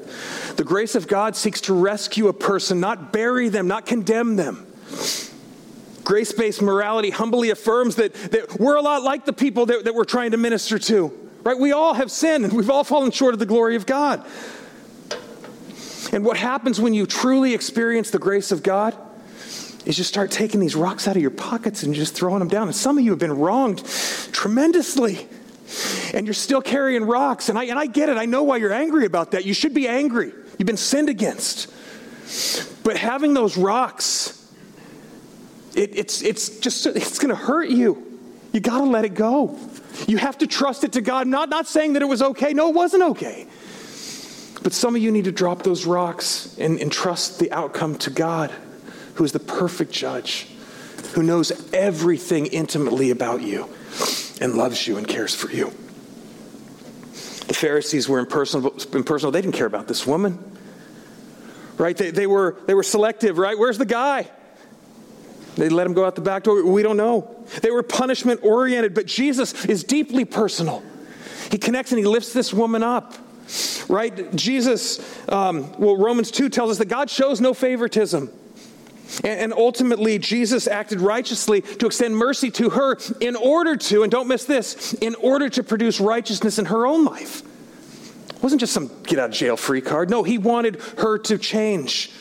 The 0.55 0.63
grace 0.63 0.95
of 0.95 1.07
God 1.07 1.35
seeks 1.35 1.61
to 1.61 1.73
rescue 1.73 2.27
a 2.27 2.33
person, 2.33 2.79
not 2.79 3.13
bury 3.13 3.49
them, 3.49 3.67
not 3.67 3.85
condemn 3.85 4.37
them. 4.37 4.67
Grace 6.03 6.31
based 6.31 6.61
morality 6.61 7.11
humbly 7.11 7.51
affirms 7.51 7.95
that, 7.95 8.13
that 8.13 8.59
we're 8.59 8.75
a 8.75 8.81
lot 8.81 9.03
like 9.03 9.25
the 9.25 9.33
people 9.33 9.67
that, 9.67 9.85
that 9.85 9.93
we're 9.93 10.03
trying 10.03 10.31
to 10.31 10.37
minister 10.37 10.79
to. 10.79 11.30
Right? 11.43 11.57
We 11.57 11.71
all 11.71 11.93
have 11.93 12.11
sinned 12.11 12.45
and 12.45 12.53
we've 12.53 12.69
all 12.69 12.83
fallen 12.83 13.11
short 13.11 13.33
of 13.33 13.39
the 13.39 13.45
glory 13.45 13.75
of 13.75 13.85
God. 13.85 14.25
And 16.13 16.25
what 16.25 16.37
happens 16.37 16.79
when 16.79 16.93
you 16.93 17.05
truly 17.05 17.53
experience 17.53 18.11
the 18.11 18.19
grace 18.19 18.51
of 18.51 18.63
God 18.63 18.95
is 19.85 19.97
you 19.97 20.03
start 20.03 20.29
taking 20.29 20.59
these 20.59 20.75
rocks 20.75 21.07
out 21.07 21.15
of 21.15 21.21
your 21.21 21.31
pockets 21.31 21.83
and 21.83 21.93
just 21.93 22.13
throwing 22.13 22.39
them 22.39 22.47
down. 22.47 22.67
And 22.67 22.75
some 22.75 22.97
of 22.97 23.03
you 23.03 23.11
have 23.11 23.19
been 23.19 23.37
wronged 23.37 23.83
tremendously. 24.31 25.27
And 26.13 26.27
you're 26.27 26.33
still 26.33 26.61
carrying 26.61 27.05
rocks. 27.05 27.47
And 27.49 27.57
I, 27.57 27.65
and 27.65 27.79
I 27.79 27.85
get 27.85 28.09
it. 28.09 28.17
I 28.17 28.25
know 28.25 28.43
why 28.43 28.57
you're 28.57 28.73
angry 28.73 29.05
about 29.05 29.31
that. 29.31 29.45
You 29.45 29.53
should 29.53 29.73
be 29.73 29.87
angry. 29.87 30.33
You've 30.57 30.67
been 30.67 30.77
sinned 30.77 31.07
against. 31.09 31.73
But 32.83 32.97
having 32.97 33.33
those 33.33 33.57
rocks, 33.57 34.51
it, 35.73 35.95
it's, 35.95 36.21
it's 36.21 36.59
just, 36.59 36.85
it's 36.85 37.19
going 37.19 37.29
to 37.29 37.41
hurt 37.41 37.69
you. 37.69 38.19
You 38.51 38.59
got 38.59 38.79
to 38.79 38.83
let 38.83 39.05
it 39.05 39.13
go. 39.13 39.57
You 40.07 40.17
have 40.17 40.37
to 40.39 40.47
trust 40.47 40.83
it 40.83 40.93
to 40.93 41.01
God, 41.01 41.27
not, 41.27 41.49
not 41.49 41.67
saying 41.67 41.93
that 41.93 42.01
it 42.01 42.05
was 42.07 42.21
okay. 42.21 42.53
No, 42.53 42.69
it 42.69 42.75
wasn't 42.75 43.03
okay. 43.03 43.47
But 44.63 44.73
some 44.73 44.95
of 44.95 45.01
you 45.01 45.11
need 45.11 45.25
to 45.25 45.31
drop 45.31 45.63
those 45.63 45.85
rocks 45.85 46.55
and, 46.59 46.79
and 46.79 46.91
trust 46.91 47.39
the 47.39 47.51
outcome 47.51 47.97
to 47.99 48.09
God, 48.09 48.51
who 49.15 49.23
is 49.23 49.31
the 49.31 49.39
perfect 49.39 49.91
judge, 49.91 50.47
who 51.13 51.23
knows 51.23 51.51
everything 51.73 52.45
intimately 52.47 53.09
about 53.09 53.41
you 53.41 53.67
and 54.39 54.55
loves 54.55 54.87
you 54.87 54.97
and 54.97 55.07
cares 55.07 55.33
for 55.33 55.51
you. 55.51 55.71
The 57.47 57.57
Pharisees 57.57 58.07
were 58.07 58.19
impersonal, 58.19 58.75
impersonal. 58.93 59.31
They 59.31 59.41
didn't 59.41 59.55
care 59.55 59.65
about 59.65 59.87
this 59.87 60.07
woman. 60.07 60.39
Right? 61.77 61.97
They, 61.97 62.11
they, 62.11 62.27
were, 62.27 62.57
they 62.67 62.73
were 62.73 62.83
selective, 62.83 63.37
right? 63.37 63.57
Where's 63.57 63.77
the 63.77 63.85
guy? 63.85 64.29
They 65.55 65.69
let 65.69 65.85
him 65.85 65.93
go 65.93 66.05
out 66.05 66.15
the 66.15 66.21
back 66.21 66.43
door. 66.43 66.63
We 66.65 66.83
don't 66.83 66.97
know. 66.97 67.35
They 67.61 67.71
were 67.71 67.83
punishment 67.83 68.41
oriented, 68.43 68.93
but 68.93 69.05
Jesus 69.05 69.65
is 69.65 69.83
deeply 69.83 70.25
personal. 70.25 70.83
He 71.49 71.57
connects 71.57 71.91
and 71.91 71.99
he 71.99 72.05
lifts 72.05 72.33
this 72.33 72.53
woman 72.53 72.83
up. 72.83 73.15
Right? 73.89 74.33
Jesus, 74.33 74.99
um, 75.27 75.77
well, 75.77 75.97
Romans 75.97 76.31
2 76.31 76.47
tells 76.49 76.71
us 76.71 76.77
that 76.77 76.87
God 76.87 77.09
shows 77.09 77.41
no 77.41 77.53
favoritism. 77.53 78.29
And, 79.25 79.39
and 79.39 79.53
ultimately, 79.53 80.17
Jesus 80.19 80.67
acted 80.67 81.01
righteously 81.01 81.61
to 81.61 81.85
extend 81.85 82.15
mercy 82.15 82.49
to 82.51 82.69
her 82.69 82.97
in 83.19 83.35
order 83.35 83.75
to, 83.75 84.03
and 84.03 84.11
don't 84.11 84.29
miss 84.29 84.45
this, 84.45 84.93
in 84.93 85.15
order 85.15 85.49
to 85.49 85.63
produce 85.63 85.99
righteousness 85.99 86.59
in 86.59 86.65
her 86.65 86.87
own 86.87 87.03
life. 87.03 87.43
It 88.41 88.43
wasn't 88.43 88.59
just 88.59 88.73
some 88.73 88.89
get 89.03 89.19
out 89.19 89.29
of 89.29 89.35
jail 89.35 89.55
free 89.55 89.81
card. 89.81 90.09
No, 90.09 90.23
he 90.23 90.39
wanted 90.39 90.81
her 90.97 91.19
to 91.19 91.37
change. 91.37 92.11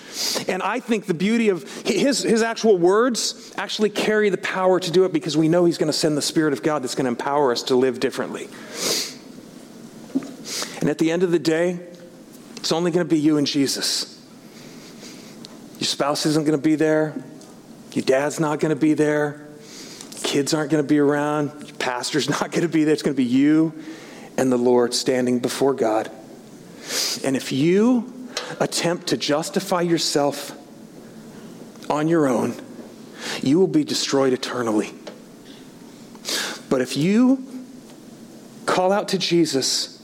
And 0.46 0.62
I 0.62 0.78
think 0.78 1.06
the 1.06 1.14
beauty 1.14 1.48
of 1.48 1.62
his, 1.87 2.20
his 2.20 2.42
actual 2.42 2.76
words 2.76 3.55
actually 3.57 3.88
carry 3.88 4.28
the 4.28 4.36
power 4.36 4.78
to 4.78 4.90
do 4.90 5.07
it 5.07 5.14
because 5.14 5.34
we 5.34 5.49
know 5.49 5.64
he's 5.64 5.78
going 5.78 5.90
to 5.90 5.97
send 5.97 6.18
the 6.18 6.22
Spirit 6.22 6.53
of 6.53 6.62
God 6.62 6.82
that's 6.82 6.95
going 6.95 7.07
to 7.07 7.09
empower 7.09 7.53
us 7.53 7.62
to 7.62 7.74
live 7.74 8.01
differently. 8.01 8.49
And 10.82 10.90
at 10.90 10.99
the 10.99 11.11
end 11.11 11.22
of 11.22 11.30
the 11.30 11.38
day, 11.38 11.80
it's 12.57 12.70
only 12.70 12.90
going 12.90 13.07
to 13.07 13.09
be 13.09 13.18
you 13.18 13.38
and 13.38 13.47
Jesus. 13.47 14.22
Your 15.78 15.86
spouse 15.86 16.26
isn't 16.26 16.45
going 16.45 16.59
to 16.59 16.62
be 16.62 16.74
there. 16.74 17.14
Your 17.92 18.05
dad's 18.05 18.38
not 18.38 18.61
going 18.61 18.74
to 18.74 18.78
be 18.78 18.92
there. 18.92 19.49
Kids 20.22 20.53
aren't 20.53 20.70
going 20.70 20.84
to 20.84 20.86
be 20.86 20.99
around. 20.99 21.66
Your 21.66 21.76
pastor's 21.78 22.28
not 22.40 22.51
going 22.51 22.61
to 22.61 22.68
be 22.68 22.84
there. 22.84 22.92
It's 22.92 23.03
going 23.03 23.14
to 23.14 23.22
be 23.22 23.24
you 23.24 23.72
and 24.41 24.51
the 24.51 24.57
Lord 24.57 24.95
standing 24.95 25.38
before 25.38 25.74
God. 25.74 26.11
And 27.22 27.36
if 27.36 27.53
you 27.53 28.11
attempt 28.59 29.09
to 29.09 29.18
justify 29.18 29.82
yourself 29.82 30.57
on 31.91 32.09
your 32.09 32.26
own, 32.26 32.55
you 33.43 33.59
will 33.61 33.68
be 33.68 33.84
destroyed 33.84 34.32
eternally. 34.32 34.95
But 36.70 36.80
if 36.80 36.97
you 36.97 37.45
call 38.64 38.93
out 38.93 39.09
to 39.09 39.18
Jesus 39.18 40.03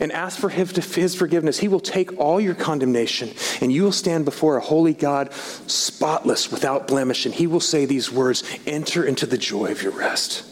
and 0.00 0.10
ask 0.10 0.38
for 0.38 0.48
his 0.48 1.14
forgiveness, 1.14 1.58
he 1.58 1.68
will 1.68 1.78
take 1.78 2.18
all 2.18 2.40
your 2.40 2.54
condemnation 2.54 3.30
and 3.60 3.70
you 3.70 3.82
will 3.82 3.92
stand 3.92 4.24
before 4.24 4.56
a 4.56 4.62
holy 4.62 4.94
God, 4.94 5.34
spotless, 5.34 6.50
without 6.50 6.88
blemish, 6.88 7.26
and 7.26 7.34
he 7.34 7.46
will 7.46 7.60
say 7.60 7.84
these 7.84 8.10
words 8.10 8.42
Enter 8.66 9.04
into 9.04 9.26
the 9.26 9.36
joy 9.36 9.70
of 9.70 9.82
your 9.82 9.92
rest. 9.92 10.44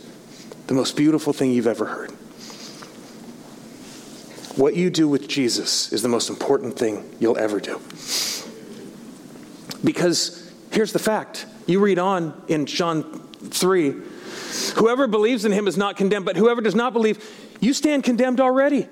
The 0.66 0.74
most 0.74 0.94
beautiful 0.94 1.32
thing 1.32 1.52
you've 1.52 1.66
ever 1.66 1.86
heard. 1.86 2.12
What 4.56 4.76
you 4.76 4.88
do 4.90 5.08
with 5.08 5.28
Jesus 5.28 5.92
is 5.92 6.02
the 6.02 6.08
most 6.08 6.30
important 6.30 6.78
thing 6.78 7.16
you'll 7.18 7.38
ever 7.38 7.58
do. 7.58 7.80
Because 9.82 10.52
here's 10.70 10.92
the 10.92 10.98
fact 10.98 11.46
you 11.66 11.80
read 11.80 11.98
on 11.98 12.40
in 12.48 12.66
John 12.66 13.02
3 13.50 13.94
whoever 14.76 15.06
believes 15.06 15.44
in 15.44 15.52
him 15.52 15.66
is 15.66 15.76
not 15.76 15.96
condemned, 15.96 16.24
but 16.24 16.36
whoever 16.36 16.60
does 16.60 16.74
not 16.74 16.92
believe, 16.92 17.18
you 17.60 17.72
stand 17.72 18.04
condemned 18.04 18.40
already. 18.40 18.88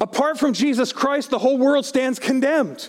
Apart 0.00 0.38
from 0.38 0.52
Jesus 0.52 0.92
Christ, 0.92 1.30
the 1.30 1.38
whole 1.38 1.58
world 1.58 1.84
stands 1.84 2.18
condemned. 2.18 2.88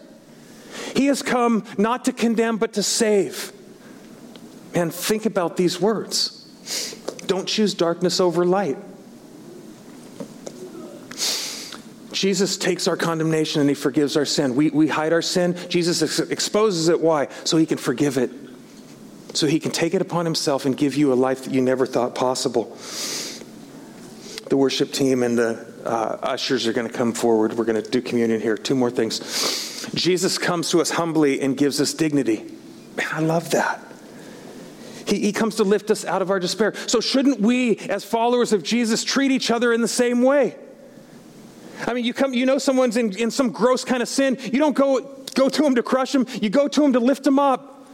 He 0.96 1.08
has 1.08 1.22
come 1.22 1.66
not 1.78 2.06
to 2.06 2.14
condemn, 2.14 2.58
but 2.58 2.74
to 2.74 2.84
save. 2.84 3.52
And 4.74 4.94
think 4.94 5.26
about 5.26 5.58
these 5.58 5.82
words 5.82 6.34
don't 7.28 7.48
choose 7.48 7.74
darkness 7.74 8.22
over 8.22 8.46
light. 8.46 8.78
Jesus 12.18 12.58
takes 12.58 12.88
our 12.88 12.98
condemnation 12.98 13.62
and 13.62 13.70
he 13.70 13.76
forgives 13.76 14.18
our 14.18 14.26
sin. 14.26 14.56
We, 14.56 14.72
we 14.72 14.88
hide 14.88 15.14
our 15.14 15.22
sin. 15.22 15.56
Jesus 15.70 16.02
ex- 16.02 16.32
exposes 16.32 16.88
it. 16.88 17.00
Why? 17.00 17.28
So 17.44 17.58
he 17.58 17.68
can 17.68 17.78
forgive 17.78 18.18
it. 18.18 18.32
So 19.36 19.46
he 19.46 19.60
can 19.60 19.70
take 19.70 19.94
it 19.94 20.02
upon 20.02 20.26
himself 20.26 20.66
and 20.66 20.76
give 20.76 20.96
you 20.96 21.14
a 21.14 21.16
life 21.16 21.44
that 21.44 21.54
you 21.54 21.62
never 21.62 21.86
thought 21.86 22.16
possible. 22.16 22.76
The 24.50 24.58
worship 24.58 24.94
team 24.94 25.22
and 25.22 25.38
the 25.38 25.64
uh, 25.86 26.18
ushers 26.24 26.66
are 26.66 26.74
going 26.74 26.88
to 26.88 26.94
come 26.94 27.14
forward. 27.14 27.54
We're 27.54 27.66
going 27.66 27.84
to 27.84 27.88
do 27.88 28.02
communion 28.02 28.42
here. 28.42 28.58
Two 28.58 28.74
more 28.74 28.90
things. 28.90 29.88
Jesus 29.94 30.40
comes 30.40 30.72
to 30.72 30.82
us 30.82 30.90
humbly 30.90 31.40
and 31.40 31.56
gives 31.56 31.80
us 31.80 31.94
dignity. 31.94 32.52
Man, 32.96 33.08
I 33.12 33.20
love 33.20 33.52
that. 33.52 33.80
He, 35.06 35.20
he 35.20 35.34
comes 35.34 35.58
to 35.58 35.64
lift 35.64 35.92
us 35.92 36.04
out 36.04 36.24
of 36.24 36.32
our 36.32 36.40
despair. 36.40 36.74
So, 36.88 37.00
shouldn't 37.00 37.42
we, 37.42 37.78
as 37.78 38.04
followers 38.04 38.54
of 38.54 38.64
Jesus, 38.64 39.04
treat 39.04 39.30
each 39.30 39.52
other 39.52 39.72
in 39.72 39.82
the 39.82 39.88
same 39.88 40.24
way? 40.24 40.56
I 41.86 41.94
mean, 41.94 42.06
you 42.06 42.14
come, 42.14 42.34
you 42.34 42.46
know 42.46 42.58
someone's 42.58 42.98
in, 42.98 43.16
in 43.18 43.32
some 43.32 43.52
gross 43.52 43.84
kind 43.84 44.02
of 44.02 44.10
sin. 44.10 44.38
You 44.42 44.60
don't 44.60 44.76
go, 44.76 45.02
go 45.36 45.50
to 45.50 45.66
him 45.66 45.76
to 45.76 45.84
crush 45.84 46.14
him. 46.14 46.26
You 46.42 46.50
go 46.50 46.68
to 46.68 46.84
him 46.84 46.94
to 46.94 47.00
lift 47.00 47.26
him 47.26 47.40
up. 47.40 47.86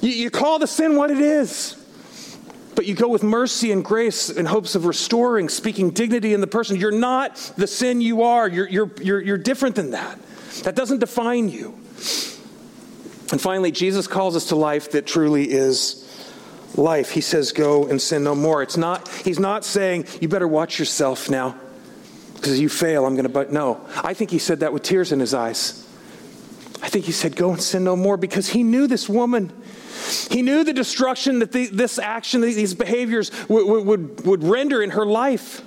You, 0.00 0.10
you 0.10 0.30
call 0.30 0.58
the 0.58 0.66
sin 0.66 0.96
what 0.96 1.10
it 1.10 1.18
is. 1.18 1.76
But 2.74 2.86
you 2.86 2.94
go 2.94 3.08
with 3.08 3.22
mercy 3.22 3.70
and 3.72 3.84
grace 3.84 4.30
in 4.30 4.46
hopes 4.46 4.74
of 4.74 4.84
restoring, 4.84 5.48
speaking 5.48 5.90
dignity 5.90 6.34
in 6.34 6.40
the 6.40 6.46
person. 6.46 6.76
You're 6.76 6.90
not 6.90 7.36
the 7.56 7.66
sin 7.66 8.00
you 8.00 8.22
are. 8.22 8.48
You're, 8.48 8.68
you're, 8.68 8.90
you're, 9.00 9.22
you're 9.22 9.38
different 9.38 9.76
than 9.76 9.92
that. 9.92 10.18
That 10.64 10.74
doesn't 10.74 10.98
define 10.98 11.48
you. 11.48 11.74
And 13.30 13.40
finally, 13.40 13.70
Jesus 13.70 14.06
calls 14.06 14.36
us 14.36 14.48
to 14.48 14.56
life 14.56 14.92
that 14.92 15.06
truly 15.06 15.50
is 15.50 16.00
life. 16.76 17.10
He 17.10 17.20
says, 17.20 17.52
Go 17.52 17.86
and 17.86 18.00
sin 18.00 18.24
no 18.24 18.34
more. 18.34 18.62
It's 18.62 18.76
not, 18.76 19.08
he's 19.08 19.38
not 19.38 19.64
saying, 19.64 20.06
You 20.20 20.28
better 20.28 20.48
watch 20.48 20.78
yourself 20.78 21.30
now 21.30 21.58
because 22.44 22.60
you 22.60 22.68
fail, 22.68 23.06
I'm 23.06 23.14
going 23.14 23.22
to, 23.22 23.30
but 23.30 23.50
no. 23.50 23.80
I 23.96 24.12
think 24.12 24.30
he 24.30 24.38
said 24.38 24.60
that 24.60 24.70
with 24.70 24.82
tears 24.82 25.12
in 25.12 25.18
his 25.18 25.32
eyes. 25.32 25.88
I 26.82 26.88
think 26.88 27.06
he 27.06 27.12
said, 27.12 27.36
Go 27.36 27.52
and 27.52 27.62
sin 27.62 27.84
no 27.84 27.96
more 27.96 28.18
because 28.18 28.50
he 28.50 28.62
knew 28.62 28.86
this 28.86 29.08
woman. 29.08 29.50
He 30.30 30.42
knew 30.42 30.62
the 30.62 30.74
destruction 30.74 31.38
that 31.38 31.52
the, 31.52 31.68
this 31.68 31.98
action, 31.98 32.42
these 32.42 32.74
behaviors 32.74 33.30
would, 33.48 33.86
would, 33.86 34.26
would 34.26 34.44
render 34.44 34.82
in 34.82 34.90
her 34.90 35.06
life. 35.06 35.62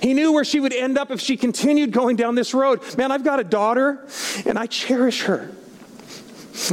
He 0.00 0.14
knew 0.14 0.32
where 0.32 0.44
she 0.44 0.58
would 0.58 0.72
end 0.72 0.96
up 0.96 1.10
if 1.10 1.20
she 1.20 1.36
continued 1.36 1.92
going 1.92 2.16
down 2.16 2.34
this 2.34 2.54
road. 2.54 2.80
Man, 2.96 3.12
I've 3.12 3.24
got 3.24 3.38
a 3.38 3.44
daughter 3.44 4.02
and 4.46 4.58
I 4.58 4.64
cherish 4.64 5.24
her. 5.24 5.50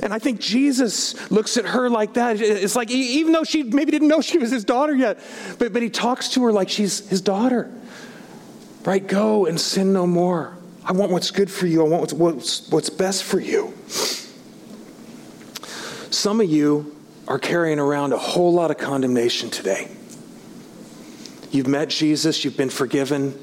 And 0.02 0.14
I 0.14 0.20
think 0.20 0.40
Jesus 0.40 1.30
looks 1.30 1.58
at 1.58 1.66
her 1.66 1.90
like 1.90 2.14
that. 2.14 2.40
It's 2.40 2.78
like, 2.78 2.92
even 2.92 3.34
though 3.34 3.44
she 3.44 3.64
maybe 3.64 3.92
didn't 3.92 4.08
know 4.08 4.22
she 4.22 4.38
was 4.38 4.52
his 4.52 4.64
daughter 4.64 4.96
yet, 4.96 5.20
but, 5.58 5.74
but 5.74 5.82
he 5.82 5.90
talks 5.90 6.30
to 6.30 6.44
her 6.44 6.54
like 6.54 6.70
she's 6.70 7.10
his 7.10 7.20
daughter. 7.20 7.70
Right? 8.86 9.06
Go 9.06 9.46
and 9.46 9.60
sin 9.60 9.94
no 9.94 10.08
more. 10.08 10.58
I 10.84 10.94
want 10.94 11.12
what's 11.12 11.32
good 11.32 11.52
for 11.52 11.68
you. 11.68 11.86
I 11.86 11.90
want 11.90 12.14
what's, 12.14 12.70
what's, 12.70 12.90
best 12.90 13.24
for 13.24 13.40
you. 13.40 13.74
Some 16.10 16.42
of 16.42 16.50
you 16.50 16.96
are 17.28 17.38
carrying 17.38 17.80
around 17.80 18.14
a 18.14 18.18
whole 18.18 18.54
lot 18.54 18.72
of 18.72 18.78
condemnation 18.78 19.50
today. 19.50 19.88
You've 21.52 21.68
met 21.68 21.90
Jesus, 21.90 22.44
you've 22.44 22.58
been 22.58 22.70
forgiven, 22.70 23.40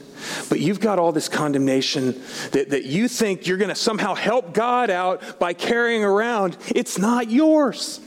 but 0.49 0.61
you've 0.61 0.81
got 0.81 0.99
all 0.99 1.13
this 1.13 1.29
condemnation 1.29 2.21
that, 2.53 2.71
that 2.71 2.85
you 2.85 3.09
think 3.09 3.47
you're 3.47 3.59
going 3.59 3.69
to 3.69 3.75
somehow 3.75 4.15
help 4.15 4.55
God 4.55 4.91
out 4.91 5.39
by 5.39 5.53
carrying 5.53 6.05
around. 6.05 6.57
It's 6.75 6.99
not 6.99 7.31
yours. 7.31 8.01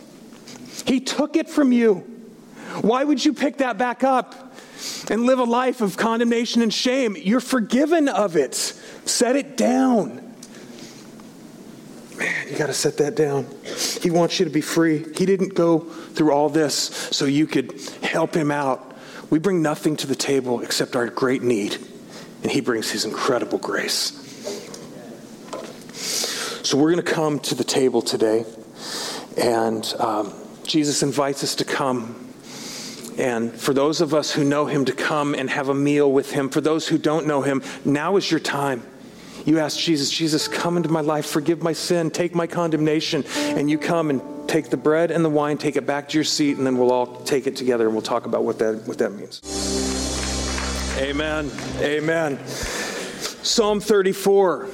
He 0.86 0.99
took 0.99 1.36
it 1.36 1.49
from 1.49 1.71
you. 1.71 1.95
Why 2.82 3.03
would 3.03 3.23
you 3.23 3.34
pick 3.34 3.57
that 3.57 3.77
back 3.77 4.03
up? 4.03 4.49
And 5.09 5.25
live 5.25 5.39
a 5.39 5.43
life 5.43 5.82
of 5.82 5.97
condemnation 5.97 6.61
and 6.61 6.73
shame. 6.73 7.15
You're 7.17 7.39
forgiven 7.39 8.07
of 8.07 8.36
it. 8.36 8.55
Set 8.55 9.36
it 9.36 9.57
down. 9.57 10.25
Man, 12.17 12.47
you 12.49 12.57
got 12.57 12.67
to 12.67 12.73
set 12.73 12.97
that 12.97 13.15
down. 13.15 13.47
He 14.01 14.11
wants 14.11 14.39
you 14.39 14.45
to 14.45 14.51
be 14.51 14.61
free. 14.61 15.05
He 15.15 15.25
didn't 15.25 15.55
go 15.55 15.80
through 15.80 16.32
all 16.32 16.49
this 16.49 16.75
so 16.75 17.25
you 17.25 17.47
could 17.47 17.80
help 18.03 18.34
him 18.34 18.51
out. 18.51 18.93
We 19.30 19.39
bring 19.39 19.61
nothing 19.61 19.95
to 19.97 20.07
the 20.07 20.15
table 20.15 20.61
except 20.61 20.95
our 20.95 21.07
great 21.07 21.43
need, 21.43 21.77
and 22.43 22.51
he 22.51 22.61
brings 22.61 22.91
his 22.91 23.05
incredible 23.05 23.57
grace. 23.57 24.15
So 26.63 26.77
we're 26.77 26.91
going 26.91 27.03
to 27.03 27.11
come 27.13 27.39
to 27.39 27.55
the 27.55 27.63
table 27.63 28.01
today, 28.01 28.45
and 29.38 29.93
um, 29.99 30.34
Jesus 30.63 31.03
invites 31.03 31.43
us 31.43 31.55
to 31.55 31.65
come 31.65 32.28
and 33.20 33.51
for 33.51 33.74
those 33.74 33.99
of 33.99 34.13
us 34.13 34.32
who 34.32 34.45
know 34.45 34.65
him 34.65 34.86
to 34.86 34.93
come 34.93 35.36
and 35.36 35.49
have 35.49 35.67
a 35.67 35.74
meal 35.74 36.09
with 36.09 36.32
him, 36.32 36.49
for 36.49 36.61
those 36.61 36.88
who 36.88 36.97
don't 36.97 37.28
know 37.28 37.41
him, 37.41 37.61
now 37.84 38.15
is 38.15 38.32
your 38.32 38.39
time. 38.39 38.82
You 39.45 39.59
ask 39.59 39.78
Jesus, 39.78 40.09
Jesus, 40.09 40.47
come 40.47 40.78
into 40.78 40.88
my 40.88 41.01
life, 41.01 41.26
forgive 41.26 41.61
my 41.61 41.74
sin, 41.74 42.11
take 42.11 42.34
my 42.34 42.47
condemnation. 42.47 43.26
And 43.36 43.70
you 43.70 43.78
come 43.78 44.09
and 44.09 44.22
take 44.47 44.70
the 44.70 44.78
bread 44.78 45.11
and 45.11 45.24
the 45.24 45.30
wine, 45.30 45.57
take 45.57 45.76
it 45.76 45.86
back 45.86 46.07
to 46.09 46.17
your 46.17 46.24
seat, 46.24 46.57
and 46.57 46.65
then 46.65 46.78
we'll 46.78 46.93
all 46.93 47.22
take 47.24 47.45
it 47.45 47.57
together 47.57 47.86
and 47.86 47.93
we'll 47.93 48.01
talk 48.01 48.26
about 48.26 48.45
what 48.45 48.57
that, 48.59 48.84
what 48.86 48.97
that 48.99 49.11
means. 49.11 49.41
Amen. 50.97 51.51
Amen. 51.82 52.39
Psalm 52.47 53.82
34. 53.82 54.70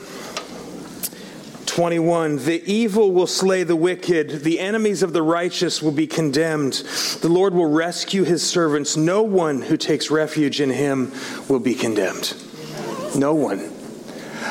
21 1.75 2.37
The 2.37 2.63
evil 2.71 3.11
will 3.11 3.27
slay 3.27 3.63
the 3.63 3.75
wicked, 3.75 4.43
the 4.45 4.61
enemies 4.61 5.03
of 5.03 5.11
the 5.11 5.21
righteous 5.21 5.81
will 5.81 5.91
be 5.91 6.07
condemned. 6.07 6.75
The 7.19 7.27
Lord 7.27 7.53
will 7.53 7.69
rescue 7.69 8.23
his 8.23 8.47
servants. 8.47 8.95
No 8.95 9.23
one 9.23 9.61
who 9.61 9.75
takes 9.75 10.09
refuge 10.09 10.61
in 10.61 10.69
him 10.69 11.11
will 11.49 11.59
be 11.59 11.75
condemned. 11.75 12.33
No 13.13 13.35
one. 13.35 13.73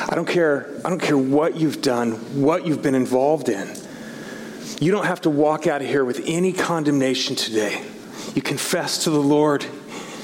I 0.07 0.13
don't 0.13 0.27
care 0.27 0.69
I 0.85 0.89
don't 0.89 1.01
care 1.01 1.17
what 1.17 1.55
you've 1.55 1.81
done, 1.81 2.11
what 2.39 2.67
you've 2.67 2.83
been 2.83 2.93
involved 2.93 3.49
in. 3.49 3.75
You 4.79 4.91
don't 4.91 5.07
have 5.07 5.21
to 5.21 5.31
walk 5.31 5.65
out 5.65 5.81
of 5.81 5.87
here 5.87 6.05
with 6.05 6.21
any 6.27 6.53
condemnation 6.53 7.35
today. 7.35 7.81
You 8.35 8.43
confess 8.43 9.05
to 9.05 9.09
the 9.09 9.17
Lord. 9.17 9.65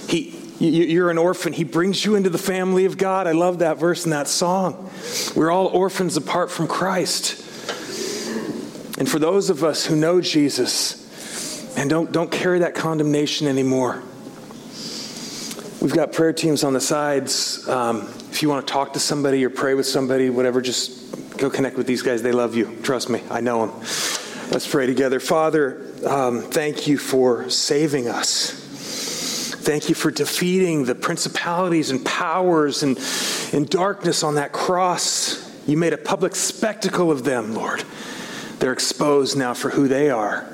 He 0.08 0.40
you're 0.70 1.09
an 1.09 1.18
orphan. 1.18 1.53
He 1.53 1.64
brings 1.64 2.05
you 2.05 2.16
into 2.16 2.30
the 2.30 2.38
family 2.38 2.86
of 2.86 2.97
God. 2.97 3.26
I 3.26 3.32
love 3.32 3.59
that 3.59 3.78
verse 3.78 4.05
in 4.05 4.12
that 4.12 4.28
song. 4.28 4.91
We're 5.36 5.51
all 5.51 5.68
orphans 5.68 6.18
apart 6.18 6.51
from 6.51 6.68
Christ. 6.68 7.39
And 8.99 9.09
for 9.09 9.18
those 9.18 9.49
of 9.49 9.64
us 9.64 9.86
who 9.86 9.95
know 9.95 10.22
Jesus 10.22 11.76
and 11.76 11.89
don't, 11.89 12.12
don't 12.12 12.32
carry 12.32 12.59
that 12.59 12.76
condemnation 12.76 13.47
anymore, 13.47 14.03
we've 15.82 15.93
got 15.93 16.14
prayer 16.14 16.34
teams 16.34 16.64
on 16.64 16.74
the 16.74 16.82
sides. 16.82 17.68
Um, 17.68 18.01
if 18.30 18.43
you 18.43 18.49
want 18.49 18.68
to 18.68 18.72
talk 18.72 18.93
to 18.93 18.99
somebody 18.99 19.43
or 19.43 19.49
pray 19.49 19.74
with 19.74 19.88
somebody, 19.88 20.30
whatever, 20.30 20.62
just 20.62 21.38
go 21.39 21.49
connect 21.49 21.76
with 21.76 21.88
these 21.88 22.03
guys. 22.03 22.22
They 22.22 22.32
love 22.32 22.55
you. 22.55 22.78
Trust 22.84 23.09
me, 23.09 23.24
I 23.32 23.41
know 23.41 23.66
them. 23.66 23.80
Let's 24.51 24.68
pray 24.68 24.86
together. 24.86 25.20
Father, 25.20 25.88
um, 26.05 26.41
thank 26.41 26.86
you 26.86 26.99
for 26.99 27.49
saving 27.49 28.07
us. 28.07 28.61
Thank 29.62 29.89
you 29.89 29.95
for 29.95 30.09
defeating 30.09 30.86
the 30.86 30.95
principalities 30.95 31.91
and 31.91 32.03
powers 32.03 32.82
and, 32.82 32.97
and 33.53 33.70
darkness 33.70 34.24
on 34.24 34.36
that 34.36 34.53
cross. 34.53 35.47
You 35.68 35.78
made 35.78 35.93
a 35.93 35.99
public 35.99 36.36
spectacle 36.36 37.12
of 37.12 37.24
them, 37.24 37.53
Lord. 37.53 37.84
They're 38.57 38.74
exposed 38.74 39.38
now 39.38 39.53
for 39.53 39.70
who 39.70 39.88
they 39.88 40.09
are. 40.09 40.51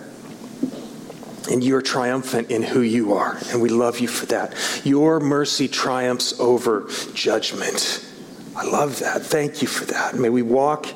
And 1.50 1.64
you're 1.64 1.82
triumphant 1.82 2.52
in 2.52 2.62
who 2.62 2.82
you 2.82 3.14
are. 3.14 3.38
And 3.52 3.62
we 3.62 3.70
love 3.70 4.00
you 4.00 4.10
for 4.10 4.26
that. 4.26 4.54
Your 4.84 5.22
mercy 5.22 5.70
triumphs 5.70 6.38
over 6.42 6.90
judgment. 7.14 8.06
I 8.58 8.66
love 8.66 9.00
that. 9.00 9.22
Thank 9.22 9.62
you 9.62 9.70
for 9.70 9.86
that. 9.86 10.16
May 10.16 10.30
we 10.30 10.42
walk 10.42 10.88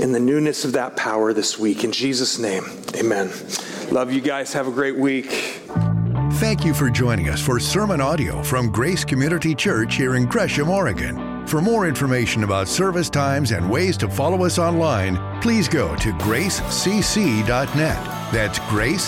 in 0.00 0.12
the 0.12 0.20
newness 0.20 0.64
of 0.64 0.72
that 0.72 0.96
power 0.96 1.34
this 1.34 1.58
week. 1.58 1.84
In 1.84 1.92
Jesus' 1.92 2.38
name, 2.38 2.64
amen. 2.96 3.30
Love 3.90 4.12
you 4.14 4.22
guys. 4.22 4.54
Have 4.54 4.66
a 4.66 4.72
great 4.72 4.96
week. 4.96 5.60
Thank 6.40 6.64
you 6.64 6.72
for 6.72 6.88
joining 6.88 7.28
us 7.28 7.38
for 7.38 7.60
sermon 7.60 8.00
audio 8.00 8.42
from 8.42 8.70
Grace 8.70 9.04
Community 9.04 9.54
Church 9.54 9.96
here 9.96 10.16
in 10.16 10.24
Gresham, 10.24 10.70
Oregon. 10.70 11.46
For 11.46 11.60
more 11.60 11.86
information 11.86 12.44
about 12.44 12.66
service 12.66 13.10
times 13.10 13.50
and 13.52 13.70
ways 13.70 13.98
to 13.98 14.08
follow 14.08 14.46
us 14.46 14.58
online, 14.58 15.18
please 15.42 15.68
go 15.68 15.94
to 15.96 16.12
gracecc.net. 16.12 17.44
That's 18.32 18.58
gracecc.net. 18.58 19.00